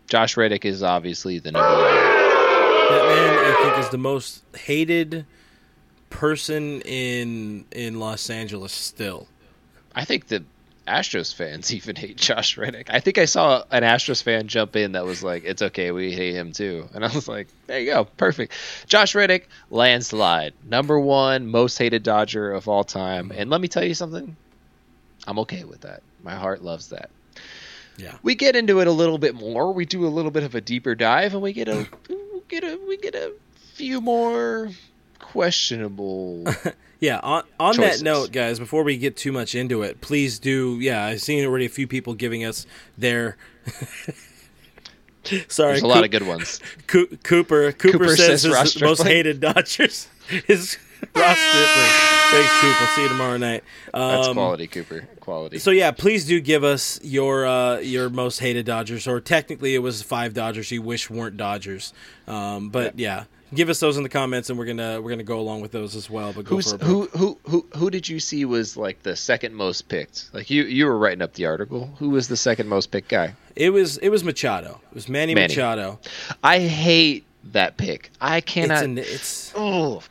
Josh 0.09 0.37
Reddick 0.37 0.65
is 0.65 0.83
obviously 0.83 1.39
the 1.39 1.53
number 1.53 1.69
one. 1.69 1.79
That 1.85 3.05
man, 3.07 3.55
I 3.55 3.63
think, 3.63 3.79
is 3.85 3.91
the 3.91 3.99
most 3.99 4.43
hated 4.57 5.25
person 6.11 6.81
in 6.83 7.65
in 7.71 8.01
Los 8.01 8.29
Angeles 8.31 8.73
still. 8.73 9.29
I 9.95 10.05
think 10.05 10.27
the 10.29 10.45
Astros 10.91 11.35
fans 11.35 11.73
even 11.75 11.97
hate 11.97 12.17
Josh 12.17 12.57
Reddick. 12.57 12.89
I 12.91 13.01
think 13.01 13.19
I 13.19 13.25
saw 13.25 13.65
an 13.71 13.83
Astros 13.83 14.23
fan 14.23 14.49
jump 14.49 14.77
in 14.77 14.93
that 14.93 15.05
was 15.05 15.23
like, 15.23 15.45
"It's 15.45 15.63
okay, 15.63 15.91
we 15.91 16.13
hate 16.13 16.35
him 16.35 16.53
too," 16.53 16.89
and 16.95 17.05
I 17.05 17.15
was 17.15 17.29
like, 17.29 17.49
"There 17.67 17.79
you 17.79 17.93
go, 17.93 18.05
perfect." 18.05 18.53
Josh 18.87 19.15
Reddick, 19.15 19.49
landslide, 19.71 20.55
number 20.69 20.99
one 20.99 21.47
most 21.47 21.79
hated 21.79 22.03
Dodger 22.03 22.53
of 22.53 22.69
all 22.69 22.85
time. 22.85 23.33
And 23.35 23.51
let 23.51 23.61
me 23.61 23.69
tell 23.69 23.85
you 23.85 23.95
something, 23.95 24.37
I'm 25.27 25.39
okay 25.41 25.65
with 25.65 25.83
that. 25.83 26.03
My 26.23 26.35
heart 26.35 26.63
loves 26.63 26.89
that. 26.89 27.11
Yeah. 27.97 28.17
We 28.23 28.35
get 28.35 28.57
into 28.57 28.81
it 28.81 28.87
a 28.87 28.93
little 28.93 29.19
bit 29.19 29.35
more. 29.35 29.73
We 29.73 29.85
do 29.85 30.07
a 30.07 30.09
little 30.09 30.31
bit 30.31 30.43
of 30.43 30.55
a 30.55 30.61
deeper 30.61 30.95
dive, 30.95 31.35
and 31.35 31.43
we 31.43 31.53
get 31.53 31.69
a 31.69 31.87
we 32.09 32.41
get 32.49 32.65
a 32.65 32.79
we 32.89 32.97
get 32.97 33.15
a 33.15 33.33
few 33.75 34.01
more 34.01 34.71
questionable. 35.21 36.45
Yeah, 37.03 37.19
on, 37.23 37.45
on 37.59 37.79
that 37.79 38.03
note, 38.03 38.31
guys, 38.31 38.59
before 38.59 38.83
we 38.83 38.99
get 38.99 39.17
too 39.17 39.33
much 39.33 39.55
into 39.55 39.81
it, 39.83 40.03
please 40.03 40.39
do. 40.39 40.77
Yeah, 40.81 41.03
I've 41.03 41.23
seen 41.23 41.43
already 41.47 41.65
a 41.65 41.71
few 41.71 41.87
people 41.87 42.13
giving 42.13 42.45
us 42.45 42.67
their. 42.99 43.39
Sorry, 45.49 45.73
There's 45.73 45.83
a 45.83 45.87
lot 45.87 46.05
of 46.05 46.11
good 46.11 46.27
ones. 46.27 46.61
Coo- 46.87 47.07
Cooper. 47.23 47.73
Cooper. 47.73 47.93
Cooper 47.99 48.17
says 48.17 48.43
says 48.43 48.73
his 48.75 48.83
most 48.83 49.03
hated 49.05 49.41
Dodgers 49.41 50.09
is 50.49 50.77
Ross 51.15 51.39
Stripling. 51.39 51.91
Thanks, 52.33 52.61
Cooper. 52.61 52.77
We'll 52.81 52.89
see 52.97 53.03
you 53.03 53.09
tomorrow 53.09 53.37
night. 53.39 53.65
That's 53.95 54.29
Um, 54.29 54.35
quality, 54.35 54.67
Cooper. 54.67 55.09
Quality. 55.21 55.59
So 55.59 55.71
yeah, 55.71 55.93
please 55.93 56.27
do 56.27 56.39
give 56.41 56.65
us 56.65 57.01
your 57.03 57.47
uh, 57.47 57.79
your 57.79 58.11
most 58.11 58.41
hated 58.41 58.67
Dodgers, 58.67 59.07
or 59.07 59.21
technically 59.23 59.75
it 59.75 59.79
was 59.81 60.03
five 60.03 60.35
Dodgers 60.35 60.71
you 60.71 60.83
wish 60.83 61.09
weren't 61.09 61.37
Dodgers. 61.39 61.95
Um, 62.27 62.69
but 62.69 62.99
yeah. 62.99 63.25
Give 63.55 63.69
us 63.69 63.81
those 63.81 63.97
in 63.97 64.03
the 64.03 64.09
comments, 64.09 64.51
and 64.51 64.59
we're 64.59 64.65
gonna 64.67 65.01
we're 65.01 65.11
gonna 65.11 65.23
go 65.23 65.41
along 65.41 65.61
with 65.61 65.73
those 65.73 65.97
as 65.97 66.09
well. 66.11 66.33
But 66.33 66.45
go 66.45 66.57
Who's 66.57 66.73
for 66.73 66.85
who 66.85 67.07
who 67.17 67.39
who 67.49 67.67
who 67.77 67.91
did 67.91 68.09
you 68.09 68.21
see 68.21 68.45
was 68.45 68.77
like 68.77 69.03
the 69.03 69.17
second 69.17 69.55
most 69.55 69.89
picked? 69.89 70.31
Like 70.33 70.51
you 70.51 70.65
you 70.65 70.87
were 70.87 70.99
writing 70.99 71.23
up 71.23 71.35
the 71.35 71.47
article. 71.47 71.87
Who 71.99 72.11
was 72.11 72.29
the 72.29 72.37
second 72.37 72.69
most 72.69 72.91
picked 72.91 73.09
guy? 73.09 73.35
It 73.57 73.71
was 73.71 73.99
it 73.99 74.09
was 74.11 74.25
Machado. 74.25 74.81
It 74.91 74.95
was 74.95 75.09
Manny, 75.09 75.35
Manny. 75.35 75.49
Machado. 75.55 75.99
I 76.43 76.61
hate 76.61 77.25
that 77.53 77.77
pick. 77.77 78.11
I 78.21 78.39
It's, 78.39 78.53
cannot. 78.53 78.85
an, 78.85 78.99
it's 78.99 79.53
oh, 79.57 80.03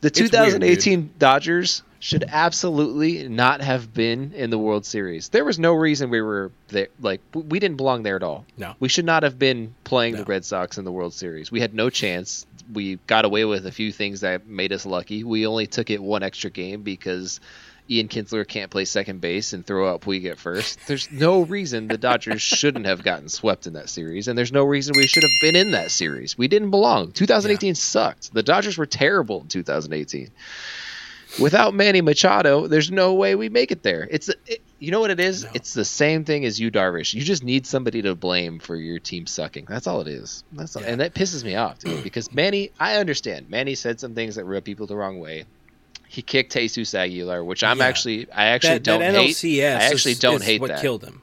the 0.00 0.12
weird, 0.14 0.14
2018 0.14 1.10
Dodgers 1.18 1.82
should 1.98 2.24
absolutely 2.28 3.26
not 3.28 3.60
have 3.60 3.92
been 3.92 4.32
in 4.34 4.50
the 4.50 4.58
World 4.58 4.86
Series. 4.86 5.30
There 5.30 5.44
was 5.44 5.58
no 5.58 5.72
reason 5.72 6.10
we 6.10 6.20
were 6.20 6.52
there. 6.68 6.88
Like 7.00 7.20
we 7.34 7.58
didn't 7.58 7.76
belong 7.76 8.02
there 8.04 8.16
at 8.16 8.22
all. 8.22 8.44
No. 8.56 8.74
we 8.78 8.88
should 8.88 9.04
not 9.04 9.22
have 9.24 9.38
been 9.38 9.74
playing 9.84 10.14
No. 10.14 10.20
the 10.20 10.24
Red 10.24 10.44
Sox 10.44 10.78
in 10.78 10.84
the 10.84 10.92
World 10.92 11.12
Series. 11.14 11.50
We 11.50 11.60
had 11.60 11.74
no 11.74 11.90
chance. 11.90 12.46
We 12.72 12.96
got 13.06 13.24
away 13.24 13.44
with 13.44 13.66
a 13.66 13.72
few 13.72 13.92
things 13.92 14.20
that 14.20 14.46
made 14.46 14.72
us 14.72 14.86
lucky. 14.86 15.24
We 15.24 15.46
only 15.46 15.66
took 15.66 15.90
it 15.90 16.02
one 16.02 16.22
extra 16.22 16.50
game 16.50 16.82
because. 16.82 17.40
Ian 17.88 18.08
Kinsler 18.08 18.44
can't 18.44 18.68
play 18.68 18.84
second 18.84 19.20
base 19.20 19.52
and 19.52 19.64
throw 19.64 19.88
out 19.88 20.00
Puig 20.00 20.28
at 20.28 20.38
first. 20.38 20.80
There's 20.88 21.08
no 21.12 21.42
reason 21.42 21.86
the 21.86 21.96
Dodgers 21.96 22.42
shouldn't 22.42 22.84
have 22.86 23.04
gotten 23.04 23.28
swept 23.28 23.68
in 23.68 23.74
that 23.74 23.88
series, 23.88 24.26
and 24.26 24.36
there's 24.36 24.50
no 24.50 24.64
reason 24.64 24.94
we 24.96 25.06
should 25.06 25.22
have 25.22 25.40
been 25.40 25.54
in 25.54 25.70
that 25.70 25.92
series. 25.92 26.36
We 26.36 26.48
didn't 26.48 26.70
belong. 26.70 27.12
2018 27.12 27.76
sucked. 27.76 28.34
The 28.34 28.42
Dodgers 28.42 28.76
were 28.76 28.86
terrible 28.86 29.42
in 29.42 29.46
2018. 29.46 30.30
Without 31.40 31.74
Manny 31.74 32.00
Machado, 32.00 32.66
there's 32.66 32.90
no 32.90 33.14
way 33.14 33.34
we 33.34 33.48
make 33.48 33.70
it 33.70 33.82
there. 33.82 34.08
It's 34.10 34.28
it, 34.46 34.62
you 34.78 34.90
know 34.90 35.00
what 35.00 35.10
it 35.10 35.20
is. 35.20 35.44
No. 35.44 35.50
It's 35.54 35.74
the 35.74 35.84
same 35.84 36.24
thing 36.24 36.44
as 36.44 36.58
you, 36.60 36.70
Darvish. 36.70 37.14
You 37.14 37.22
just 37.22 37.42
need 37.44 37.66
somebody 37.66 38.02
to 38.02 38.14
blame 38.14 38.58
for 38.58 38.76
your 38.76 38.98
team 38.98 39.26
sucking. 39.26 39.66
That's 39.68 39.86
all 39.86 40.00
it 40.00 40.08
is. 40.08 40.44
That's 40.52 40.76
all, 40.76 40.82
Yeah. 40.82 40.88
and 40.90 41.00
that 41.00 41.14
pisses 41.14 41.44
me 41.44 41.54
off, 41.56 41.78
dude. 41.78 42.02
Because 42.02 42.32
Manny, 42.32 42.70
I 42.80 42.96
understand. 42.96 43.50
Manny 43.50 43.74
said 43.74 44.00
some 44.00 44.14
things 44.14 44.36
that 44.36 44.44
rub 44.44 44.64
people 44.64 44.86
the 44.86 44.96
wrong 44.96 45.18
way. 45.18 45.44
He 46.08 46.22
kicked 46.22 46.52
Jesus 46.52 46.94
Aguilar, 46.94 47.42
which 47.44 47.64
I'm 47.64 47.78
Yeah. 47.78 47.84
actually, 47.86 48.30
I 48.32 48.46
actually 48.46 48.74
that, 48.74 48.82
don't 48.84 49.00
that 49.00 49.14
hate. 49.14 49.44
I 49.44 49.66
actually 49.82 50.12
is, 50.12 50.18
don't 50.18 50.36
is 50.36 50.42
hate 50.44 50.60
what 50.60 50.68
that. 50.68 50.80
killed 50.80 51.02
him. 51.04 51.20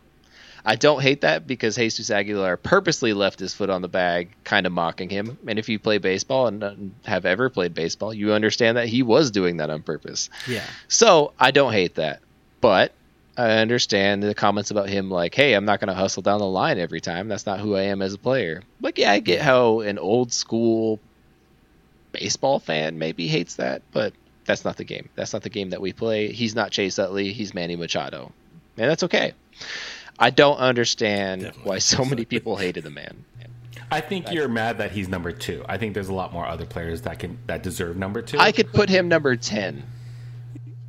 I 0.65 0.75
don't 0.75 1.01
hate 1.01 1.21
that 1.21 1.45
because 1.45 1.75
Jesus 1.75 2.09
Aguilar 2.09 2.55
purposely 2.55 3.13
left 3.13 3.39
his 3.39 3.53
foot 3.53 3.69
on 3.69 3.81
the 3.81 3.89
bag, 3.89 4.29
kind 4.45 4.65
of 4.65 4.71
mocking 4.71 5.09
him. 5.09 5.37
And 5.45 5.59
if 5.59 5.67
you 5.67 5.77
play 5.77 5.97
baseball 5.97 6.47
and 6.47 6.93
have 7.03 7.25
ever 7.25 7.49
played 7.49 7.73
baseball, 7.73 8.13
you 8.13 8.31
understand 8.31 8.77
that 8.77 8.87
he 8.87 9.03
was 9.03 9.31
doing 9.31 9.57
that 9.57 9.69
on 9.69 9.83
purpose. 9.83 10.29
Yeah, 10.47 10.65
So 10.87 11.33
I 11.37 11.51
don't 11.51 11.73
hate 11.73 11.95
that, 11.95 12.21
but 12.61 12.93
I 13.37 13.57
understand 13.57 14.23
the 14.23 14.35
comments 14.35 14.71
about 14.71 14.87
him 14.87 15.09
like, 15.09 15.35
"Hey, 15.35 15.53
I'm 15.53 15.65
not 15.65 15.79
going 15.79 15.87
to 15.89 15.93
hustle 15.95 16.21
down 16.21 16.39
the 16.39 16.45
line 16.45 16.79
every 16.79 17.01
time. 17.01 17.27
That's 17.27 17.45
not 17.45 17.59
who 17.59 17.75
I 17.75 17.83
am 17.83 18.01
as 18.01 18.13
a 18.13 18.17
player." 18.17 18.61
Like, 18.79 18.97
yeah, 18.97 19.11
I 19.11 19.19
get 19.19 19.41
how 19.41 19.81
an 19.81 19.97
old 19.97 20.31
school 20.31 20.99
baseball 22.11 22.59
fan 22.59 22.99
maybe 22.99 23.27
hates 23.27 23.55
that, 23.55 23.81
but 23.91 24.13
that's 24.45 24.63
not 24.63 24.77
the 24.77 24.83
game. 24.83 25.09
That's 25.15 25.33
not 25.33 25.41
the 25.41 25.49
game 25.49 25.71
that 25.71 25.81
we 25.81 25.93
play. 25.93 26.31
He's 26.31 26.55
not 26.55 26.71
Chase 26.71 26.99
Utley. 26.99 27.33
He's 27.33 27.53
Manny 27.53 27.75
Machado, 27.75 28.31
and 28.77 28.89
that's 28.89 29.03
okay. 29.03 29.33
I 30.19 30.29
don't 30.29 30.57
understand 30.57 31.41
Definitely 31.41 31.69
why 31.69 31.79
so 31.79 32.05
many 32.05 32.25
people 32.33 32.55
hated 32.55 32.83
the 32.83 32.91
man. 32.91 33.25
I 33.91 34.01
think 34.01 34.31
you're 34.31 34.47
mad 34.47 34.79
that 34.79 34.91
he's 34.91 35.07
number 35.07 35.31
two. 35.31 35.63
I 35.69 35.77
think 35.77 35.93
there's 35.93 36.09
a 36.09 36.13
lot 36.13 36.33
more 36.33 36.47
other 36.47 36.65
players 36.65 37.01
that 37.01 37.19
can 37.19 37.37
that 37.45 37.61
deserve 37.61 37.95
number 37.95 38.23
two. 38.23 38.39
I 38.39 38.51
could 38.51 38.73
put 38.73 38.89
him 38.89 39.07
number 39.07 39.35
ten. 39.35 39.83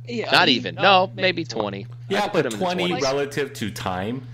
Yeah, 0.07 0.31
Not 0.31 0.49
even. 0.49 0.75
No, 0.75 1.11
maybe 1.13 1.43
twenty. 1.45 1.85
I 1.85 1.87
yeah, 2.09 2.21
put 2.27 2.33
but 2.33 2.45
him 2.47 2.53
in 2.53 2.59
the 2.59 2.65
twenty 2.65 2.93
relative 2.93 3.53
to 3.53 3.69
time, 3.69 4.27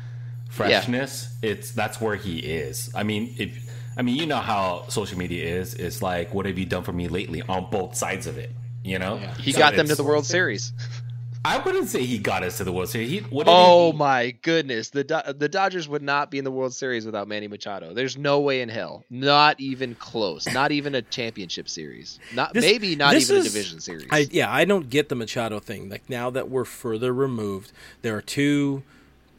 freshness, 0.49 1.35
it's 1.41 1.71
that's 1.71 1.99
where 1.99 2.15
he 2.15 2.39
is. 2.39 2.89
I 2.95 3.03
mean, 3.03 3.35
if 3.37 3.69
I 3.97 4.03
mean, 4.03 4.15
you 4.15 4.25
know 4.25 4.37
how 4.37 4.85
social 4.87 5.17
media 5.17 5.43
is. 5.43 5.73
It's 5.73 6.01
like, 6.01 6.33
what 6.33 6.45
have 6.45 6.57
you 6.57 6.65
done 6.65 6.83
for 6.83 6.93
me 6.93 7.07
lately? 7.07 7.41
On 7.41 7.69
both 7.69 7.95
sides 7.95 8.25
of 8.25 8.37
it, 8.37 8.51
you 8.83 8.99
know. 8.99 9.17
He 9.39 9.51
So 9.51 9.59
got 9.59 9.75
them 9.75 9.87
to 9.87 9.95
the 9.95 10.03
World 10.03 10.25
Series. 10.25 10.71
I 11.43 11.57
wouldn't 11.57 11.87
say 11.89 12.03
he 12.05 12.19
got 12.19 12.43
us 12.43 12.57
to 12.57 12.63
the 12.63 12.71
World 12.71 12.89
Series. 12.89 13.09
He, 13.09 13.19
what 13.19 13.45
did 13.47 13.51
Oh 13.55 13.91
he, 13.91 13.97
my 13.97 14.31
goodness, 14.43 14.89
the 14.91 15.03
Do- 15.03 15.33
the 15.33 15.49
Dodgers 15.49 15.87
would 15.89 16.03
not 16.03 16.29
be 16.29 16.37
in 16.37 16.43
the 16.43 16.51
World 16.51 16.73
Series 16.73 17.03
without 17.05 17.27
Manny 17.27 17.47
Machado. 17.47 17.93
There's 17.93 18.15
no 18.15 18.39
way 18.41 18.61
in 18.61 18.69
hell, 18.69 19.03
not 19.09 19.59
even 19.59 19.95
close, 19.95 20.45
not 20.53 20.71
even 20.71 20.93
a 20.93 21.01
championship 21.01 21.67
series, 21.67 22.19
not 22.35 22.53
This- 22.53 22.63
maybe 22.63 22.95
not 22.95 23.15
even 23.15 23.37
is- 23.37 23.45
a 23.47 23.49
division 23.49 23.79
series. 23.79 24.07
I 24.11 24.27
yeah, 24.31 24.51
I 24.53 24.65
don't 24.65 24.89
get 24.89 25.09
the 25.09 25.15
Machado 25.15 25.59
thing. 25.59 25.89
Like 25.89 26.07
now 26.09 26.29
that 26.29 26.49
we're 26.49 26.65
further 26.65 27.11
removed, 27.11 27.71
there 28.03 28.15
are 28.15 28.21
two 28.21 28.83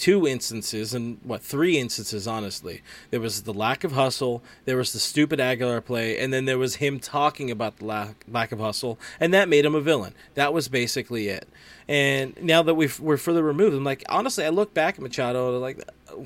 two 0.03 0.27
instances 0.27 0.93
and 0.95 1.19
what 1.23 1.41
three 1.43 1.79
instances 1.79 2.27
honestly. 2.27 2.83
There 3.11 3.21
was 3.21 3.43
the 3.45 3.55
lack 3.55 3.85
of 3.85 3.93
hustle, 3.93 4.43
there 4.65 4.77
was 4.77 4.93
the 4.93 4.99
stupid 4.99 5.39
Aguilar 5.39 5.81
play, 5.81 6.19
and 6.19 6.33
then 6.33 6.45
there 6.45 6.59
was 6.59 6.77
him 6.77 6.99
talking 6.99 7.53
about 7.53 7.77
the 7.77 7.85
lack 7.85 8.25
lack 8.27 8.51
of 8.51 8.59
hustle, 8.59 8.99
and 9.21 9.33
that 9.33 9.49
made 9.49 9.65
him 9.65 9.77
a 9.77 9.81
villain. 9.81 10.13
That 10.35 10.53
was 10.53 10.67
basically 10.67 11.29
it. 11.29 11.49
And 11.87 12.37
now 12.43 12.63
that 12.65 12.75
we've, 12.75 12.99
we're 12.99 13.17
further 13.17 13.45
removed, 13.45 13.77
I'm 13.77 13.85
like, 13.85 14.03
honestly, 14.09 14.45
I 14.45 14.49
look 14.49 14.75
back 14.75 14.97
at 14.97 15.01
Machado 15.03 15.57
like, 15.61 15.79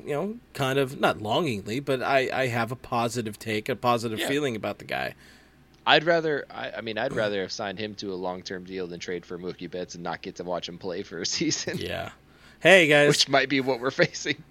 you 0.07 0.15
know, 0.15 0.37
kind 0.55 0.79
of 0.79 0.99
not 0.99 1.21
longingly, 1.21 1.81
but 1.81 2.03
I, 2.03 2.31
I 2.33 2.47
have 2.47 2.73
a 2.73 2.77
positive 2.77 3.39
take, 3.39 3.69
a 3.69 3.77
positive 3.77 4.19
Yeah. 4.21 4.29
feeling 4.29 4.57
about 4.57 4.79
the 4.79 4.85
guy. 4.87 5.15
I'd 5.87 6.05
rather, 6.05 6.47
I, 6.51 6.73
I 6.79 6.81
mean, 6.81 6.97
I'd 6.99 7.13
rather 7.13 7.43
have 7.43 7.53
signed 7.53 7.79
him 7.79 7.95
to 7.97 8.13
a 8.13 8.17
long 8.17 8.43
term 8.43 8.65
deal 8.65 8.87
than 8.87 9.01
trade 9.01 9.25
for 9.27 9.39
Mookie 9.39 9.71
Betts 9.71 9.95
and 9.95 10.03
not 10.03 10.21
get 10.23 10.37
to 10.37 10.45
watch 10.45 10.69
him 10.69 10.79
play 10.79 11.03
for 11.03 11.21
a 11.21 11.27
season, 11.39 11.79
Yeah. 11.79 12.11
Hey 12.67 12.89
guys, 12.89 13.07
which 13.11 13.29
might 13.29 13.49
be 13.49 13.61
what 13.61 13.79
we're 13.79 13.91
facing. 13.93 14.43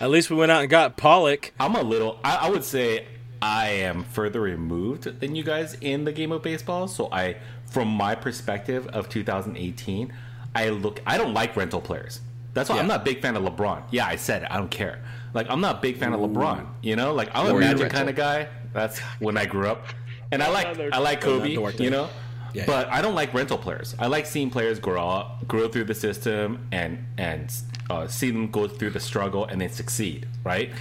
At 0.00 0.10
least 0.10 0.30
we 0.30 0.36
went 0.36 0.52
out 0.52 0.60
and 0.60 0.70
got 0.70 0.96
Pollock. 0.96 1.52
I'm 1.58 1.74
a 1.74 1.82
little. 1.82 2.20
I, 2.22 2.36
I 2.46 2.50
would 2.50 2.62
say 2.62 3.04
I 3.42 3.70
am 3.70 4.04
further 4.04 4.40
removed 4.40 5.18
than 5.18 5.34
you 5.34 5.42
guys 5.42 5.74
in 5.80 6.04
the 6.04 6.12
game 6.12 6.30
of 6.30 6.40
baseball. 6.40 6.86
So 6.86 7.08
I, 7.10 7.38
from 7.68 7.88
my 7.88 8.14
perspective 8.14 8.86
of 8.86 9.08
2018, 9.08 10.12
I 10.54 10.68
look. 10.68 11.00
I 11.04 11.18
don't 11.18 11.34
like 11.34 11.56
rental 11.56 11.80
players. 11.80 12.20
That's 12.54 12.70
why 12.70 12.76
Yeah. 12.76 12.82
I'm 12.82 12.86
not 12.86 13.00
a 13.00 13.04
big 13.04 13.20
fan 13.22 13.34
of 13.34 13.42
LeBron. 13.42 13.82
Yeah, 13.90 14.06
I 14.06 14.14
said 14.14 14.44
it. 14.44 14.52
I 14.52 14.56
don't 14.56 14.70
care. 14.70 15.02
Like 15.34 15.50
I'm 15.50 15.60
not 15.60 15.78
a 15.78 15.80
big 15.80 15.96
fan 15.98 16.12
of 16.12 16.20
LeBron. 16.20 16.64
You 16.80 16.94
know, 16.94 17.12
like 17.12 17.28
I'm 17.34 17.46
a 17.46 17.50
Or 17.50 17.54
you 17.54 17.58
Magic 17.58 17.80
rental. 17.80 17.98
kind 17.98 18.08
of 18.08 18.14
guy. 18.14 18.46
That's 18.72 19.00
when 19.18 19.36
I 19.36 19.46
grew 19.46 19.66
up, 19.66 19.84
and 20.30 20.44
I 20.44 20.48
like 20.50 20.78
I 20.92 20.98
like 20.98 21.20
Kobe. 21.22 21.50
You 21.50 21.90
know, 21.90 22.08
Yeah, 22.54 22.64
but 22.66 22.88
I 22.88 23.02
don't 23.02 23.14
like 23.14 23.34
rental 23.34 23.58
players. 23.58 23.94
I 23.98 24.06
like 24.06 24.26
seeing 24.26 24.50
players 24.50 24.78
grow 24.78 25.08
up, 25.08 25.46
grow 25.46 25.68
through 25.68 25.84
the 25.84 25.94
system, 25.94 26.66
and 26.72 27.04
and 27.16 27.54
uh, 27.90 28.06
see 28.06 28.30
them 28.30 28.50
go 28.50 28.68
through 28.68 28.90
the 28.90 29.00
struggle 29.00 29.44
and 29.44 29.60
then 29.60 29.70
succeed. 29.70 30.26
Right? 30.44 30.72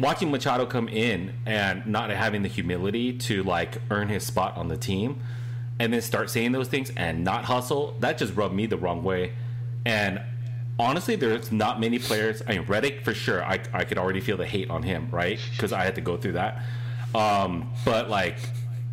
Watching 0.00 0.30
Machado 0.30 0.66
come 0.66 0.88
in 0.88 1.34
and 1.46 1.86
not 1.86 2.10
having 2.10 2.42
the 2.42 2.48
humility 2.48 3.12
to 3.18 3.42
like 3.44 3.78
earn 3.90 4.08
his 4.08 4.24
spot 4.24 4.56
on 4.56 4.68
the 4.68 4.76
team, 4.76 5.22
and 5.78 5.92
then 5.92 6.00
start 6.02 6.30
saying 6.30 6.52
those 6.52 6.68
things 6.68 6.90
and 6.96 7.24
not 7.24 7.44
hustle, 7.44 7.96
that 8.00 8.18
just 8.18 8.34
rubbed 8.34 8.54
me 8.54 8.66
the 8.66 8.76
wrong 8.76 9.02
way. 9.02 9.32
And 9.86 10.20
honestly, 10.78 11.16
there's 11.16 11.52
not 11.52 11.78
many 11.80 11.98
players. 11.98 12.42
I 12.46 12.58
mean, 12.58 12.66
Reddick 12.66 13.04
for 13.04 13.14
sure. 13.14 13.44
I 13.44 13.60
I 13.72 13.84
could 13.84 13.98
already 13.98 14.20
feel 14.20 14.36
the 14.36 14.46
hate 14.46 14.70
on 14.70 14.82
him, 14.82 15.08
right? 15.10 15.38
Because 15.52 15.72
I 15.72 15.84
had 15.84 15.94
to 15.94 16.00
go 16.00 16.16
through 16.16 16.32
that. 16.32 16.62
Um, 17.14 17.72
but 17.84 18.10
like 18.10 18.36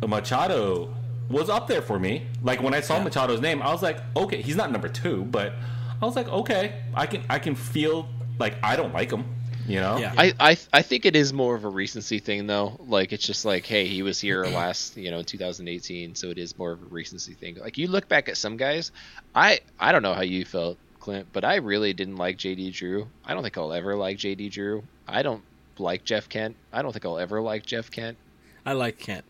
Machado 0.06 0.94
was 1.30 1.48
up 1.48 1.66
there 1.66 1.82
for 1.82 1.98
me. 1.98 2.26
Like 2.42 2.62
when 2.62 2.74
I 2.74 2.80
saw 2.80 3.00
Machado's 3.00 3.40
name, 3.40 3.62
I 3.62 3.72
was 3.72 3.82
like, 3.82 3.98
okay, 4.16 4.42
he's 4.42 4.56
not 4.56 4.70
number 4.70 4.88
two, 4.88 5.24
but 5.24 5.54
I 6.00 6.04
was 6.04 6.16
like, 6.16 6.28
okay, 6.28 6.80
I 6.94 7.06
can 7.06 7.22
I 7.28 7.38
can 7.38 7.54
feel 7.54 8.08
like 8.38 8.54
I 8.62 8.76
don't 8.76 8.92
like 8.92 9.10
him, 9.10 9.24
you 9.66 9.78
know? 9.80 9.98
Yeah. 9.98 10.14
I, 10.16 10.34
I 10.40 10.56
I 10.72 10.82
think 10.82 11.06
it 11.06 11.14
is 11.14 11.32
more 11.32 11.54
of 11.54 11.64
a 11.64 11.68
recency 11.68 12.18
thing 12.18 12.46
though. 12.46 12.76
Like 12.86 13.12
it's 13.12 13.26
just 13.26 13.44
like, 13.44 13.64
hey, 13.64 13.86
he 13.86 14.02
was 14.02 14.20
here 14.20 14.44
last, 14.46 14.96
you 14.96 15.10
know, 15.10 15.20
in 15.20 15.24
2018, 15.24 16.14
so 16.14 16.28
it 16.28 16.38
is 16.38 16.58
more 16.58 16.72
of 16.72 16.82
a 16.82 16.86
recency 16.86 17.34
thing. 17.34 17.56
Like 17.56 17.78
you 17.78 17.86
look 17.86 18.08
back 18.08 18.28
at 18.28 18.36
some 18.36 18.56
guys, 18.56 18.92
I 19.34 19.60
I 19.78 19.92
don't 19.92 20.02
know 20.02 20.14
how 20.14 20.22
you 20.22 20.44
felt, 20.44 20.76
Clint, 21.00 21.26
but 21.32 21.44
I 21.44 21.56
really 21.56 21.92
didn't 21.92 22.16
like 22.16 22.36
JD 22.38 22.74
Drew. 22.74 23.08
I 23.24 23.34
don't 23.34 23.42
think 23.42 23.56
I'll 23.56 23.72
ever 23.72 23.96
like 23.96 24.18
JD 24.18 24.50
Drew. 24.50 24.82
I 25.08 25.22
don't 25.22 25.42
like 25.78 26.04
Jeff 26.04 26.28
Kent. 26.28 26.56
I 26.72 26.82
don't 26.82 26.92
think 26.92 27.04
I'll 27.04 27.18
ever 27.18 27.40
like 27.40 27.64
Jeff 27.66 27.90
Kent. 27.90 28.16
I 28.64 28.72
like 28.72 28.98
Kent. 28.98 29.24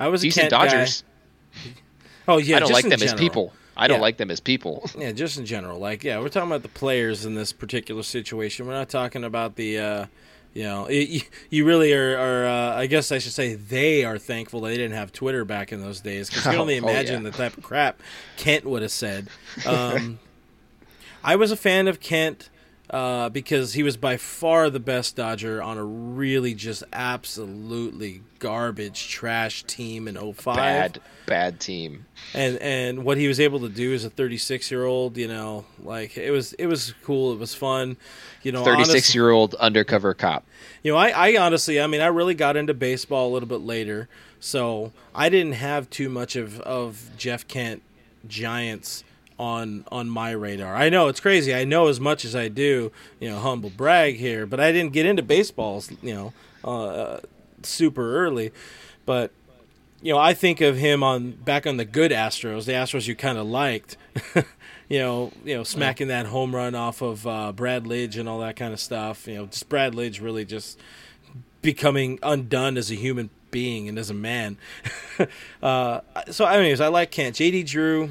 I 0.00 0.08
was 0.08 0.22
a 0.22 0.26
Decent 0.26 0.50
Kent 0.50 0.70
guy. 0.70 0.86
Oh 2.26 2.38
yeah, 2.38 2.56
I 2.56 2.60
don't 2.60 2.72
like 2.72 2.88
them 2.88 3.02
as 3.02 3.14
people. 3.14 3.52
I 3.76 3.86
don't 3.86 4.00
like 4.00 4.16
them 4.16 4.30
as 4.30 4.40
people. 4.52 4.88
Yeah, 4.98 5.12
just 5.12 5.38
in 5.38 5.46
general. 5.46 5.78
Like, 5.78 6.02
yeah, 6.04 6.18
we're 6.18 6.28
talking 6.28 6.50
about 6.50 6.62
the 6.62 6.68
players 6.68 7.24
in 7.24 7.34
this 7.34 7.52
particular 7.52 8.02
situation. 8.02 8.66
We're 8.66 8.72
not 8.72 8.88
talking 8.88 9.22
about 9.22 9.54
the, 9.54 9.78
uh, 9.78 10.06
you 10.52 10.64
know, 10.64 10.86
it, 10.86 11.08
you, 11.08 11.20
you 11.48 11.64
really 11.64 11.92
are. 11.92 12.18
are 12.18 12.46
uh, 12.46 12.76
I 12.76 12.86
guess 12.86 13.12
I 13.12 13.18
should 13.18 13.32
say 13.32 13.54
they 13.54 14.04
are 14.04 14.18
thankful 14.18 14.60
they 14.62 14.76
didn't 14.76 14.96
have 14.96 15.12
Twitter 15.12 15.44
back 15.44 15.72
in 15.72 15.80
those 15.80 16.00
days 16.00 16.28
because 16.28 16.44
you 16.44 16.50
can 16.50 16.60
only 16.60 16.80
Oh, 16.80 16.84
oh, 16.84 16.88
imagine 16.88 17.22
yeah. 17.22 17.30
the 17.30 17.36
type 17.36 17.56
of 17.56 17.62
crap 17.62 18.00
Kent 18.36 18.64
would 18.64 18.82
have 18.82 18.90
said. 18.92 19.28
Um, 19.66 20.18
I 21.22 21.36
was 21.36 21.50
a 21.50 21.56
fan 21.56 21.88
of 21.88 22.00
Kent 22.00 22.48
uh, 22.90 23.28
because 23.28 23.74
he 23.74 23.82
was 23.82 23.96
by 23.96 24.16
far 24.16 24.70
the 24.70 24.80
best 24.80 25.14
Dodger 25.16 25.62
on 25.62 25.76
a 25.76 25.84
really 25.84 26.54
just 26.54 26.82
absolutely 26.92 28.22
garbage 28.38 29.08
trash 29.08 29.62
team 29.64 30.06
in 30.08 30.14
05 30.32 30.56
Bad, 30.56 31.00
bad 31.26 31.60
team. 31.60 32.06
and 32.34 32.56
and 32.58 33.04
what 33.04 33.18
he 33.18 33.26
was 33.28 33.40
able 33.40 33.60
to 33.60 33.68
do 33.68 33.92
as 33.94 34.04
a 34.04 34.10
36 34.10 34.70
year 34.70 34.84
old 34.84 35.16
you 35.16 35.26
know 35.28 35.64
like 35.82 36.16
it 36.16 36.30
was 36.30 36.52
it 36.54 36.66
was 36.66 36.94
cool 37.02 37.32
it 37.32 37.38
was 37.38 37.54
fun 37.54 37.96
you 38.42 38.52
know 38.52 38.64
36 38.64 38.90
honest- 38.90 39.14
year 39.14 39.30
old 39.30 39.54
undercover 39.56 40.14
cop. 40.14 40.46
you 40.82 40.92
know 40.92 40.96
I, 40.98 41.08
I 41.32 41.36
honestly 41.36 41.80
i 41.80 41.86
mean 41.88 42.00
i 42.00 42.06
really 42.06 42.34
got 42.34 42.56
into 42.56 42.74
baseball 42.74 43.28
a 43.28 43.32
little 43.32 43.48
bit 43.48 43.60
later 43.60 44.08
so 44.38 44.92
i 45.14 45.28
didn't 45.28 45.54
have 45.54 45.90
too 45.90 46.08
much 46.08 46.36
of 46.36 46.60
of 46.60 47.10
jeff 47.16 47.46
kent 47.48 47.82
giants 48.26 49.02
on 49.38 49.84
on 49.92 50.08
my 50.08 50.30
radar 50.30 50.74
i 50.74 50.88
know 50.88 51.08
it's 51.08 51.20
crazy 51.20 51.54
i 51.54 51.64
know 51.64 51.86
as 51.86 52.00
much 52.00 52.24
as 52.24 52.34
i 52.34 52.48
do 52.48 52.90
you 53.20 53.28
know 53.28 53.38
humble 53.38 53.70
brag 53.70 54.16
here 54.16 54.46
but 54.46 54.58
i 54.58 54.72
didn't 54.72 54.92
get 54.92 55.06
into 55.06 55.22
baseballs 55.22 55.90
you 56.02 56.14
know 56.14 56.32
uh, 56.64 57.20
super 57.62 58.16
early 58.16 58.52
but 59.06 59.30
you 60.00 60.12
know, 60.12 60.18
I 60.18 60.34
think 60.34 60.60
of 60.60 60.76
him 60.76 61.02
on 61.02 61.32
back 61.32 61.66
on 61.66 61.76
the 61.76 61.84
good 61.84 62.12
Astros, 62.12 62.66
the 62.66 62.72
Astros 62.72 63.08
you 63.08 63.16
kind 63.16 63.36
of 63.36 63.46
liked. 63.46 63.96
you 64.88 64.98
know, 64.98 65.32
you 65.44 65.56
know, 65.56 65.64
smacking 65.64 66.08
that 66.08 66.26
home 66.26 66.54
run 66.54 66.74
off 66.74 67.02
of 67.02 67.26
uh, 67.26 67.52
Brad 67.52 67.84
Lidge 67.84 68.18
and 68.18 68.28
all 68.28 68.38
that 68.40 68.56
kind 68.56 68.72
of 68.72 68.80
stuff. 68.80 69.26
You 69.26 69.34
know, 69.34 69.46
just 69.46 69.68
Brad 69.68 69.94
Lidge 69.94 70.22
really 70.22 70.44
just 70.44 70.78
becoming 71.62 72.18
undone 72.22 72.76
as 72.76 72.90
a 72.90 72.94
human 72.94 73.30
being 73.50 73.88
and 73.88 73.98
as 73.98 74.08
a 74.08 74.14
man. 74.14 74.56
uh, 75.62 76.00
so, 76.30 76.46
anyways, 76.46 76.80
I 76.80 76.88
like 76.88 77.10
Kent. 77.10 77.36
JD 77.36 77.66
Drew, 77.66 78.10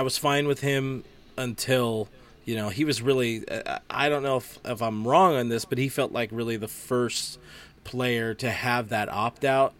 I 0.00 0.02
was 0.02 0.16
fine 0.16 0.48
with 0.48 0.60
him 0.60 1.04
until 1.36 2.08
you 2.46 2.56
know 2.56 2.70
he 2.70 2.86
was 2.86 3.02
really. 3.02 3.44
I 3.90 4.08
don't 4.08 4.22
know 4.22 4.38
if 4.38 4.58
if 4.64 4.80
I'm 4.80 5.06
wrong 5.06 5.36
on 5.36 5.50
this, 5.50 5.66
but 5.66 5.76
he 5.76 5.90
felt 5.90 6.10
like 6.10 6.30
really 6.32 6.56
the 6.56 6.68
first 6.68 7.38
player 7.84 8.32
to 8.32 8.50
have 8.50 8.88
that 8.88 9.10
opt 9.10 9.44
out. 9.44 9.74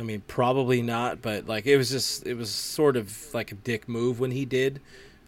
I 0.00 0.02
mean, 0.02 0.22
probably 0.26 0.80
not, 0.80 1.20
but 1.20 1.46
like 1.46 1.66
it 1.66 1.76
was 1.76 1.90
just 1.90 2.26
it 2.26 2.38
was 2.38 2.48
sort 2.48 2.96
of 2.96 3.34
like 3.34 3.52
a 3.52 3.54
dick 3.54 3.86
move 3.86 4.18
when 4.18 4.30
he 4.30 4.46
did 4.46 4.80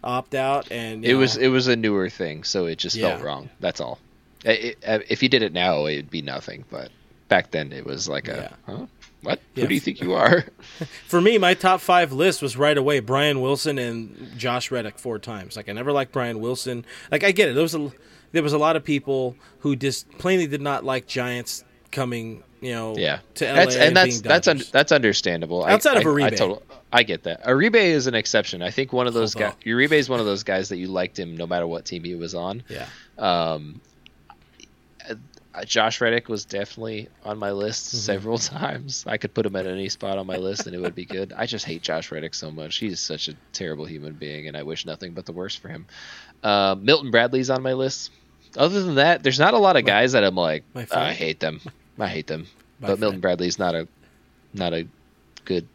opt 0.03 0.33
out, 0.33 0.71
and 0.71 1.05
It 1.05 1.13
was 1.13 1.37
it 1.37 1.49
was 1.49 1.67
a 1.67 1.75
newer 1.75 2.09
thing, 2.09 2.43
so 2.43 2.65
it 2.65 2.79
just 2.79 2.99
felt 2.99 3.21
wrong. 3.21 3.51
That's 3.59 3.79
all. 3.79 3.99
It, 4.43 4.79
it, 4.81 5.05
if 5.09 5.21
you 5.21 5.29
did 5.29 5.43
it 5.43 5.53
now, 5.53 5.85
it'd 5.85 6.09
be 6.09 6.23
nothing. 6.23 6.65
But 6.71 6.89
back 7.27 7.51
then, 7.51 7.71
it 7.71 7.85
was 7.85 8.09
like 8.09 8.27
a 8.27 8.51
huh? 8.65 8.87
What? 9.21 9.39
Yeah. 9.53 9.63
Who 9.63 9.67
do 9.69 9.73
you 9.73 9.79
think 9.79 9.99
you 10.01 10.13
are? 10.13 10.45
for 11.07 11.19
me, 11.19 11.37
my 11.37 11.53
top 11.53 11.81
five 11.81 12.13
list 12.13 12.41
was 12.41 12.55
right 12.55 12.77
away 12.77 12.99
Brian 13.01 13.41
Wilson 13.41 13.77
and 13.77 14.31
Josh 14.37 14.71
Reddick 14.71 14.97
four 14.97 15.19
times. 15.19 15.55
Like 15.55 15.67
I 15.69 15.73
never 15.73 15.91
liked 15.91 16.11
Brian 16.11 16.39
Wilson. 16.39 16.85
Like 17.11 17.23
I 17.23 17.31
get 17.31 17.49
it. 17.49 17.53
There 17.53 17.63
was 17.63 17.75
a 17.75 17.91
there 18.31 18.43
was 18.43 18.53
a 18.53 18.57
lot 18.57 18.75
of 18.75 18.83
people 18.83 19.35
who 19.59 19.75
just 19.75 20.09
plainly 20.19 20.47
did 20.47 20.61
not 20.61 20.83
like 20.85 21.07
Giants 21.07 21.63
coming. 21.91 22.43
You 22.61 22.73
know, 22.73 22.95
yeah, 22.97 23.19
to 23.35 23.45
LA 23.45 23.53
that's 23.55 23.75
and 23.77 23.95
that's 23.95 24.09
being 24.17 24.21
that's 24.23 24.47
un, 24.49 24.61
that's 24.73 24.91
understandable. 24.91 25.63
I- 25.63 25.71
Outside 25.71 25.95
of 25.95 26.05
I, 26.05 26.25
I, 26.25 26.29
total- 26.29 26.61
I 26.91 27.03
get 27.03 27.23
that. 27.23 27.45
Uribe 27.45 27.75
is 27.75 28.07
an 28.07 28.15
exception. 28.15 28.61
I 28.61 28.69
think 28.69 28.91
one 28.91 29.07
of 29.07 29.13
those 29.13 29.33
guys. 29.33 29.53
Uribe 29.65 29.93
is 29.93 30.09
one 30.09 30.19
of 30.19 30.25
those 30.25 30.43
guys 30.43 30.67
that 30.67 30.77
you 30.77 30.87
liked 30.87 31.17
him 31.17 31.37
no 31.37 31.47
matter 31.47 31.65
what 31.67 31.85
team 31.85 32.03
he 32.03 32.15
was 32.15 32.35
on. 32.35 32.63
yeah. 32.67 32.85
Um, 33.17 33.79
uh, 35.55 35.65
Josh 35.65 35.99
Reddick 36.01 36.29
was 36.29 36.45
definitely 36.45 37.09
on 37.23 37.37
my 37.37 37.51
list 37.51 37.87
Mm-hmm. 37.87 37.97
several 37.97 38.37
times. 38.59 39.03
I 39.07 39.17
could 39.17 39.33
put 39.33 39.45
him 39.45 39.55
at 39.55 39.65
any 39.67 39.89
spot 39.89 40.17
on 40.17 40.27
my 40.27 40.37
list 40.47 40.67
and 40.67 40.75
it 40.75 40.79
would 40.79 40.95
be 40.95 41.05
good. 41.05 41.33
I 41.35 41.45
just 41.45 41.65
hate 41.65 41.81
Josh 41.81 42.11
Reddick 42.11 42.33
so 42.35 42.51
much. 42.51 42.77
He's 42.77 42.99
such 42.99 43.27
a 43.29 43.33
terrible 43.53 43.85
human 43.85 44.13
being, 44.13 44.47
and 44.47 44.55
I 44.55 44.63
wish 44.63 44.85
nothing 44.85 45.13
but 45.13 45.25
the 45.25 45.31
worst 45.31 45.59
for 45.59 45.69
him. 45.69 45.85
Uh, 46.43 46.75
Milton 46.79 47.11
Bradley's 47.11 47.49
on 47.49 47.61
my 47.63 47.73
list. 47.73 48.11
Other 48.57 48.81
than 48.81 48.95
that, 48.95 49.21
there's 49.23 49.39
not 49.39 49.53
a 49.53 49.57
lot 49.59 49.75
of 49.75 49.85
guys 49.85 50.13
that 50.13 50.23
I'm 50.23 50.35
like, 50.35 50.63
"Oh, 50.75 50.85
I 50.91 51.13
hate 51.13 51.39
them. 51.39 51.61
I 51.99 52.07
hate 52.07 52.25
them. 52.27 52.47
My 52.79 52.87
but 52.89 52.99
Milton 52.99 53.15
friend. 53.15 53.21
Bradley's 53.21 53.59
not 53.59 53.75
a 53.75 53.87
not 54.53 54.73
a 54.73 54.87
good 55.45 55.67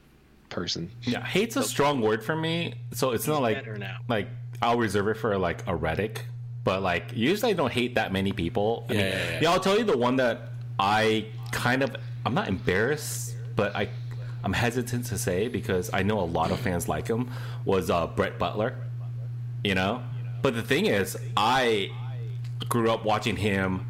person. 0.51 0.91
Yeah, 1.03 1.25
hate's 1.25 1.57
a 1.57 1.62
strong 1.62 2.01
word 2.01 2.25
for 2.25 2.35
me. 2.35 2.75
So 2.93 3.11
it's 3.12 3.27
not 3.29 3.43
like 3.43 3.64
now. 3.79 3.99
like 4.09 4.27
I'll 4.62 4.79
reserve 4.79 5.07
it 5.09 5.14
for 5.18 5.37
like 5.39 5.64
a 5.68 5.77
Reddick, 5.77 6.25
but 6.65 6.83
like 6.83 7.12
usually 7.15 7.53
I 7.53 7.55
don't 7.55 7.73
hate 7.73 7.95
that 7.97 8.12
many 8.12 8.33
people. 8.33 8.87
I 8.89 8.93
Yeah, 8.95 8.99
mean, 9.01 9.09
yeah, 9.12 9.41
yeah. 9.43 9.51
I'll 9.53 9.61
tell 9.61 9.79
you 9.79 9.85
the 9.85 9.97
one 9.97 10.17
that 10.17 10.49
I 10.79 11.27
kind 11.53 11.83
of 11.83 11.95
I'm 12.27 12.35
not 12.35 12.49
embarrassed, 12.49 13.37
but 13.55 13.75
I 13.77 13.89
I'm 14.43 14.53
hesitant 14.53 15.07
to 15.07 15.19
say 15.19 15.49
because 15.49 15.91
I 15.93 16.03
know 16.03 16.21
a 16.21 16.25
lot 16.39 16.51
of 16.51 16.61
fans 16.61 16.89
like 16.89 17.07
him 17.09 17.31
was 17.65 17.91
uh, 17.91 18.07
Brett 18.09 18.39
Butler. 18.39 18.75
You 19.62 19.75
know, 19.75 20.03
but 20.43 20.55
the 20.55 20.62
thing 20.62 20.85
is, 20.87 21.17
I 21.37 21.91
grew 22.69 22.91
up 22.91 23.05
watching 23.05 23.37
him 23.37 23.87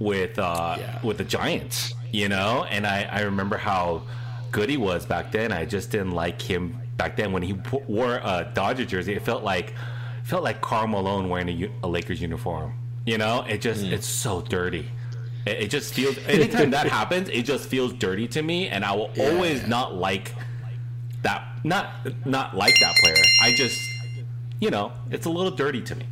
with 0.00 0.38
uh, 0.38 0.76
Yeah. 0.78 0.98
with 1.04 1.18
the 1.18 1.24
Giants, 1.24 1.94
you 2.10 2.28
know, 2.28 2.64
and 2.68 2.84
I, 2.86 3.04
I 3.04 3.20
remember 3.22 3.56
how 3.56 4.02
good 4.50 4.68
he 4.68 4.76
was 4.76 5.06
back 5.06 5.30
then. 5.30 5.52
I 5.52 5.64
just 5.64 5.90
didn't 5.92 6.10
like 6.12 6.42
him 6.42 6.80
back 6.96 7.16
then 7.16 7.30
when 7.32 7.42
he 7.42 7.54
wore 7.86 8.16
a 8.16 8.50
Dodger 8.54 8.84
jersey. 8.84 9.14
It 9.14 9.22
felt 9.22 9.44
like 9.44 9.72
felt 10.24 10.42
like 10.42 10.60
Karl 10.60 10.88
Malone 10.88 11.28
wearing 11.28 11.48
a, 11.48 11.52
u- 11.52 11.72
a 11.82 11.88
Lakers 11.88 12.20
uniform. 12.20 12.76
You 13.06 13.18
know, 13.18 13.44
it 13.48 13.58
just 13.60 13.84
it's 13.84 14.06
so 14.06 14.40
dirty. 14.40 14.90
It, 15.46 15.62
it 15.64 15.70
just 15.70 15.94
feels 15.94 16.18
anytime 16.26 16.70
that 16.70 16.88
happens, 16.88 17.28
it 17.28 17.42
just 17.42 17.68
feels 17.68 17.92
dirty 17.92 18.26
to 18.28 18.42
me, 18.42 18.68
and 18.68 18.84
I 18.84 18.92
will 18.92 19.10
always 19.18 19.66
not 19.66 19.94
like 19.94 20.32
that. 21.22 21.46
Not 21.62 21.86
not 22.26 22.56
like 22.56 22.74
that 22.80 22.96
player. 22.96 23.22
I 23.42 23.54
just 23.54 23.78
you 24.60 24.70
know, 24.70 24.92
it's 25.10 25.26
a 25.26 25.30
little 25.30 25.50
dirty 25.50 25.82
to 25.82 25.94
me. 25.94 26.06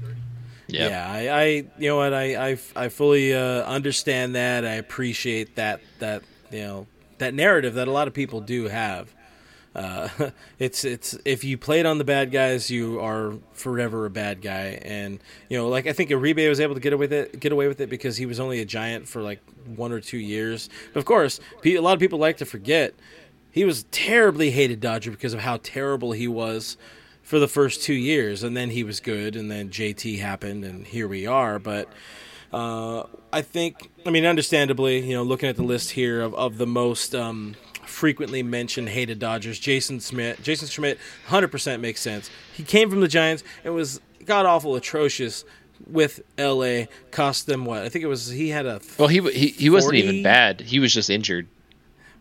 Yep. 0.68 0.90
Yeah, 0.90 1.10
I, 1.10 1.28
I, 1.28 1.44
you 1.78 1.88
know 1.88 1.96
what, 1.96 2.14
I, 2.14 2.52
I, 2.52 2.58
I 2.74 2.88
fully 2.88 3.34
uh, 3.34 3.62
understand 3.64 4.34
that. 4.36 4.64
I 4.64 4.74
appreciate 4.74 5.56
that, 5.56 5.80
that, 5.98 6.22
you 6.50 6.60
know, 6.60 6.86
that 7.18 7.34
narrative 7.34 7.74
that 7.74 7.88
a 7.88 7.90
lot 7.90 8.08
of 8.08 8.14
people 8.14 8.40
do 8.40 8.68
have. 8.68 9.12
Uh, 9.74 10.08
it's, 10.58 10.84
it's, 10.84 11.16
if 11.24 11.44
you 11.44 11.58
played 11.58 11.86
on 11.86 11.98
the 11.98 12.04
bad 12.04 12.30
guys, 12.30 12.70
you 12.70 13.00
are 13.00 13.34
forever 13.52 14.06
a 14.06 14.10
bad 14.10 14.42
guy. 14.42 14.80
And, 14.82 15.20
you 15.48 15.56
know, 15.56 15.68
like 15.68 15.86
I 15.86 15.92
think 15.92 16.10
Uribe 16.10 16.48
was 16.48 16.60
able 16.60 16.74
to 16.74 16.80
get 16.80 16.92
away 16.92 17.06
with 17.06 17.12
it, 17.12 17.40
get 17.40 17.52
away 17.52 17.68
with 17.68 17.80
it 17.80 17.88
because 17.90 18.16
he 18.16 18.26
was 18.26 18.40
only 18.40 18.60
a 18.60 18.64
giant 18.64 19.08
for 19.08 19.22
like 19.22 19.40
one 19.66 19.92
or 19.92 20.00
two 20.00 20.18
years. 20.18 20.68
But 20.92 21.00
of 21.00 21.04
course, 21.04 21.40
a 21.64 21.78
lot 21.78 21.94
of 21.94 22.00
people 22.00 22.18
like 22.18 22.38
to 22.38 22.44
forget 22.44 22.94
he 23.52 23.66
was 23.66 23.84
terribly 23.90 24.50
hated 24.50 24.80
Dodger 24.80 25.10
because 25.10 25.34
of 25.34 25.40
how 25.40 25.58
terrible 25.62 26.12
he 26.12 26.26
was 26.26 26.78
for 27.22 27.38
the 27.38 27.46
first 27.46 27.82
two 27.82 27.94
years, 27.94 28.42
and 28.42 28.56
then 28.56 28.70
he 28.70 28.82
was 28.82 28.98
good, 28.98 29.36
and 29.36 29.50
then 29.50 29.68
JT 29.68 30.18
happened, 30.18 30.64
and 30.64 30.86
here 30.86 31.06
we 31.06 31.26
are. 31.26 31.58
But 31.58 31.88
uh, 32.52 33.04
I 33.32 33.42
think, 33.42 33.90
I 34.06 34.10
mean, 34.10 34.24
understandably, 34.24 35.06
you 35.06 35.14
know, 35.14 35.22
looking 35.22 35.48
at 35.50 35.56
the 35.56 35.62
list 35.62 35.92
here 35.92 36.22
of, 36.22 36.34
of 36.34 36.56
the 36.56 36.66
most 36.66 37.14
um, 37.14 37.54
frequently 37.93 38.43
mentioned 38.43 38.88
hated 38.88 39.18
Dodgers. 39.18 39.59
Jason 39.59 40.01
Schmidt. 40.01 40.43
Jason 40.43 40.68
Schmidt, 40.68 40.99
100% 41.28 41.80
makes 41.80 42.01
sense. 42.01 42.30
He 42.53 42.62
came 42.64 42.90
from 42.90 43.01
the 43.01 43.09
Giants 43.09 43.45
and 43.64 43.74
was 43.74 44.01
god 44.24 44.47
awful, 44.47 44.74
atrocious 44.76 45.45
with 45.86 46.20
LA. 46.38 46.84
Cost 47.11 47.47
them 47.47 47.64
what? 47.64 47.82
I 47.82 47.88
think 47.88 48.05
it 48.05 48.09
was 48.09 48.28
he 48.28 48.49
had 48.49 48.66
a 48.66 48.80
Well, 48.99 49.09
he 49.09 49.20
he, 49.32 49.49
he 49.49 49.70
wasn't 49.70 49.95
40? 49.95 49.99
even 49.99 50.22
bad. 50.22 50.61
He 50.61 50.78
was 50.80 50.93
just 50.95 51.11
injured. 51.11 51.47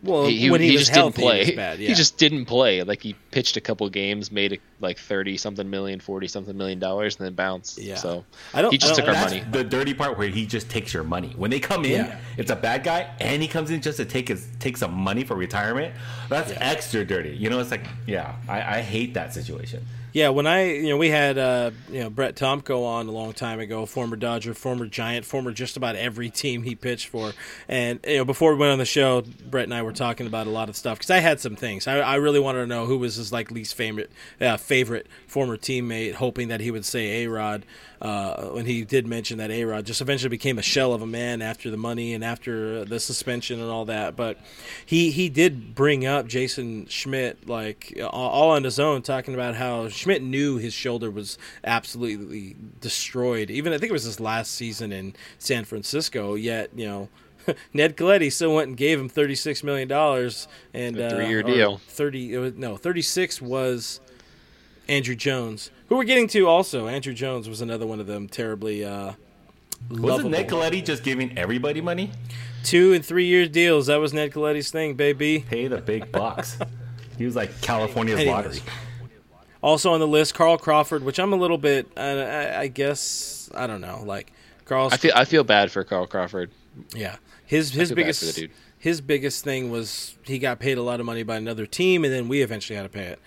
Well 0.02 0.26
He, 0.26 0.38
he, 0.38 0.50
when 0.50 0.60
he, 0.60 0.68
he 0.68 0.72
was 0.74 0.82
just 0.86 0.94
healthy, 0.94 1.22
didn't 1.22 1.28
play. 1.28 1.38
He, 1.44 1.50
was 1.52 1.56
bad, 1.56 1.78
yeah. 1.78 1.88
He 1.88 1.94
just 1.94 2.18
didn't 2.18 2.44
play. 2.46 2.82
Like 2.82 3.02
he 3.02 3.14
pitched 3.30 3.56
a 3.56 3.60
couple 3.60 3.88
games, 3.88 4.30
made 4.32 4.60
like 4.80 4.98
thirty 4.98 5.36
something 5.36 5.68
million, 5.70 6.00
forty 6.00 6.28
something 6.28 6.56
million 6.56 6.78
dollars, 6.78 7.16
and 7.16 7.26
then 7.26 7.34
bounced. 7.34 7.78
Yeah. 7.78 7.94
So 7.96 8.24
I 8.52 8.62
don't- 8.62 8.70
he 8.72 8.78
just 8.78 8.96
don't- 8.96 9.06
took 9.06 9.14
our 9.16 9.22
money. 9.24 9.44
the 9.50 9.64
dirty 9.64 9.94
part 9.94 10.18
where 10.18 10.28
he 10.28 10.44
just 10.46 10.68
takes 10.68 10.92
your 10.92 11.04
money. 11.04 11.32
When 11.36 11.50
they 11.50 11.60
come 11.60 11.84
in, 11.84 12.06
Yeah. 12.06 12.18
it's 12.36 12.50
a 12.50 12.56
bad 12.56 12.84
guy, 12.84 13.08
and 13.20 13.40
he 13.42 13.48
comes 13.48 13.70
in 13.70 13.80
just 13.80 13.96
to 13.98 14.04
take 14.04 14.28
his 14.28 14.48
take 14.58 14.76
some 14.76 14.92
money 14.92 15.24
for 15.24 15.34
retirement. 15.36 15.94
That's 16.28 16.52
extra 16.56 17.04
dirty. 17.04 17.30
You 17.36 17.50
know, 17.50 17.60
it's 17.60 17.70
like, 17.70 17.86
yeah, 18.06 18.34
I, 18.48 18.78
I 18.78 18.80
hate 18.82 19.14
that 19.14 19.32
situation. 19.32 19.84
Yeah, 20.12 20.28
when 20.28 20.46
I 20.46 20.72
you 20.72 20.90
know 20.90 20.98
we 20.98 21.08
had 21.08 21.38
uh, 21.38 21.70
you 21.90 22.00
know 22.00 22.10
Brett 22.10 22.36
Tomko 22.36 22.84
on 22.84 23.08
a 23.08 23.10
long 23.10 23.32
time 23.32 23.60
ago, 23.60 23.86
former 23.86 24.16
Dodger, 24.16 24.52
former 24.52 24.86
Giant, 24.86 25.24
former 25.24 25.52
just 25.52 25.76
about 25.76 25.96
every 25.96 26.28
team 26.28 26.62
he 26.62 26.74
pitched 26.74 27.08
for, 27.08 27.32
and 27.66 27.98
you 28.06 28.18
know 28.18 28.24
before 28.24 28.52
we 28.52 28.58
went 28.58 28.72
on 28.72 28.78
the 28.78 28.84
show, 28.84 29.22
Brett 29.22 29.64
and 29.64 29.74
I 29.74 29.82
were 29.82 29.92
talking 29.92 30.26
about 30.26 30.46
a 30.46 30.50
lot 30.50 30.68
of 30.68 30.76
stuff 30.76 30.98
because 30.98 31.10
I 31.10 31.18
had 31.18 31.40
some 31.40 31.56
things. 31.56 31.86
I, 31.86 31.98
I 31.98 32.16
really 32.16 32.40
wanted 32.40 32.60
to 32.60 32.66
know 32.66 32.84
who 32.84 32.98
was 32.98 33.16
his 33.16 33.32
like 33.32 33.50
least 33.50 33.74
favorite 33.74 34.10
uh, 34.40 34.58
favorite 34.58 35.06
former 35.32 35.56
teammate, 35.56 36.12
hoping 36.14 36.48
that 36.48 36.60
he 36.60 36.70
would 36.70 36.84
say 36.84 37.24
A 37.24 37.26
Rod. 37.28 37.64
Uh, 38.02 38.48
when 38.48 38.66
he 38.66 38.84
did 38.84 39.06
mention 39.06 39.38
that 39.38 39.50
A 39.52 39.64
Rod 39.64 39.86
just 39.86 40.00
eventually 40.00 40.28
became 40.28 40.58
a 40.58 40.62
shell 40.62 40.92
of 40.92 41.02
a 41.02 41.06
man 41.06 41.40
after 41.40 41.70
the 41.70 41.76
money 41.76 42.12
and 42.14 42.24
after 42.24 42.84
the 42.84 42.98
suspension 42.98 43.60
and 43.60 43.70
all 43.70 43.84
that, 43.84 44.16
but 44.16 44.38
he 44.84 45.10
he 45.12 45.28
did 45.28 45.74
bring 45.74 46.04
up 46.04 46.26
Jason 46.26 46.86
Schmidt 46.86 47.48
like 47.48 47.96
all- 48.10 48.50
on 48.50 48.64
his 48.64 48.78
own, 48.80 49.02
talking 49.02 49.34
about 49.34 49.54
how 49.54 49.88
Schmidt 49.88 50.20
knew 50.22 50.58
his 50.58 50.74
shoulder 50.74 51.10
was 51.10 51.38
absolutely 51.64 52.56
destroyed. 52.80 53.50
Even 53.50 53.72
I 53.72 53.78
think 53.78 53.90
it 53.90 53.92
was 53.92 54.04
his 54.04 54.20
last 54.20 54.52
season 54.52 54.92
in 54.92 55.14
San 55.38 55.64
Francisco. 55.64 56.34
Yet 56.34 56.70
you 56.76 56.86
know. 56.86 57.08
Ned 57.74 57.96
Colletti 57.96 58.30
still 58.30 58.54
went 58.54 58.68
and 58.68 58.76
gave 58.76 59.00
him 59.00 59.08
thirty 59.08 59.34
six 59.34 59.64
million 59.64 59.88
dollars 59.88 60.46
and 60.72 60.96
A 60.96 61.06
uh, 61.06 61.10
three-year 61.10 61.40
or 61.40 61.42
deal. 61.42 61.78
Thirty 61.88 62.34
it 62.34 62.38
was, 62.38 62.54
no 62.54 62.76
thirty 62.76 63.02
six 63.02 63.42
was 63.42 64.00
Andruw 64.88 65.16
Jones, 65.16 65.70
who 65.88 65.96
we're 65.96 66.04
getting 66.04 66.28
to 66.28 66.46
also. 66.46 66.86
Andruw 66.86 67.14
Jones 67.14 67.48
was 67.48 67.60
another 67.60 67.86
one 67.86 68.00
of 68.00 68.06
them 68.06 68.28
terribly 68.28 68.84
uh, 68.84 69.12
Wasn't 69.88 70.02
lovable. 70.02 70.30
Ned 70.30 70.48
Colletti 70.48 70.84
just 70.84 71.02
giving 71.02 71.36
everybody 71.38 71.80
money? 71.80 72.10
two 72.62 72.92
and 72.92 73.04
three 73.04 73.26
year 73.26 73.46
deals. 73.46 73.86
That 73.86 73.96
was 73.96 74.12
Ned 74.12 74.32
Colletti's 74.32 74.70
thing, 74.70 74.94
baby. 74.94 75.40
Pay 75.40 75.68
the 75.68 75.78
big 75.78 76.10
bucks. 76.12 76.58
he 77.18 77.24
was 77.24 77.36
like 77.36 77.60
California's 77.60 78.20
Anyways. 78.20 78.34
lottery. 78.34 78.60
Also 79.62 79.92
on 79.92 80.00
the 80.00 80.08
list, 80.08 80.34
Carl 80.34 80.58
Crawford, 80.58 81.04
which 81.04 81.20
I'm 81.20 81.32
a 81.32 81.36
little 81.36 81.58
bit, 81.58 81.86
uh, 81.96 82.00
I, 82.00 82.60
I 82.62 82.66
guess, 82.66 83.48
I 83.54 83.68
don't 83.68 83.80
know, 83.80 84.02
like 84.04 84.32
Carl. 84.64 84.88
I 84.90 84.96
feel 84.96 85.12
I 85.14 85.24
feel 85.24 85.44
bad 85.44 85.70
for 85.70 85.84
Carl 85.84 86.06
Crawford. 86.06 86.50
Yeah, 86.94 87.16
his 87.44 87.70
his 87.70 87.88
feel 87.90 87.96
bad 87.96 88.16
for 88.16 88.24
biggest 88.26 88.40
his 88.78 89.00
biggest 89.00 89.44
thing 89.44 89.70
was 89.70 90.16
he 90.24 90.40
got 90.40 90.58
paid 90.58 90.78
a 90.78 90.82
lot 90.82 90.98
of 90.98 91.06
money 91.06 91.22
by 91.22 91.36
another 91.36 91.66
team, 91.66 92.04
and 92.04 92.12
then 92.12 92.26
we 92.28 92.42
eventually 92.42 92.76
had 92.76 92.82
to 92.82 92.88
pay 92.88 93.04
it. 93.04 93.20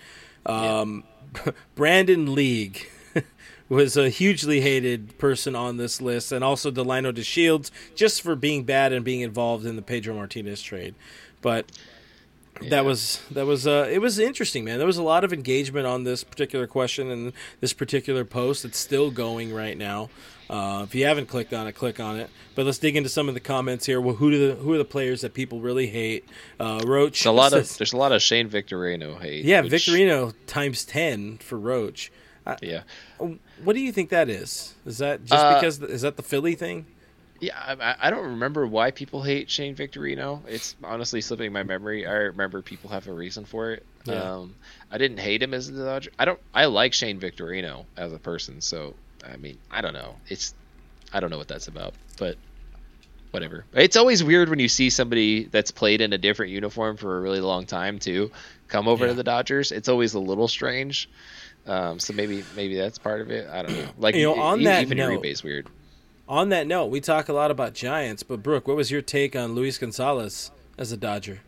Um, 0.44 1.04
Brandon 1.74 2.34
League 2.34 2.88
was 3.68 3.96
a 3.96 4.08
hugely 4.08 4.60
hated 4.60 5.18
person 5.18 5.54
on 5.54 5.76
this 5.76 6.00
list, 6.00 6.32
and 6.32 6.44
also 6.44 6.70
Delino 6.70 7.12
DeShields 7.12 7.70
just 7.94 8.22
for 8.22 8.36
being 8.36 8.64
bad 8.64 8.92
and 8.92 9.04
being 9.04 9.20
involved 9.20 9.66
in 9.66 9.76
the 9.76 9.82
Pedro 9.82 10.14
Martinez 10.14 10.62
trade. 10.62 10.94
But 11.42 11.70
that 12.62 12.84
was 12.84 13.20
that 13.30 13.46
was 13.46 13.66
uh, 13.66 13.88
it 13.90 13.98
was 13.98 14.18
interesting, 14.18 14.64
man. 14.64 14.78
There 14.78 14.86
was 14.86 14.96
a 14.98 15.02
lot 15.02 15.24
of 15.24 15.32
engagement 15.32 15.86
on 15.86 16.04
this 16.04 16.24
particular 16.24 16.66
question 16.66 17.10
and 17.10 17.32
this 17.60 17.72
particular 17.72 18.24
post. 18.24 18.64
It's 18.64 18.78
still 18.78 19.10
going 19.10 19.52
right 19.52 19.76
now. 19.76 20.10
Uh, 20.48 20.82
if 20.86 20.94
you 20.94 21.04
haven't 21.04 21.26
clicked 21.26 21.52
on 21.52 21.66
it, 21.66 21.72
click 21.72 21.98
on 21.98 22.18
it. 22.20 22.30
But 22.54 22.66
let's 22.66 22.78
dig 22.78 22.94
into 22.96 23.08
some 23.08 23.28
of 23.28 23.34
the 23.34 23.40
comments 23.40 23.84
here. 23.86 24.00
Well, 24.00 24.14
who 24.16 24.30
do 24.30 24.48
the 24.48 24.54
who 24.54 24.72
are 24.72 24.78
the 24.78 24.84
players 24.84 25.20
that 25.22 25.34
people 25.34 25.60
really 25.60 25.88
hate? 25.88 26.24
Uh, 26.60 26.80
Roach. 26.84 27.18
There's 27.24 27.26
a 27.26 27.32
lot 27.32 27.52
of 27.52 27.76
there's 27.78 27.92
a 27.92 27.96
lot 27.96 28.12
of 28.12 28.22
Shane 28.22 28.48
Victorino 28.48 29.20
hate. 29.20 29.44
yeah, 29.44 29.60
which- 29.60 29.72
Victorino 29.72 30.32
times 30.46 30.84
ten 30.84 31.38
for 31.38 31.58
Roach. 31.58 32.10
Yeah, 32.62 32.82
What 33.18 33.72
do 33.74 33.80
you 33.80 33.90
think 33.90 34.10
that 34.10 34.28
is? 34.28 34.74
Is 34.86 34.98
that 34.98 35.24
just 35.24 35.44
Uh, 35.44 35.54
because 35.54 35.82
is 35.82 36.02
that 36.02 36.16
the 36.16 36.22
Philly 36.22 36.54
thing? 36.54 36.86
Yeah. 37.40 37.76
I- 37.80 37.96
I, 38.06 38.10
don't 38.10 38.24
remember 38.30 38.66
why 38.66 38.90
people 38.90 39.22
hate 39.22 39.50
Shane 39.50 39.74
Victorino. 39.74 40.40
It's 40.48 40.76
honestly 40.82 41.20
slipping 41.20 41.52
my 41.52 41.62
memory. 41.62 42.06
I 42.06 42.12
remember 42.12 42.62
people 42.62 42.90
have 42.90 43.06
a 43.08 43.12
reason 43.12 43.44
for 43.44 43.72
it. 43.72 43.84
Yeah. 44.04 44.14
Um, 44.22 44.54
I 44.90 44.98
didn't 44.98 45.18
hate 45.18 45.42
him 45.42 45.52
as 45.54 45.68
a 45.68 45.72
Dodger. 45.72 46.10
I 46.18 46.24
don't. 46.24 46.38
I 46.54 46.66
like 46.66 46.92
Shane 46.92 47.18
Victorino 47.20 47.84
as 47.96 48.12
a 48.12 48.18
person. 48.18 48.60
So 48.60 48.94
I 49.28 49.36
mean, 49.36 49.58
I 49.70 49.80
don't 49.80 49.94
know. 49.94 50.16
It's 50.28 50.54
I 51.12 51.20
don't 51.20 51.30
know 51.30 51.38
what 51.38 51.48
that's 51.48 51.68
about, 51.68 51.94
but 52.18 52.36
whatever. 53.32 53.64
It's 53.74 53.96
always 53.96 54.22
weird 54.22 54.48
when 54.48 54.58
you 54.60 54.68
see 54.68 54.90
somebody 54.90 55.44
that's 55.44 55.70
played 55.70 56.00
in 56.00 56.12
a 56.12 56.18
different 56.18 56.52
uniform 56.52 56.96
for 56.96 57.18
a 57.18 57.20
really 57.20 57.40
long 57.40 57.66
time 57.66 57.98
too 57.98 58.30
come 58.68 58.88
over 58.88 59.04
Yeah. 59.04 59.10
to 59.12 59.16
the 59.16 59.24
Dodgers. 59.24 59.72
It's 59.72 59.88
always 59.88 60.14
a 60.14 60.18
little 60.20 60.48
strange. 60.48 61.08
Um, 61.66 61.98
so 61.98 62.12
maybe 62.14 62.44
maybe 62.54 62.76
that's 62.76 62.98
part 62.98 63.20
of 63.20 63.30
it. 63.30 63.48
I 63.48 63.62
don't 63.62 63.76
know. 63.76 63.88
Like 63.98 64.14
You 64.14 64.22
know, 64.22 64.40
on 64.40 64.60
e- 64.60 64.64
that 64.64 64.82
even 64.82 64.98
note- 64.98 65.10
Uribe's 65.10 65.42
weird. 65.42 65.66
On 66.28 66.48
that 66.48 66.66
note, 66.66 66.86
we 66.86 67.00
talk 67.00 67.28
a 67.28 67.32
lot 67.32 67.50
about 67.50 67.72
Giants, 67.72 68.22
but 68.22 68.42
Brooke, 68.42 68.66
what 68.66 68.76
was 68.76 68.90
your 68.90 69.02
take 69.02 69.36
on 69.36 69.54
Luis 69.54 69.78
Gonzalez 69.78 70.50
as 70.76 70.90
a 70.90 70.96
Dodger? 70.96 71.40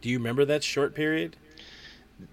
Do 0.00 0.08
you 0.08 0.18
remember 0.18 0.44
that 0.44 0.62
short 0.62 0.94
period? 0.94 1.36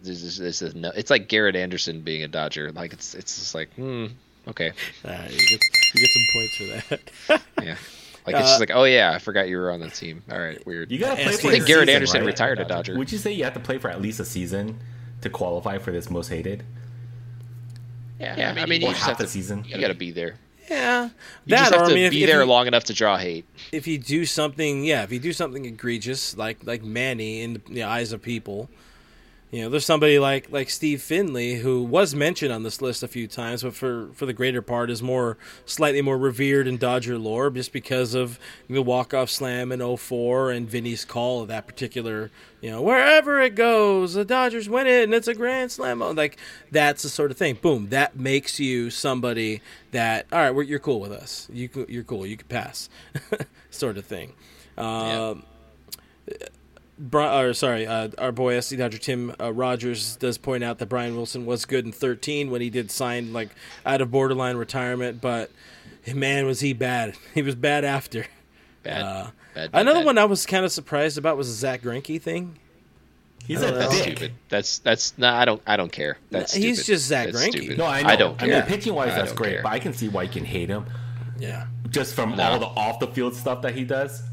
This 0.04 0.24
is, 0.24 0.38
this 0.38 0.62
is 0.62 0.76
no, 0.76 0.92
it's 0.96 1.10
like 1.12 1.28
Garrett 1.30 1.56
Anderson 1.56 2.02
being 2.02 2.24
a 2.24 2.28
Dodger. 2.28 2.72
Like 2.72 2.94
it's 2.94 3.14
it's 3.14 3.36
just 3.38 3.54
like 3.56 3.72
hmm 3.76 4.08
okay 4.48 4.72
Uh, 5.04 5.28
you, 5.30 5.38
get, 5.38 5.60
you 5.94 6.02
get 6.02 6.10
some 6.10 6.26
points 6.34 6.56
for 6.56 6.64
that. 7.30 7.42
yeah. 7.64 7.76
Like 8.26 8.36
it's 8.36 8.48
just 8.50 8.60
like 8.60 8.72
oh 8.74 8.86
yeah 8.86 9.12
I 9.12 9.20
forgot 9.20 9.48
you 9.48 9.58
were 9.58 9.70
on 9.72 9.80
the 9.80 9.90
team. 9.90 10.24
All 10.32 10.40
right 10.40 10.64
weird. 10.66 10.92
You 10.92 10.98
gotta 10.98 11.16
play 11.16 11.26
I 11.26 11.38
for 11.38 11.48
I 11.48 11.52
think 11.52 11.68
Garrett 11.68 11.88
season, 11.88 11.96
Anderson 11.96 12.20
right? 12.22 12.28
retired 12.28 12.60
a 12.60 12.66
Dodger. 12.66 12.98
Would 12.98 13.12
you 13.12 13.20
say 13.20 13.32
you 13.32 13.44
have 13.44 13.54
to 13.54 13.60
play 13.60 13.78
for 13.78 13.90
at 13.90 14.02
least 14.02 14.20
a 14.20 14.26
season 14.26 14.80
to 15.22 15.30
qualify 15.30 15.78
for 15.78 15.92
this 15.92 16.10
most 16.10 16.30
hated? 16.30 16.64
Yeah, 18.20 18.56
I 18.58 18.66
mean, 18.66 18.82
you 18.82 18.88
or 18.88 18.92
just 18.94 19.02
half 19.04 19.18
have 19.18 19.20
a 19.22 19.24
to 19.24 19.30
season? 19.30 19.64
You 19.68 19.80
got 19.80 19.88
to 19.90 19.94
be 19.94 20.12
there. 20.12 20.36
yeah, 20.70 21.06
You 21.06 21.10
that 21.48 21.58
just 21.58 21.72
have 21.74 21.82
or 21.82 21.86
to 21.86 21.92
I 21.92 21.96
mean, 21.96 22.06
if, 22.06 22.12
be 22.12 22.24
if 22.24 22.30
there 22.30 22.42
you, 22.42 22.46
long 22.50 22.68
enough 22.68 22.86
to 22.86 22.94
draw 22.94 23.18
hate. 23.18 23.46
if 23.72 23.88
you 23.88 23.98
do 23.98 24.26
something, 24.26 24.84
yeah, 24.84 25.04
if 25.04 25.12
you 25.12 25.20
do 25.20 25.34
something 25.34 25.66
egregious 25.66 26.36
like 26.38 26.64
like 26.66 26.84
Manny 26.84 27.42
in 27.42 27.62
the 27.70 27.84
eyes 27.84 28.12
of 28.12 28.22
people, 28.22 28.70
you 29.56 29.62
know, 29.62 29.70
there's 29.70 29.86
somebody 29.86 30.20
like 30.20 30.52
like 30.52 30.70
Steve 30.70 31.02
Finley 31.02 31.56
who 31.56 31.82
was 31.82 32.14
mentioned 32.14 32.52
on 32.52 32.64
this 32.64 32.82
list 32.82 33.04
a 33.04 33.08
few 33.08 33.26
times, 33.26 33.64
but 33.64 33.74
for 33.74 34.10
for 34.14 34.26
the 34.26 34.34
greater 34.34 34.62
part 34.62 34.90
is 34.92 35.02
more 35.02 35.38
slightly 35.66 36.02
more 36.02 36.18
revered 36.18 36.68
in 36.68 36.76
Dodger 36.76 37.18
lore 37.18 37.50
just 37.50 37.72
because 37.72 38.16
of 38.16 38.38
the 38.70 38.82
walk 38.82 39.14
off 39.14 39.30
slam 39.30 39.72
in 39.72 39.80
04 39.96 40.52
and 40.52 40.68
Vinny's 40.70 41.06
call 41.06 41.42
of 41.42 41.48
that 41.48 41.68
particular, 41.68 42.32
you 42.60 42.70
know, 42.70 42.82
wherever 42.82 43.40
it 43.40 43.56
goes, 43.56 44.16
the 44.16 44.26
Dodgers 44.26 44.68
win 44.68 44.88
it 44.88 45.06
and 45.06 45.14
it's 45.14 45.30
a 45.30 45.34
grand 45.34 45.72
slam. 45.72 46.00
Like 46.00 46.38
that's 46.70 47.04
the 47.04 47.10
sort 47.10 47.32
of 47.32 47.38
thing. 47.38 47.56
Boom, 47.56 47.88
that 47.92 48.18
makes 48.18 48.60
you 48.60 48.90
somebody 48.90 49.62
that 49.92 50.26
all 50.34 50.40
right, 50.40 50.52
we're, 50.52 50.64
you're 50.64 50.80
cool 50.80 51.00
with 51.00 51.14
us. 51.14 51.48
You 51.50 51.70
you're 51.88 52.04
cool. 52.04 52.26
You 52.26 52.36
can 52.36 52.50
pass, 52.50 52.90
sort 53.70 53.98
of 53.98 54.04
thing. 54.04 54.34
Um, 54.78 55.44
Bri- 56.98 57.26
or 57.26 57.54
sorry, 57.54 57.86
uh, 57.86 58.10
our 58.18 58.32
boy 58.32 58.58
SC 58.60 58.78
Dodger 58.78 58.98
Tim 58.98 59.36
uh, 59.40 59.52
Rogers 59.52 60.16
does 60.16 60.38
point 60.38 60.64
out 60.64 60.78
that 60.80 60.86
Brian 60.88 61.16
Wilson 61.16 61.46
was 61.46 61.66
good 61.66 61.86
in 61.86 61.92
13 61.92 62.50
when 62.50 62.62
he 62.62 62.70
did 62.70 62.90
sign 62.90 63.34
like 63.34 63.50
out 63.86 64.00
of 64.02 64.12
borderline 64.12 64.56
retirement, 64.56 65.20
but 65.20 65.52
man, 66.14 66.46
was 66.46 66.62
he 66.62 66.72
bad. 66.74 67.16
He 67.34 67.42
was 67.42 67.56
bad 67.56 67.84
after. 67.84 68.28
Bad. 68.84 69.02
Uh, 69.02 69.28
bad, 69.54 69.72
bad 69.72 69.82
Another 69.82 70.00
bad. 70.00 70.06
one 70.06 70.18
I 70.18 70.26
was 70.26 70.46
kind 70.46 70.64
of 70.64 70.72
surprised 70.72 71.18
about 71.18 71.36
was 71.36 71.48
the 71.50 71.54
Zack 71.56 71.82
Greinke 71.82 72.22
thing. 72.22 72.58
He's 73.46 73.62
I 73.62 73.68
a. 73.68 73.72
That's 73.74 73.94
dick. 73.94 74.04
stupid. 74.18 74.32
That's 74.48 74.80
that's 74.80 75.18
no. 75.18 75.28
I 75.28 75.44
don't. 75.46 75.62
I 75.68 75.76
don't 75.78 75.92
care. 75.92 76.18
That's 76.32 76.54
He's 76.54 76.86
just 76.86 77.06
Zach 77.08 77.28
That's 77.32 77.46
Greinke. 77.46 77.52
stupid. 77.58 77.78
No, 77.78 77.86
I 77.86 78.02
know. 78.04 78.10
I 78.10 78.16
don't 78.16 78.42
I 78.42 78.48
mean, 78.48 78.62
pitching 78.64 78.94
wise, 78.96 79.14
that's 79.14 79.34
great, 79.34 79.56
care. 79.56 79.64
but 79.64 79.72
I 79.74 79.80
can 79.80 79.92
see 79.94 80.08
why 80.08 80.24
you 80.24 80.30
can 80.30 80.46
hate 80.46 80.70
him 80.70 80.86
Yeah. 81.40 81.68
just 81.90 82.16
from 82.16 82.38
No. 82.38 82.44
all 82.44 82.60
the 82.60 82.66
off 82.68 83.00
the 83.00 83.08
field 83.08 83.36
stuff 83.36 83.62
that 83.64 83.76
he 83.76 83.84
does. 83.84 84.24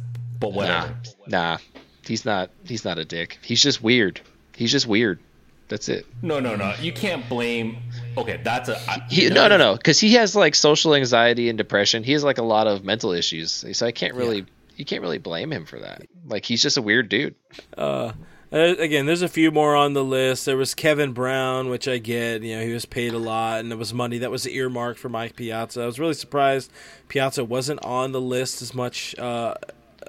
But 0.41 0.51
Nah, 0.51 0.57
whatever. 0.57 0.95
nah. 1.27 1.59
He's 2.07 2.25
not. 2.25 2.51
He's 2.65 2.85
not 2.85 2.99
a 2.99 3.05
dick. 3.05 3.39
He's 3.43 3.63
just 3.63 3.83
weird. 3.83 4.21
He's 4.55 4.73
just 4.73 4.87
weird. 4.87 5.21
That's 5.69 5.89
it. 5.89 6.07
No, 6.21 6.39
no, 6.39 6.55
no. 6.55 6.75
You 6.81 6.93
can't 6.93 7.27
blame. 7.29 7.79
Okay, 8.19 8.41
that's 8.45 8.69
a. 8.69 8.77
I, 8.91 9.07
He, 9.09 9.31
no, 9.31 9.49
no, 9.49 9.57
no. 9.57 9.75
Because 9.75 9.99
he 9.99 10.15
has 10.15 10.37
like 10.37 10.55
social 10.55 10.95
anxiety 10.95 11.49
and 11.49 11.57
depression. 11.57 12.03
He 12.03 12.13
has 12.13 12.23
like 12.23 12.39
a 12.39 12.43
lot 12.43 12.67
of 12.67 12.85
mental 12.85 13.13
issues. 13.13 13.65
So 13.73 13.87
I 13.87 13.93
can't 13.93 14.15
really. 14.15 14.45
You 14.77 14.85
can't 14.85 15.03
really 15.03 15.19
blame 15.19 15.53
him 15.53 15.65
for 15.65 15.79
that. 15.79 16.03
Like 16.27 16.45
he's 16.45 16.63
just 16.63 16.77
a 16.77 16.83
weird 16.83 17.09
dude. 17.09 17.35
Uh, 17.77 18.13
again, 18.51 19.07
there's 19.07 19.23
a 19.23 19.29
few 19.29 19.51
more 19.51 19.75
on 19.75 19.95
the 19.95 20.05
list. 20.05 20.45
There 20.45 20.57
was 20.57 20.75
Kevin 20.75 21.13
Brown, 21.13 21.71
which 21.71 21.89
I 21.89 21.99
get. 21.99 22.43
You 22.43 22.57
know, 22.57 22.67
he 22.67 22.73
was 22.73 22.85
paid 22.85 23.15
a 23.15 23.19
lot, 23.19 23.61
and 23.61 23.73
it 23.73 23.77
was 23.77 23.95
money 23.95 24.19
that 24.19 24.31
was 24.31 24.47
earmarked 24.47 24.99
for 24.99 25.09
Mike 25.09 25.37
Piazza. 25.37 25.83
I 25.83 25.87
was 25.87 25.99
really 25.99 26.15
surprised 26.15 26.71
Piazza 27.09 27.45
wasn't 27.45 27.83
on 27.85 28.13
the 28.13 28.21
list 28.21 28.61
as 28.61 28.75
much 28.75 29.19
uh, 29.19 29.55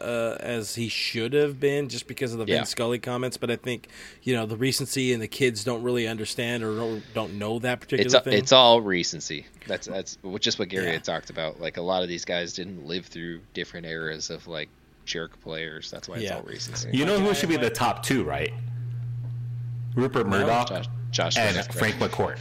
uh, 0.03 0.37
as 0.39 0.75
he 0.75 0.89
should 0.89 1.33
have 1.33 1.59
been, 1.59 1.89
just 1.89 2.07
because 2.07 2.33
of 2.33 2.39
the 2.39 2.45
Yeah. 2.45 2.57
Vince 2.57 2.69
Scully 2.69 2.99
comments. 2.99 3.37
But 3.37 3.49
I 3.51 3.55
think 3.55 3.87
you 4.21 4.35
know 4.35 4.45
the 4.45 4.57
recency 4.57 5.13
and 5.13 5.21
the 5.21 5.27
kids 5.27 5.63
don't 5.63 5.81
really 5.83 6.07
understand 6.07 6.63
or 6.63 6.75
don't, 6.75 7.03
don't 7.13 7.33
know 7.39 7.59
that 7.59 7.79
particular 7.79 8.05
It's 8.17 8.23
thing. 8.25 8.33
it's 8.33 8.51
all 8.51 8.81
recency. 8.81 9.45
That's 9.67 9.87
that's 9.87 10.17
just 10.39 10.59
what 10.59 10.69
Gary 10.69 10.85
Yeah. 10.87 10.91
had 10.93 11.03
talked 11.03 11.29
about. 11.29 11.59
Like 11.61 11.77
a 11.77 11.81
lot 11.81 12.03
of 12.03 12.09
these 12.09 12.25
guys 12.25 12.53
didn't 12.53 12.85
live 12.85 13.05
through 13.05 13.41
different 13.53 13.85
eras 13.85 14.29
of 14.29 14.47
like 14.47 14.69
jerk 15.05 15.39
players. 15.41 15.89
That's 15.91 16.07
why 16.07 16.15
it's 16.15 16.25
Yeah. 16.25 16.35
all 16.37 16.43
recency. 16.43 16.89
You 16.93 17.05
know 17.05 17.19
who 17.19 17.33
should 17.33 17.49
be 17.49 17.57
the 17.57 17.69
top 17.69 18.03
two, 18.03 18.23
right? 18.23 18.51
Rupert 19.95 20.27
Murdoch 20.27 20.67
Josh, 20.69 20.85
Josh 21.11 21.37
and 21.37 21.55
Frank, 21.73 21.97
Frank 21.97 22.11
McCourt. 22.11 22.39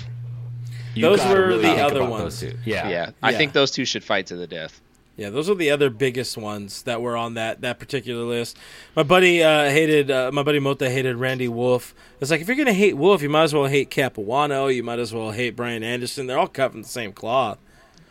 You 0.94 1.02
Those 1.02 1.24
were 1.24 1.46
really 1.46 1.62
the 1.62 1.80
other 1.82 2.04
ones. 2.04 2.40
Those 2.40 2.52
two. 2.52 2.58
Yeah. 2.64 2.88
Yeah, 2.88 3.10
I 3.22 3.32
think 3.34 3.52
those 3.52 3.70
two 3.70 3.84
should 3.84 4.04
fight 4.04 4.26
to 4.26 4.36
the 4.36 4.46
death. 4.46 4.80
Yeah, 5.16 5.28
those 5.30 5.50
are 5.50 5.54
the 5.54 5.70
other 5.70 5.90
biggest 5.90 6.38
ones 6.38 6.82
that 6.82 7.02
were 7.02 7.16
on 7.16 7.34
that 7.34 7.60
that 7.60 7.78
particular 7.78 8.24
list. 8.24 8.56
My 8.96 9.02
buddy 9.02 9.42
uh, 9.42 9.64
hated 9.70 10.10
uh, 10.10 10.30
my 10.32 10.42
buddy 10.42 10.58
Mota 10.58 10.88
hated 10.88 11.16
Randy 11.16 11.48
Wolf. 11.48 11.94
It's 12.20 12.30
like 12.30 12.40
if 12.40 12.48
you're 12.48 12.56
gonna 12.56 12.72
hate 12.72 12.96
Wolf, 12.96 13.20
you 13.22 13.28
might 13.28 13.42
as 13.42 13.52
well 13.54 13.66
hate 13.66 13.90
Capuano. 13.90 14.68
You 14.68 14.82
might 14.82 14.98
as 14.98 15.12
well 15.12 15.30
hate 15.32 15.50
Brian 15.54 15.82
Anderson. 15.82 16.26
They're 16.26 16.38
all 16.38 16.48
cut 16.48 16.72
from 16.72 16.82
the 16.82 16.88
same 16.88 17.12
cloth. 17.12 17.58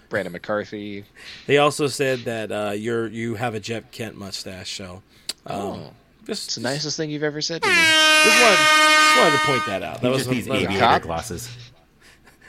Brandon 0.09 0.31
McCarthy. 0.33 1.05
They 1.47 1.57
also 1.57 1.87
said 1.87 2.19
that 2.25 2.51
uh, 2.51 2.71
you're 2.71 3.07
you 3.07 3.35
have 3.35 3.55
a 3.55 3.59
Jeff 3.59 3.89
Kent 3.91 4.15
mustache. 4.15 4.75
So, 4.77 5.01
um, 5.47 5.59
Oh, 5.61 5.93
just 6.27 6.47
it's 6.49 6.55
the 6.55 6.61
nicest 6.61 6.97
thing 6.97 7.09
you've 7.09 7.23
ever 7.23 7.41
said 7.41 7.63
to 7.63 7.67
me. 7.69 7.73
Just 7.75 8.41
wanted, 8.43 8.57
just 8.57 9.17
wanted 9.17 9.31
to 9.31 9.43
point 9.45 9.65
that 9.65 9.81
out. 9.83 9.99
He 10.01 10.07
That 10.07 10.13
just 10.17 10.27
was 10.27 10.35
needs 10.35 10.47
that 10.47 10.53
was- 10.53 10.63
aviator 10.65 10.99
glasses. 10.99 11.49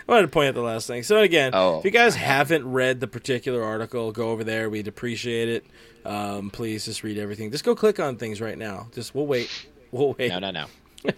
I 0.09 0.13
wanted 0.13 0.23
to 0.23 0.29
point 0.29 0.49
out 0.49 0.55
the 0.55 0.63
last 0.63 0.87
thing. 0.87 1.03
So 1.03 1.19
again, 1.19 1.53
Oh. 1.55 1.79
if 1.79 1.85
you 1.85 1.91
guys 1.91 2.15
haven't 2.17 2.71
read 2.71 3.01
the 3.01 3.07
particular 3.07 3.63
article, 3.63 4.11
go 4.13 4.31
over 4.31 4.43
there. 4.45 4.69
We'd 4.69 4.89
appreciate 4.89 5.49
it. 5.49 5.65
Um, 6.05 6.51
please 6.51 6.85
just 6.85 7.03
read 7.05 7.19
everything. 7.19 7.51
Just 7.53 7.65
go 7.65 7.75
click 7.75 8.01
on 8.01 8.17
things 8.17 8.41
right 8.41 8.59
now. 8.59 8.89
Just 8.95 9.15
we'll 9.15 9.27
wait. 9.27 9.49
We'll 9.93 10.15
wait. 10.19 10.31
No, 10.31 10.39
no, 10.39 10.51
no. 10.51 10.67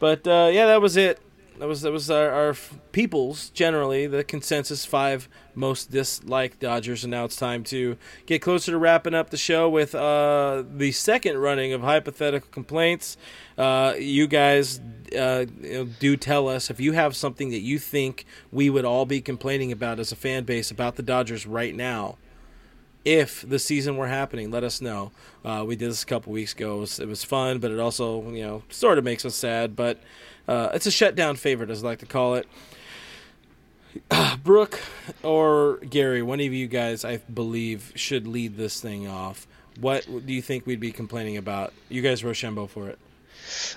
But 0.00 0.26
uh, 0.26 0.50
yeah, 0.52 0.66
that 0.66 0.80
was 0.80 0.96
it. 0.96 1.18
That 1.58 1.66
was 1.66 1.82
that 1.82 1.92
was 1.92 2.10
our, 2.10 2.30
our 2.30 2.56
people's 2.92 3.50
generally 3.50 4.06
the 4.06 4.22
consensus 4.22 4.84
five 4.84 5.28
most 5.54 5.90
disliked 5.90 6.60
Dodgers, 6.60 7.02
and 7.02 7.10
now 7.10 7.24
it's 7.24 7.34
time 7.34 7.64
to 7.64 7.96
get 8.26 8.40
closer 8.40 8.70
to 8.70 8.78
wrapping 8.78 9.14
up 9.14 9.30
the 9.30 9.36
show 9.36 9.68
with 9.68 9.94
uh, 9.94 10.62
the 10.68 10.92
second 10.92 11.38
running 11.38 11.72
of 11.72 11.80
hypothetical 11.80 12.48
complaints. 12.50 13.16
Uh, 13.56 13.94
you 13.98 14.28
guys 14.28 14.80
uh, 15.18 15.46
you 15.60 15.72
know, 15.72 15.84
do 15.98 16.16
tell 16.16 16.48
us 16.48 16.70
if 16.70 16.78
you 16.78 16.92
have 16.92 17.16
something 17.16 17.50
that 17.50 17.60
you 17.60 17.80
think 17.80 18.24
we 18.52 18.70
would 18.70 18.84
all 18.84 19.04
be 19.04 19.20
complaining 19.20 19.72
about 19.72 19.98
as 19.98 20.12
a 20.12 20.16
fan 20.16 20.44
base 20.44 20.70
about 20.70 20.94
the 20.94 21.02
Dodgers 21.02 21.44
right 21.44 21.74
now 21.74 22.18
if 23.04 23.48
the 23.48 23.58
season 23.58 23.96
were 23.96 24.08
happening, 24.08 24.50
let 24.50 24.64
us 24.64 24.82
know. 24.82 25.12
Uh, 25.42 25.64
we 25.66 25.76
did 25.76 25.88
this 25.88 26.02
a 26.02 26.06
couple 26.06 26.30
weeks 26.30 26.52
ago. 26.52 26.76
It 26.76 26.80
was, 26.80 27.00
it 27.00 27.08
was 27.08 27.24
fun, 27.24 27.58
but 27.58 27.70
it 27.70 27.78
also, 27.78 28.30
you 28.30 28.42
know, 28.42 28.62
sort 28.68 28.98
of 28.98 29.04
makes 29.04 29.24
us 29.24 29.34
sad. 29.34 29.74
But 29.74 29.98
uh, 30.48 30.70
it's 30.72 30.86
a 30.86 30.90
shutdown 30.90 31.36
favorite, 31.36 31.70
as 31.70 31.84
I 31.84 31.88
like 31.88 31.98
to 32.00 32.06
call 32.06 32.34
it. 32.34 32.48
Brooke 34.42 34.80
or 35.22 35.76
Gary, 35.78 36.22
one 36.22 36.40
of 36.40 36.52
you 36.52 36.66
guys, 36.66 37.04
I 37.04 37.18
believe, 37.18 37.92
should 37.94 38.26
lead 38.26 38.56
this 38.56 38.80
thing 38.80 39.06
off. 39.06 39.46
What 39.80 40.06
do 40.26 40.32
you 40.32 40.42
think 40.42 40.66
we'd 40.66 40.80
be 40.80 40.90
complaining 40.90 41.36
about? 41.36 41.72
You 41.88 42.02
guys 42.02 42.24
Rochambeau 42.24 42.66
for 42.66 42.88
it. 42.88 42.98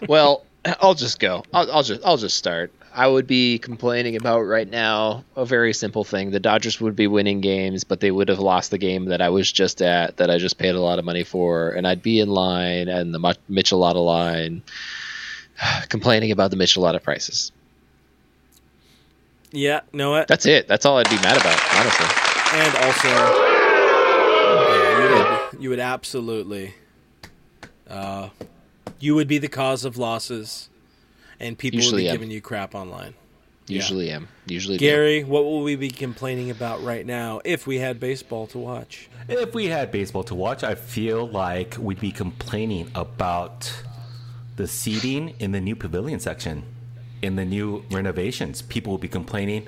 Well, 0.07 0.45
I'll 0.80 0.95
just 0.95 1.19
go. 1.19 1.43
I'll, 1.53 1.72
I'll 1.72 1.84
just 1.84 2.01
I'll 2.03 2.17
just 2.17 2.38
start. 2.38 2.72
I 2.93 3.07
would 3.07 3.26
be 3.26 3.57
complaining 3.57 4.15
about 4.15 4.41
right 4.41 4.69
now 4.69 5.24
a 5.36 5.45
very 5.45 5.74
simple 5.74 6.03
thing. 6.03 6.32
The 6.32 6.39
Dodgers 6.41 6.82
would 6.82 6.95
be 6.95 7.07
winning 7.07 7.39
games, 7.39 7.84
but 7.84 8.01
they 8.01 8.11
would 8.11 8.28
have 8.28 8.39
lost 8.39 8.72
the 8.72 8.78
game 8.78 9.05
that 9.05 9.22
I 9.22 9.30
was 9.30 9.49
just 9.49 9.82
at, 9.82 10.17
that 10.17 10.30
I 10.30 10.38
just 10.38 10.57
paid 10.57 10.76
a 10.76 10.82
lot 10.82 10.99
of 10.99 11.05
money 11.05 11.24
for, 11.24 11.69
and 11.69 11.88
I'd 11.88 12.01
be 12.01 12.19
in 12.19 12.30
line 12.30 12.89
and 12.89 13.13
the 13.13 13.19
Michelada 13.19 14.03
line, 14.03 14.61
complaining 15.89 16.32
about 16.32 16.51
the 16.51 16.57
Michelada 16.57 17.01
prices. 17.01 17.51
Yeah, 19.51 19.82
know 19.91 20.12
what? 20.12 20.28
That's 20.28 20.45
it. 20.45 20.68
That's 20.68 20.86
all 20.86 20.97
I'd 20.97 21.09
be 21.09 21.18
mad 21.18 21.38
about, 21.38 21.59
honestly. 21.76 22.05
And 22.53 22.76
also, 22.86 23.07
yeah, 24.53 24.97
you, 24.97 25.14
would, 25.14 25.64
you 25.64 25.70
would 25.70 25.80
absolutely, 25.80 26.74
uh, 27.89 28.30
you 28.99 29.16
would 29.16 29.28
be 29.28 29.38
the 29.38 29.49
cause 29.49 29.84
of 29.84 29.97
losses, 29.97 30.70
and 31.39 31.57
people 31.57 31.80
Usually 31.80 32.03
would 32.03 32.05
be 32.05 32.09
am. 32.09 32.16
giving 32.16 32.32
you 32.32 32.41
crap 32.41 32.76
online. 32.76 33.14
Usually 33.68 34.09
am. 34.12 34.28
Usually 34.47 34.78
do. 34.78 34.86
Gary, 34.86 35.24
what 35.24 35.43
will 35.43 35.64
we 35.64 35.76
be 35.76 35.89
complaining 35.89 36.49
about 36.49 36.84
right 36.84 37.05
now 37.05 37.41
if 37.45 37.68
we 37.68 37.78
had 37.80 37.99
baseball 37.99 38.47
to 38.47 38.57
watch? 38.57 39.09
If 39.30 39.53
we 39.53 39.68
had 39.68 39.91
baseball 39.91 40.24
to 40.26 40.36
watch, 40.36 40.64
I 40.64 40.76
feel 40.76 41.28
like 41.28 41.76
we'd 41.78 41.99
be 41.99 42.12
complaining 42.12 42.91
about 42.95 43.72
the 44.62 44.68
seating 44.68 45.34
in 45.39 45.51
the 45.53 45.59
new 45.59 45.76
pavilion 45.76 46.20
section, 46.20 46.62
in 47.24 47.36
the 47.36 47.43
new 47.43 47.84
renovations. 47.89 48.62
People 48.62 48.91
will 48.91 48.99
be 48.99 49.07
complaining 49.07 49.68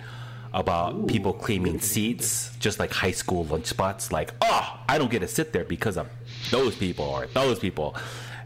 about 0.53 1.07
people 1.07 1.33
claiming 1.33 1.79
seats, 1.79 2.55
just 2.59 2.77
like 2.77 2.91
high 2.91 3.11
school 3.11 3.43
lunch 3.45 3.65
spots. 3.65 4.11
Like, 4.11 4.35
oh, 4.39 4.79
I 4.87 4.99
don't 4.99 5.09
get 5.09 5.21
to 5.21 5.27
sit 5.27 5.51
there 5.51 5.63
because 5.63 5.97
of 5.97 6.07
those 6.51 6.75
people 6.75 7.05
or 7.05 7.25
those 7.25 7.57
people, 7.57 7.95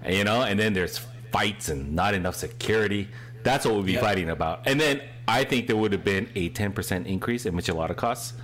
you 0.07 0.23
know. 0.23 0.43
And 0.43 0.57
then 0.57 0.71
there's 0.71 1.05
fights 1.33 1.67
and 1.67 1.93
not 1.93 2.13
enough 2.13 2.35
security. 2.35 3.09
That's 3.43 3.65
what 3.65 3.73
we'll 3.73 3.83
be 3.83 3.97
fighting 3.97 4.29
about. 4.29 4.61
And 4.65 4.79
then 4.79 5.01
I 5.27 5.43
think 5.43 5.67
there 5.67 5.75
would 5.75 5.91
have 5.91 6.05
been 6.05 6.29
a 6.35 6.49
10% 6.51 7.05
increase 7.07 7.45
in 7.45 7.55
Michelada 7.55 7.93
costs, 7.93 8.35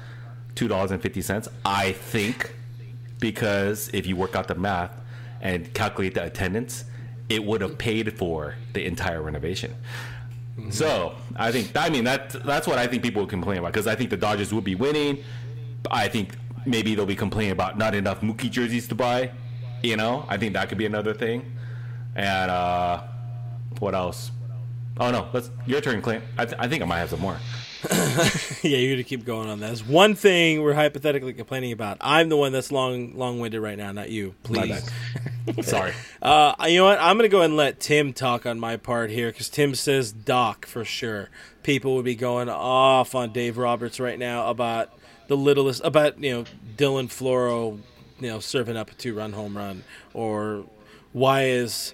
two 0.55 0.67
dollars 0.67 0.91
and 0.91 1.01
fifty 1.01 1.21
cents. 1.21 1.47
I 1.63 1.93
think 1.93 2.53
because 3.21 3.89
if 3.93 4.05
you 4.05 4.17
work 4.17 4.35
out 4.35 4.49
the 4.49 4.55
math 4.55 4.91
and 5.39 5.73
calculate 5.73 6.15
the 6.15 6.25
attendance, 6.25 6.83
it 7.29 7.43
would 7.43 7.61
have 7.61 7.77
paid 7.77 8.17
for 8.17 8.55
the 8.73 8.85
entire 8.85 9.21
renovation. 9.21 9.75
So 10.69 11.15
I 11.35 11.51
think 11.51 11.75
I 11.75 11.89
mean 11.89 12.03
that 12.03 12.31
that's 12.45 12.67
what 12.67 12.77
I 12.77 12.85
think 12.85 13.01
people 13.01 13.21
would 13.23 13.29
complain 13.29 13.57
about 13.57 13.73
because 13.73 13.87
I 13.87 13.95
think 13.95 14.11
the 14.11 14.17
Dodgers 14.17 14.53
would 14.53 14.63
be 14.63 14.75
winning. 14.75 15.23
I 15.89 16.07
think 16.07 16.35
maybe 16.65 16.93
they'll 16.93 17.05
be 17.07 17.15
complaining 17.15 17.51
about 17.51 17.77
not 17.77 17.95
enough 17.95 18.21
Mookie 18.21 18.51
jerseys 18.51 18.87
to 18.89 18.95
buy. 18.95 19.31
You 19.81 19.97
know, 19.97 20.25
I 20.29 20.37
think 20.37 20.53
that 20.53 20.69
could 20.69 20.77
be 20.77 20.85
another 20.85 21.13
thing. 21.13 21.51
And 22.15 22.51
uh, 22.51 23.03
what 23.79 23.95
else? 23.95 24.31
Oh 24.99 25.09
no, 25.09 25.27
let's 25.33 25.49
your 25.65 25.81
turn, 25.81 26.01
Clint. 26.01 26.23
I, 26.37 26.45
th- 26.45 26.57
I 26.59 26.67
think 26.67 26.83
I 26.83 26.85
might 26.85 26.99
have 26.99 27.09
some 27.09 27.19
more. 27.19 27.37
yeah, 28.63 28.77
you're 28.77 28.93
gonna 28.93 29.03
keep 29.03 29.25
going 29.25 29.49
on 29.49 29.59
that. 29.59 29.67
There's 29.67 29.83
one 29.83 30.15
thing 30.15 30.61
we're 30.61 30.73
hypothetically 30.73 31.33
complaining 31.33 31.71
about. 31.71 31.97
I'm 31.99 32.29
the 32.29 32.37
one 32.37 32.51
that's 32.51 32.71
long, 32.71 33.17
long-winded 33.17 33.61
right 33.61 33.77
now, 33.77 33.91
not 33.91 34.09
you. 34.09 34.35
Please. 34.43 34.89
Sorry. 35.61 35.93
Uh, 36.21 36.55
you 36.69 36.77
know 36.77 36.85
what? 36.85 36.99
I'm 37.01 37.17
gonna 37.17 37.27
go 37.27 37.39
ahead 37.39 37.49
and 37.49 37.57
let 37.57 37.81
Tim 37.81 38.13
talk 38.13 38.45
on 38.45 38.57
my 38.57 38.77
part 38.77 39.09
here 39.09 39.29
because 39.29 39.49
Tim 39.49 39.75
says 39.75 40.13
Doc 40.13 40.65
for 40.65 40.85
sure. 40.85 41.29
People 41.63 41.95
would 41.95 42.05
be 42.05 42.15
going 42.15 42.47
off 42.47 43.13
on 43.13 43.33
Dave 43.33 43.57
Roberts 43.57 43.99
right 43.99 44.17
now 44.17 44.49
about 44.49 44.89
the 45.27 45.35
littlest 45.35 45.81
about 45.83 46.23
you 46.23 46.31
know 46.31 46.43
Dylan 46.77 47.07
Floro, 47.07 47.77
you 48.21 48.29
know 48.29 48.39
serving 48.39 48.77
up 48.77 48.89
a 48.89 48.93
two-run 48.93 49.33
home 49.33 49.57
run, 49.57 49.83
or 50.13 50.63
why 51.11 51.47
is 51.47 51.93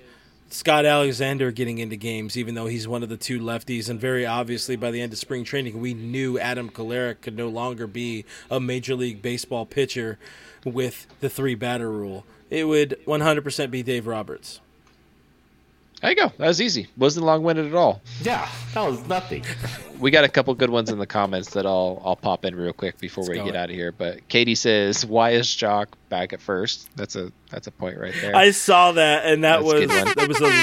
Scott 0.51 0.85
Alexander 0.85 1.51
getting 1.51 1.77
into 1.77 1.95
games 1.95 2.37
even 2.37 2.55
though 2.55 2.67
he's 2.67 2.87
one 2.87 3.03
of 3.03 3.09
the 3.09 3.17
two 3.17 3.39
lefties, 3.39 3.89
and 3.89 3.99
very 3.99 4.25
obviously 4.25 4.75
by 4.75 4.91
the 4.91 5.01
end 5.01 5.13
of 5.13 5.19
spring 5.19 5.43
training 5.43 5.79
we 5.79 5.93
knew 5.93 6.39
Adam 6.39 6.69
Kolarek 6.69 7.21
could 7.21 7.37
no 7.37 7.47
longer 7.47 7.85
be 7.87 8.25
a 8.49 8.59
major 8.59 8.95
league 8.95 9.21
baseball 9.21 9.65
pitcher 9.65 10.17
with 10.65 11.07
the 11.19 11.29
three 11.29 11.55
batter 11.55 11.91
rule. 11.91 12.25
It 12.49 12.67
would 12.67 12.97
100% 13.05 13.71
be 13.71 13.83
Dave 13.83 14.07
Roberts. 14.07 14.59
There 16.01 16.09
you 16.11 16.15
go. 16.15 16.31
That 16.37 16.47
was 16.47 16.61
easy. 16.61 16.87
Wasn't 16.97 17.25
long 17.25 17.43
winded 17.43 17.67
at 17.67 17.75
all. 17.75 18.01
Yeah, 18.21 18.47
that 18.73 18.89
was 18.89 19.05
nothing. 19.07 19.43
We 19.99 20.11
got 20.11 20.23
a 20.23 20.29
couple 20.29 20.53
good 20.53 20.69
ones 20.69 20.89
in 20.89 20.97
the 20.97 21.05
comments 21.05 21.49
that 21.55 21.65
I'll 21.65 22.01
I'll 22.05 22.15
pop 22.15 22.45
in 22.45 22.55
real 22.55 22.71
quick 22.71 22.99
before 22.99 23.27
we 23.27 23.35
get 23.35 23.47
it. 23.47 23.55
out 23.57 23.69
of 23.69 23.75
here. 23.75 23.91
But 23.91 24.25
Katie 24.29 24.55
says, 24.55 25.05
"Why 25.05 25.31
is 25.31 25.45
Joc 25.47 25.87
back 26.07 26.31
at 26.31 26.39
first? 26.39 26.87
That's 26.95 27.17
a 27.17 27.33
that's 27.49 27.67
a 27.67 27.71
point 27.71 27.97
right 27.99 28.13
there. 28.21 28.33
I 28.33 28.51
saw 28.51 28.93
that, 28.93 29.25
and 29.25 29.43
that 29.43 29.61
That's 29.61 29.73
a 29.73 29.75
was 29.75 29.87
that 30.15 30.27
was 30.29 30.39
elite. 30.39 30.53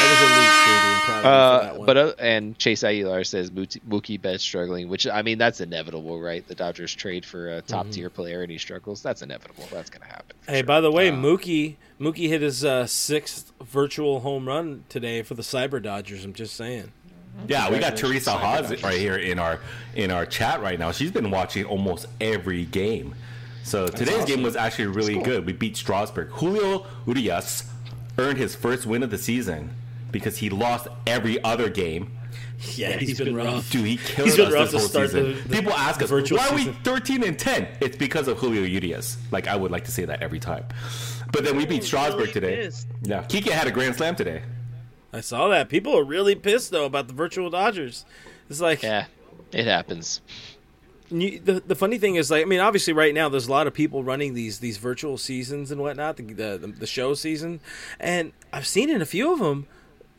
That 0.00 0.10
was 0.10 0.30
elite, 0.30 0.50
Katie. 0.64 0.94
I'm 0.94 1.00
proud 1.02 1.18
of 1.18 1.22
you 1.22 1.22
for 1.22 1.28
Uh, 1.28 1.62
that 1.62 1.76
one. 1.78 1.86
but 1.86 1.96
uh, 1.96 2.12
and 2.18 2.58
Chase 2.58 2.82
Aguilar 2.84 3.24
says 3.24 3.50
Mookie, 3.50 3.80
Mookie 3.88 4.20
Betts 4.20 4.42
struggling, 4.42 4.88
which 4.88 5.06
I 5.06 5.22
mean 5.22 5.38
that's 5.38 5.60
inevitable, 5.60 6.20
right? 6.20 6.46
The 6.46 6.54
Dodgers 6.54 6.94
trade 6.94 7.24
for 7.24 7.50
a 7.56 7.62
top 7.62 7.90
tier 7.90 8.08
player 8.10 8.42
and 8.42 8.50
he 8.50 8.58
struggles. 8.58 9.02
That's 9.02 9.22
inevitable. 9.22 9.64
That's 9.72 9.90
gonna 9.90 10.06
happen. 10.06 10.36
hey, 10.48 10.58
sure. 10.58 10.64
by 10.64 10.80
the 10.80 10.90
way, 10.90 11.08
Uh, 11.10 11.12
Mookie 11.12 11.76
Mookie 12.00 12.28
hit 12.28 12.40
his 12.42 12.64
uh, 12.64 12.86
sixth 12.86 13.52
virtual 13.62 14.20
home 14.20 14.46
run 14.48 14.84
today 14.88 15.22
for 15.22 15.34
the 15.34 15.42
Cyber 15.42 15.82
Dodgers. 15.82 16.24
I'm 16.24 16.32
just 16.34 16.54
saying. 16.56 16.92
Yeah, 17.46 17.70
we 17.70 17.78
got 17.78 17.96
Teresa 17.96 18.30
Cyber 18.30 18.38
Haas 18.40 18.82
right 18.82 18.98
here 18.98 19.16
in 19.16 19.38
our 19.38 19.60
in 19.94 20.10
our 20.10 20.26
chat 20.26 20.60
right 20.62 20.78
now. 20.78 20.90
She's 20.92 21.10
been 21.12 21.30
watching 21.30 21.64
almost 21.64 22.06
every 22.20 22.64
game. 22.64 23.14
So 23.62 23.86
today's 23.86 24.24
game 24.24 24.42
was 24.42 24.56
actually 24.56 24.86
really 24.88 25.18
good. 25.22 25.46
We 25.46 25.52
beat 25.52 25.76
Strasburg. 25.76 26.28
Julio 26.30 26.86
Urias 27.06 27.64
earned 28.18 28.38
his 28.38 28.54
first 28.54 28.84
win 28.84 29.02
of 29.02 29.10
the 29.10 29.18
season 29.18 29.70
because 30.12 30.38
he 30.38 30.50
lost 30.50 30.88
every 31.06 31.42
other 31.44 31.68
game. 31.68 32.12
Yeah, 32.74 32.96
he's 32.98 33.18
been 33.18 33.34
rough. 33.34 33.70
Dude, 33.70 33.86
he 33.86 33.96
killed 33.96 34.28
He's 34.28 34.36
been 34.36 34.48
us 34.48 34.52
rough 34.52 34.70
this 34.70 34.80
whole 34.82 34.88
start 34.90 35.06
season. 35.10 35.32
the- 35.34 35.40
the- 35.40 35.48
People 35.56 35.72
ask 35.72 36.02
us, 36.02 36.10
why 36.10 36.46
are 36.48 36.54
we 36.54 36.64
13 36.84 37.22
and 37.24 37.38
10? 37.38 37.66
It's 37.80 37.96
because 37.96 38.28
of 38.28 38.38
Julio 38.38 38.62
Urias. 38.62 39.16
Like, 39.30 39.48
I 39.48 39.56
would 39.56 39.70
like 39.70 39.84
to 39.84 39.90
say 39.90 40.04
that 40.04 40.22
every 40.22 40.38
time. 40.38 40.66
But 41.32 41.44
then 41.44 41.56
we 41.56 41.64
beat 41.64 41.82
oh, 41.82 41.86
Strasburg 41.86 42.20
really 42.20 42.32
today. 42.32 42.56
pissed. 42.56 42.86
Yeah, 43.02 43.22
Kike 43.22 43.48
had 43.50 43.66
a 43.66 43.70
grand 43.70 43.96
slam 43.96 44.14
today. 44.14 44.42
I 45.12 45.22
saw 45.22 45.48
that. 45.48 45.68
People 45.70 45.96
are 45.98 46.04
really 46.04 46.34
pissed 46.34 46.70
though 46.70 46.84
about 46.84 47.08
the 47.08 47.14
virtual 47.14 47.48
Dodgers. 47.50 48.04
It's 48.50 48.60
like 48.60 48.82
Yeah, 48.82 49.06
it 49.52 49.64
happens. 49.64 50.20
you, 51.10 51.40
the 51.40 51.60
the 51.66 51.74
funny 51.74 51.98
thing 51.98 52.14
is 52.16 52.30
like 52.30 52.42
I 52.42 52.44
mean 52.44 52.60
obviously 52.60 52.92
right 52.92 53.12
now 53.12 53.28
there's 53.28 53.48
a 53.48 53.50
lot 53.50 53.66
of 53.66 53.74
people 53.74 54.04
running 54.04 54.34
these 54.34 54.60
these 54.60 54.76
virtual 54.76 55.18
seasons 55.18 55.72
and 55.72 55.80
whatnot 55.80 56.16
the 56.18 56.22
the, 56.22 56.72
the 56.78 56.86
show 56.86 57.14
season 57.14 57.58
and 57.98 58.32
I've 58.52 58.66
seen 58.68 58.88
in 58.90 59.02
a 59.02 59.06
few 59.06 59.32
of 59.32 59.40
them 59.40 59.66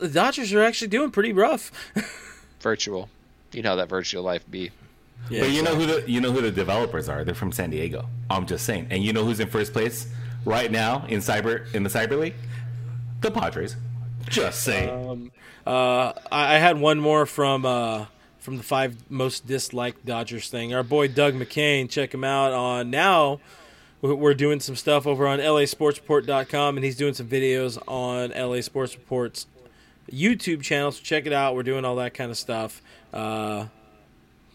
the 0.01 0.09
Dodgers 0.09 0.51
are 0.53 0.61
actually 0.61 0.89
doing 0.89 1.11
pretty 1.11 1.31
rough. 1.31 1.71
Virtual. 2.59 3.09
You 3.53 3.61
know 3.61 3.69
how 3.69 3.75
that 3.77 3.89
virtual 3.89 4.23
life 4.23 4.49
be. 4.49 4.71
yeah, 5.29 5.41
but 5.41 5.51
you 5.51 5.61
know 5.61 5.75
who 5.75 5.85
the 5.85 6.09
you 6.09 6.21
know 6.21 6.31
who 6.31 6.41
the 6.41 6.51
developers 6.51 7.09
are? 7.09 7.23
They're 7.23 7.35
from 7.35 7.51
San 7.51 7.69
Diego. 7.69 8.07
I'm 8.29 8.45
just 8.45 8.65
saying. 8.65 8.87
And 8.91 9.03
you 9.03 9.13
know 9.13 9.23
who's 9.25 9.39
in 9.39 9.47
first 9.49 9.73
place 9.73 10.07
right 10.45 10.71
now 10.71 11.05
in 11.07 11.19
cyber 11.19 11.71
in 11.73 11.83
the 11.83 11.89
cyber 11.89 12.19
league? 12.19 12.35
The 13.21 13.29
Padres. 13.31 13.75
Just 14.29 14.63
saying. 14.63 15.31
Uh, 15.67 16.13
I, 16.31 16.55
I 16.55 16.57
had 16.59 16.79
one 16.79 16.99
more 16.99 17.25
from 17.25 17.65
uh, 17.65 18.05
from 18.39 18.57
the 18.57 18.63
five 18.63 18.95
most 19.09 19.45
disliked 19.47 20.05
Dodgers 20.05 20.49
thing. 20.49 20.73
Our 20.73 20.83
boy 20.83 21.07
Doug 21.09 21.33
McCain, 21.33 21.89
check 21.89 22.13
him 22.13 22.23
out 22.23 22.53
on 22.53 22.89
now. 22.89 23.39
we're- 24.01 24.15
We're 24.15 24.33
doing 24.33 24.59
some 24.59 24.75
stuff 24.75 25.05
over 25.05 25.27
on 25.27 25.39
LASportsReport.com, 25.39 26.77
and 26.77 26.83
he's 26.85 26.95
doing 26.95 27.13
some 27.13 27.27
videos 27.27 27.77
on 27.87 28.29
LA 28.31 28.61
Sports 28.61 28.95
Report's 28.95 29.45
YouTube 30.11 30.61
channel. 30.61 30.91
So 30.91 31.01
check 31.03 31.25
it 31.25 31.33
out. 31.33 31.55
We're 31.55 31.63
doing 31.63 31.85
all 31.85 31.97
that 31.97 32.13
kind 32.13 32.31
of 32.31 32.37
stuff. 32.37 32.81
Uh, 33.13 33.65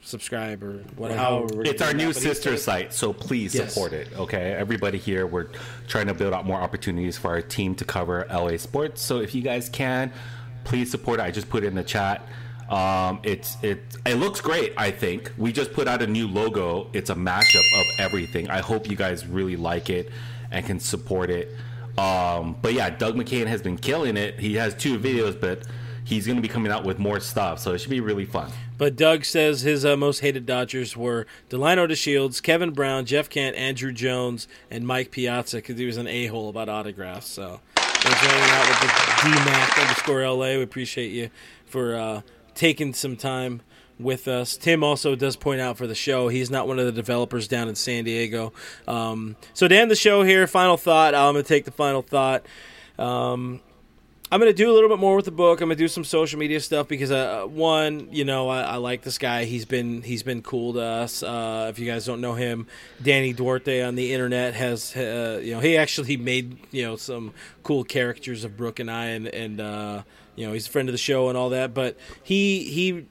subscribe 0.02 0.62
or 0.62 0.78
whatever. 0.96 1.62
it's 1.64 1.82
our 1.82 1.92
new 1.92 2.12
sister 2.12 2.56
site, 2.56 2.92
so 2.94 3.12
please 3.12 3.54
Yes. 3.54 3.72
support 3.72 3.92
it. 3.92 4.08
Okay, 4.16 4.52
everybody 4.52 4.98
here, 4.98 5.26
we're 5.26 5.48
trying 5.88 6.06
to 6.06 6.14
build 6.14 6.32
out 6.32 6.46
more 6.46 6.60
opportunities 6.60 7.18
for 7.18 7.28
our 7.28 7.42
team 7.42 7.74
to 7.74 7.84
cover 7.84 8.24
LA 8.30 8.56
sports. 8.56 9.02
So 9.02 9.18
if 9.18 9.34
you 9.34 9.42
guys 9.42 9.68
can, 9.68 10.12
please 10.64 10.90
support 10.90 11.18
it. 11.20 11.24
I 11.24 11.30
just 11.32 11.48
put 11.50 11.64
it 11.64 11.68
in 11.68 11.74
the 11.74 11.82
chat. 11.82 12.22
Um, 12.70 13.20
it's 13.22 13.56
it 13.62 13.80
it 14.04 14.14
looks 14.16 14.40
great. 14.40 14.72
I 14.76 14.90
think 14.90 15.30
we 15.38 15.52
just 15.52 15.72
put 15.72 15.86
out 15.86 16.02
a 16.02 16.06
new 16.06 16.26
logo. 16.28 16.88
It's 16.92 17.10
a 17.10 17.14
mashup 17.14 17.80
of 17.80 17.86
everything. 18.00 18.48
I 18.50 18.60
hope 18.60 18.90
you 18.90 18.96
guys 18.96 19.24
really 19.26 19.54
like 19.56 19.88
it 19.90 20.10
and 20.50 20.64
can 20.66 20.80
support 20.80 21.30
it. 21.30 21.48
Um, 21.98 22.56
but 22.60 22.74
yeah, 22.74 22.90
Doug 22.90 23.16
McCain 23.16 23.46
has 23.46 23.62
been 23.62 23.78
killing 23.78 24.16
it. 24.16 24.38
He 24.38 24.54
has 24.54 24.74
two 24.74 24.98
videos, 24.98 25.40
but 25.40 25.62
he's 26.04 26.26
going 26.26 26.36
to 26.36 26.42
be 26.42 26.48
coming 26.48 26.70
out 26.70 26.84
with 26.84 26.98
more 26.98 27.20
stuff. 27.20 27.58
So 27.58 27.72
it 27.72 27.78
should 27.78 27.90
be 27.90 28.00
really 28.00 28.24
fun. 28.24 28.50
But 28.78 28.96
Doug 28.96 29.24
says 29.24 29.62
his 29.62 29.84
uh, 29.84 29.96
most 29.96 30.20
hated 30.20 30.44
Dodgers 30.44 30.96
were 30.96 31.26
Delino 31.48 31.88
DeShields, 31.88 32.42
Kevin 32.42 32.70
Brown, 32.72 33.06
Jeff 33.06 33.30
Kent, 33.30 33.56
Andruw 33.56 33.94
Jones, 33.94 34.46
and 34.70 34.86
Mike 34.86 35.10
Piazza 35.10 35.58
because 35.58 35.78
he 35.78 35.86
was 35.86 35.96
an 35.96 36.06
a 36.06 36.26
hole 36.26 36.50
about 36.50 36.68
autographs. 36.68 37.26
So 37.28 37.60
for 38.06 38.14
hanging 38.14 38.50
out 38.50 38.68
with 38.68 38.80
the 38.80 38.86
DMAC 39.40 39.80
underscore 39.82 40.28
LA. 40.28 40.56
We 40.56 40.62
appreciate 40.62 41.10
you 41.10 41.30
for 41.66 41.96
uh, 41.96 42.20
taking 42.54 42.94
some 42.94 43.16
time 43.16 43.62
with 43.98 44.28
us. 44.28 44.56
Tim 44.56 44.84
also 44.84 45.14
does 45.14 45.36
point 45.36 45.60
out 45.60 45.78
for 45.78 45.86
the 45.86 45.94
show 45.94 46.28
he's 46.28 46.50
not 46.50 46.68
one 46.68 46.78
of 46.78 46.86
the 46.86 46.92
developers 46.92 47.48
down 47.48 47.68
in 47.68 47.74
San 47.74 48.04
Diego. 48.04 48.52
Um, 48.86 49.36
so 49.54 49.66
end 49.66 49.90
the 49.90 49.96
show 49.96 50.22
here, 50.22 50.46
final 50.46 50.76
thought. 50.76 51.14
I'm 51.14 51.34
to 51.34 51.42
take 51.42 51.64
the 51.64 51.70
final 51.70 52.02
thought. 52.02 52.46
Um, 52.98 53.60
I'm 54.30 54.40
gonna 54.40 54.52
do 54.52 54.68
a 54.70 54.74
little 54.74 54.88
bit 54.88 54.98
more 54.98 55.14
with 55.14 55.24
the 55.24 55.30
book. 55.30 55.60
I'm 55.60 55.68
gonna 55.68 55.76
do 55.76 55.86
some 55.86 56.02
social 56.02 56.40
media 56.40 56.58
stuff 56.58 56.88
because 56.88 57.12
uh, 57.12 57.44
one, 57.44 58.08
you 58.10 58.24
know, 58.24 58.48
I, 58.48 58.62
I 58.62 58.76
like 58.76 59.02
this 59.02 59.18
guy. 59.18 59.44
He's 59.44 59.64
been 59.64 60.02
he's 60.02 60.24
been 60.24 60.42
cool 60.42 60.72
to 60.72 60.82
us. 60.82 61.22
Uh, 61.22 61.68
if 61.70 61.78
you 61.78 61.86
guys 61.86 62.06
don't 62.06 62.20
know 62.20 62.34
him, 62.34 62.66
Danny 63.00 63.32
Duarte 63.32 63.82
on 63.82 63.94
the 63.94 64.12
internet 64.12 64.54
has 64.54 64.96
uh, 64.96 65.40
you 65.42 65.52
know 65.52 65.60
he 65.60 65.76
actually 65.76 66.16
made 66.16 66.58
you 66.72 66.82
know 66.82 66.96
some 66.96 67.34
cool 67.62 67.84
characters 67.84 68.42
of 68.42 68.56
Brooke 68.56 68.80
and 68.80 68.90
I, 68.90 69.06
and 69.06 69.28
and 69.28 69.60
uh, 69.60 70.02
you 70.34 70.44
know 70.44 70.54
he's 70.54 70.66
a 70.66 70.70
friend 70.70 70.88
of 70.88 70.92
the 70.92 70.98
show 70.98 71.28
and 71.28 71.38
all 71.38 71.50
that. 71.50 71.72
But 71.72 71.96
he 72.24 72.64
he 72.64 73.06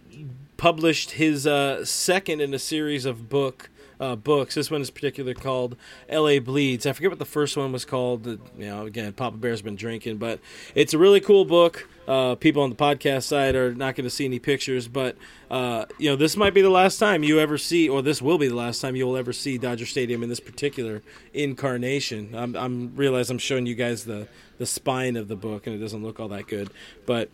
published 0.58 1.12
his 1.12 1.46
uh, 1.46 1.84
second 1.86 2.42
in 2.42 2.54
a 2.54 2.60
series 2.60 3.06
of 3.06 3.30
book 3.30 3.70
uh, 4.00 4.16
books. 4.16 4.56
This 4.56 4.70
one 4.70 4.82
is 4.82 4.90
particularly 4.90 5.36
called 5.36 5.76
"L.A. 6.10 6.40
Bleeds." 6.40 6.86
I 6.86 6.94
forget 6.94 7.12
what 7.12 7.20
the 7.20 7.26
first 7.26 7.58
one 7.58 7.72
was 7.72 7.86
called. 7.86 8.26
You 8.26 8.40
know, 8.58 8.86
again, 8.86 9.14
Papa 9.14 9.38
Bear's 9.38 9.62
been 9.62 9.76
drinking, 9.76 10.18
but 10.18 10.40
it's 10.74 10.94
a 10.94 10.98
really 10.98 11.20
cool 11.20 11.46
book. 11.46 11.88
Uh, 12.08 12.36
people 12.36 12.62
on 12.62 12.70
the 12.70 12.76
podcast 12.76 13.24
side 13.24 13.56
are 13.56 13.74
not 13.74 13.96
going 13.96 14.04
to 14.04 14.10
see 14.10 14.26
any 14.26 14.38
pictures, 14.38 14.88
but 14.88 15.16
uh, 15.50 15.86
you 15.98 16.10
know, 16.10 16.16
this 16.16 16.38
might 16.38 16.54
be 16.54 16.62
the 16.62 16.70
last 16.70 16.98
time 16.98 17.24
you 17.24 17.40
ever 17.40 17.58
see, 17.58 17.90
or 17.90 18.02
this 18.02 18.22
will 18.22 18.38
be 18.38 18.48
the 18.48 18.56
last 18.56 18.80
time 18.80 18.96
you 18.96 19.06
will 19.06 19.18
ever 19.18 19.34
see 19.34 19.58
Dodger 19.58 19.86
Stadium 19.86 20.22
in 20.22 20.30
this 20.30 20.40
particular 20.40 21.02
incarnation. 21.34 22.36
I'm, 22.36 22.56
I'm 22.56 22.96
realize 22.96 23.30
I'm 23.30 23.38
showing 23.40 23.66
you 23.66 23.76
guys 23.76 24.06
the 24.06 24.28
the 24.58 24.66
spine 24.66 25.16
of 25.16 25.28
the 25.28 25.36
book, 25.36 25.68
and 25.68 25.76
it 25.76 25.80
doesn't 25.80 26.04
look 26.04 26.20
all 26.20 26.30
that 26.30 26.48
good, 26.48 26.70
but 27.06 27.30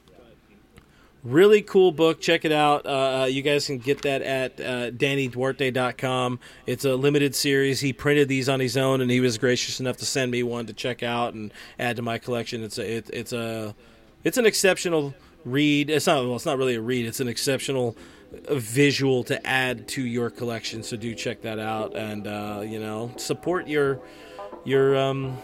really 1.24 1.62
cool 1.62 1.92
book. 1.92 2.20
Check 2.22 2.46
it 2.46 2.52
out. 2.52 2.86
Uh, 2.86 3.26
you 3.30 3.42
guys 3.42 3.68
can 3.68 3.78
get 3.78 4.02
that 4.04 4.22
at 4.22 4.60
uh, 4.60 4.92
dannyduarte.com 4.92 6.40
it's 6.66 6.86
a 6.86 6.96
limited 6.96 7.36
series. 7.36 7.80
He 7.82 7.94
printed 7.94 8.28
these 8.28 8.50
on 8.50 8.60
his 8.60 8.78
own 8.78 9.02
and 9.02 9.12
he 9.12 9.20
was 9.20 9.38
gracious 9.38 9.80
enough 9.80 9.98
to 9.98 10.06
send 10.06 10.32
me 10.32 10.44
one 10.44 10.66
to 10.68 10.74
check 10.74 11.04
out 11.04 11.34
and 11.34 11.54
add 11.80 11.96
to 11.98 12.02
my 12.02 12.18
collection. 12.18 12.64
It's 12.64 12.78
a 12.78 12.98
it, 12.98 13.10
it's 13.12 13.34
a 13.34 13.76
it's 14.24 14.38
an 14.38 14.46
exceptional 14.46 15.14
read. 15.46 15.90
It's 15.90 16.08
not 16.08 16.24
well 16.24 16.36
it's 16.36 16.46
not 16.46 16.58
really 16.58 16.76
a 16.76 16.82
read. 16.82 17.06
It's 17.06 17.20
an 17.20 17.28
exceptional 17.28 17.96
uh, 18.48 18.56
visual 18.56 19.24
to 19.26 19.46
add 19.46 19.88
to 19.90 20.06
your 20.06 20.30
collection. 20.30 20.84
So 20.84 20.98
do 20.98 21.14
check 21.16 21.42
that 21.42 21.60
out 21.60 21.96
and 21.96 22.28
uh, 22.28 22.64
you 22.66 22.80
know 22.80 23.12
support 23.18 23.68
your 23.68 24.00
your 24.64 24.96
um 24.98 25.38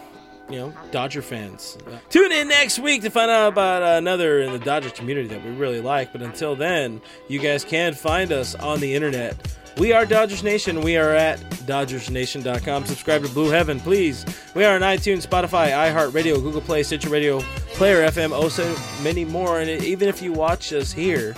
you 0.48 0.56
know, 0.56 0.72
Dodger 0.90 1.22
fans. 1.22 1.76
Tune 2.10 2.32
in 2.32 2.48
next 2.48 2.78
week 2.78 3.02
to 3.02 3.10
find 3.10 3.30
out 3.30 3.48
about 3.48 3.82
uh, 3.82 3.98
another 3.98 4.40
in 4.40 4.52
the 4.52 4.58
Dodger 4.58 4.90
community 4.90 5.28
that 5.28 5.44
we 5.44 5.50
really 5.50 5.80
like. 5.80 6.12
But 6.12 6.22
until 6.22 6.56
then, 6.56 7.00
you 7.28 7.38
guys 7.38 7.64
can 7.64 7.94
find 7.94 8.32
us 8.32 8.54
on 8.54 8.80
the 8.80 8.94
internet. 8.94 9.36
We 9.78 9.92
are 9.92 10.04
Dodgers 10.04 10.42
Nation. 10.42 10.80
We 10.80 10.96
are 10.96 11.14
at 11.14 11.38
DodgersNation.com. 11.38 12.86
Subscribe 12.86 13.22
to 13.22 13.28
Blue 13.28 13.50
Heaven, 13.50 13.78
please. 13.78 14.24
We 14.54 14.64
are 14.64 14.74
on 14.74 14.80
iTunes, 14.80 15.24
Spotify, 15.24 15.70
iHeartRadio, 15.70 16.42
Google 16.42 16.60
Play, 16.60 16.82
Stitcher 16.82 17.10
Radio, 17.10 17.40
Player 17.74 18.08
FM, 18.08 18.32
oh 18.32 18.48
so 18.48 18.74
many 19.04 19.24
more. 19.24 19.60
And 19.60 19.70
even 19.84 20.08
if 20.08 20.20
you 20.20 20.32
watch 20.32 20.72
us 20.72 20.92
here, 20.92 21.36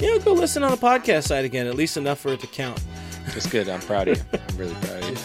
you 0.00 0.06
know, 0.06 0.18
go 0.24 0.32
listen 0.32 0.62
on 0.62 0.70
the 0.70 0.76
podcast 0.78 1.24
side 1.24 1.44
again, 1.44 1.66
at 1.66 1.74
least 1.74 1.98
enough 1.98 2.18
for 2.18 2.32
it 2.32 2.40
to 2.40 2.46
count. 2.46 2.82
It's 3.36 3.46
good. 3.46 3.68
I'm 3.68 3.80
proud 3.80 4.08
of 4.08 4.16
you. 4.18 4.24
I'm 4.48 4.56
really 4.56 4.74
proud 4.74 5.02
of 5.02 5.10
you. 5.10 5.16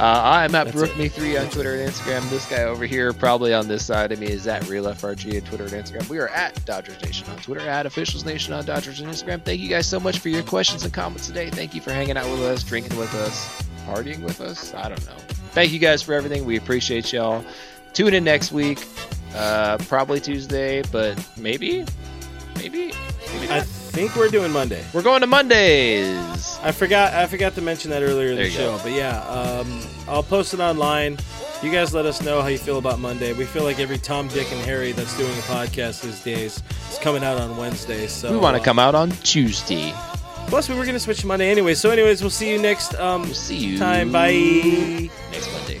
Uh, 0.00 0.22
I'm 0.24 0.54
at 0.54 0.64
That's 0.64 0.72
Brooke 0.74 0.92
it. 0.92 0.96
Me 0.98 1.08
three 1.08 1.36
on 1.36 1.50
Twitter 1.50 1.74
and 1.74 1.90
Instagram. 1.90 2.26
This 2.30 2.46
guy 2.48 2.62
over 2.62 2.86
here, 2.86 3.12
probably 3.12 3.52
on 3.52 3.68
this 3.68 3.84
side 3.84 4.12
of 4.12 4.18
me, 4.18 4.28
is 4.28 4.46
at 4.46 4.66
Real 4.66 4.84
FRG 4.86 5.34
on 5.34 5.46
Twitter 5.46 5.64
and 5.64 5.72
Instagram. 5.74 6.08
We 6.08 6.18
are 6.18 6.28
at 6.28 6.64
Dodgers 6.64 7.02
Nation 7.02 7.28
on 7.28 7.36
Twitter, 7.36 7.60
at 7.68 7.84
Officials 7.84 8.24
Nation 8.24 8.54
on 8.54 8.64
Dodgers 8.64 9.00
and 9.00 9.10
Instagram. 9.10 9.42
Thank 9.44 9.60
you 9.60 9.68
guys 9.68 9.86
so 9.86 10.00
much 10.00 10.18
for 10.20 10.30
your 10.30 10.42
questions 10.42 10.84
and 10.84 10.92
comments 10.94 11.26
today. 11.26 11.50
Thank 11.50 11.74
you 11.74 11.82
for 11.82 11.92
hanging 11.92 12.16
out 12.16 12.30
with 12.30 12.40
us, 12.40 12.64
drinking 12.64 12.96
with 12.96 13.14
us, 13.14 13.62
partying 13.86 14.22
with 14.22 14.40
us. 14.40 14.72
I 14.72 14.88
don't 14.88 15.04
know. 15.06 15.16
Thank 15.52 15.70
you 15.72 15.78
guys 15.78 16.02
for 16.02 16.14
everything. 16.14 16.46
We 16.46 16.56
appreciate 16.56 17.12
y'all. 17.12 17.44
Tune 17.92 18.14
in 18.14 18.24
next 18.24 18.52
week. 18.52 18.82
Uh, 19.34 19.76
probably 19.86 20.18
Tuesday, 20.18 20.82
but 20.90 21.22
maybe, 21.36 21.84
maybe, 22.56 22.92
maybe 23.34 23.50
I 23.50 23.60
think 23.60 24.16
we're 24.16 24.28
doing 24.28 24.50
Monday. 24.50 24.82
We're 24.94 25.02
going 25.02 25.20
to 25.20 25.26
Mondays. 25.26 26.58
I 26.62 26.72
forgot. 26.72 27.12
I 27.14 27.26
forgot 27.26 27.54
to 27.56 27.60
mention 27.60 27.90
that 27.90 28.02
earlier 28.02 28.30
in 28.30 28.36
There 28.36 28.46
the 28.46 28.50
show. 28.50 28.76
go. 28.76 28.82
But 28.82 28.92
yeah, 28.92 29.20
um, 29.24 29.80
I'll 30.08 30.22
post 30.22 30.54
it 30.54 30.60
online. 30.60 31.18
You 31.62 31.70
guys 31.70 31.92
let 31.92 32.06
us 32.06 32.22
know 32.22 32.40
how 32.40 32.48
you 32.48 32.58
feel 32.58 32.78
about 32.78 32.98
Monday. 32.98 33.32
We 33.34 33.44
feel 33.44 33.64
like 33.64 33.78
every 33.78 33.98
Tom, 33.98 34.28
Dick, 34.28 34.50
and 34.50 34.60
Harry 34.62 34.92
that's 34.92 35.16
doing 35.16 35.30
a 35.30 35.42
podcast 35.42 36.02
these 36.02 36.22
days 36.22 36.62
is 36.90 36.98
coming 36.98 37.22
out 37.22 37.38
on 37.38 37.56
Wednesday. 37.56 38.06
So 38.06 38.32
We 38.32 38.38
want 38.38 38.56
to 38.56 38.62
uh, 38.62 38.64
come 38.64 38.78
out 38.78 38.94
on 38.94 39.10
Tuesday. 39.10 39.92
Plus, 40.46 40.68
we 40.68 40.74
were 40.74 40.84
going 40.84 40.94
to 40.94 41.00
switch 41.00 41.24
Monday 41.24 41.50
anyway. 41.50 41.74
So, 41.74 41.90
anyways, 41.90 42.22
we'll 42.22 42.30
see 42.30 42.50
you 42.50 42.58
next 42.58 42.94
um, 42.94 43.22
We'll 43.22 43.34
see 43.34 43.56
you 43.56 43.78
time. 43.78 44.10
Bye. 44.10 45.10
next 45.30 45.52
Monday. 45.52 45.80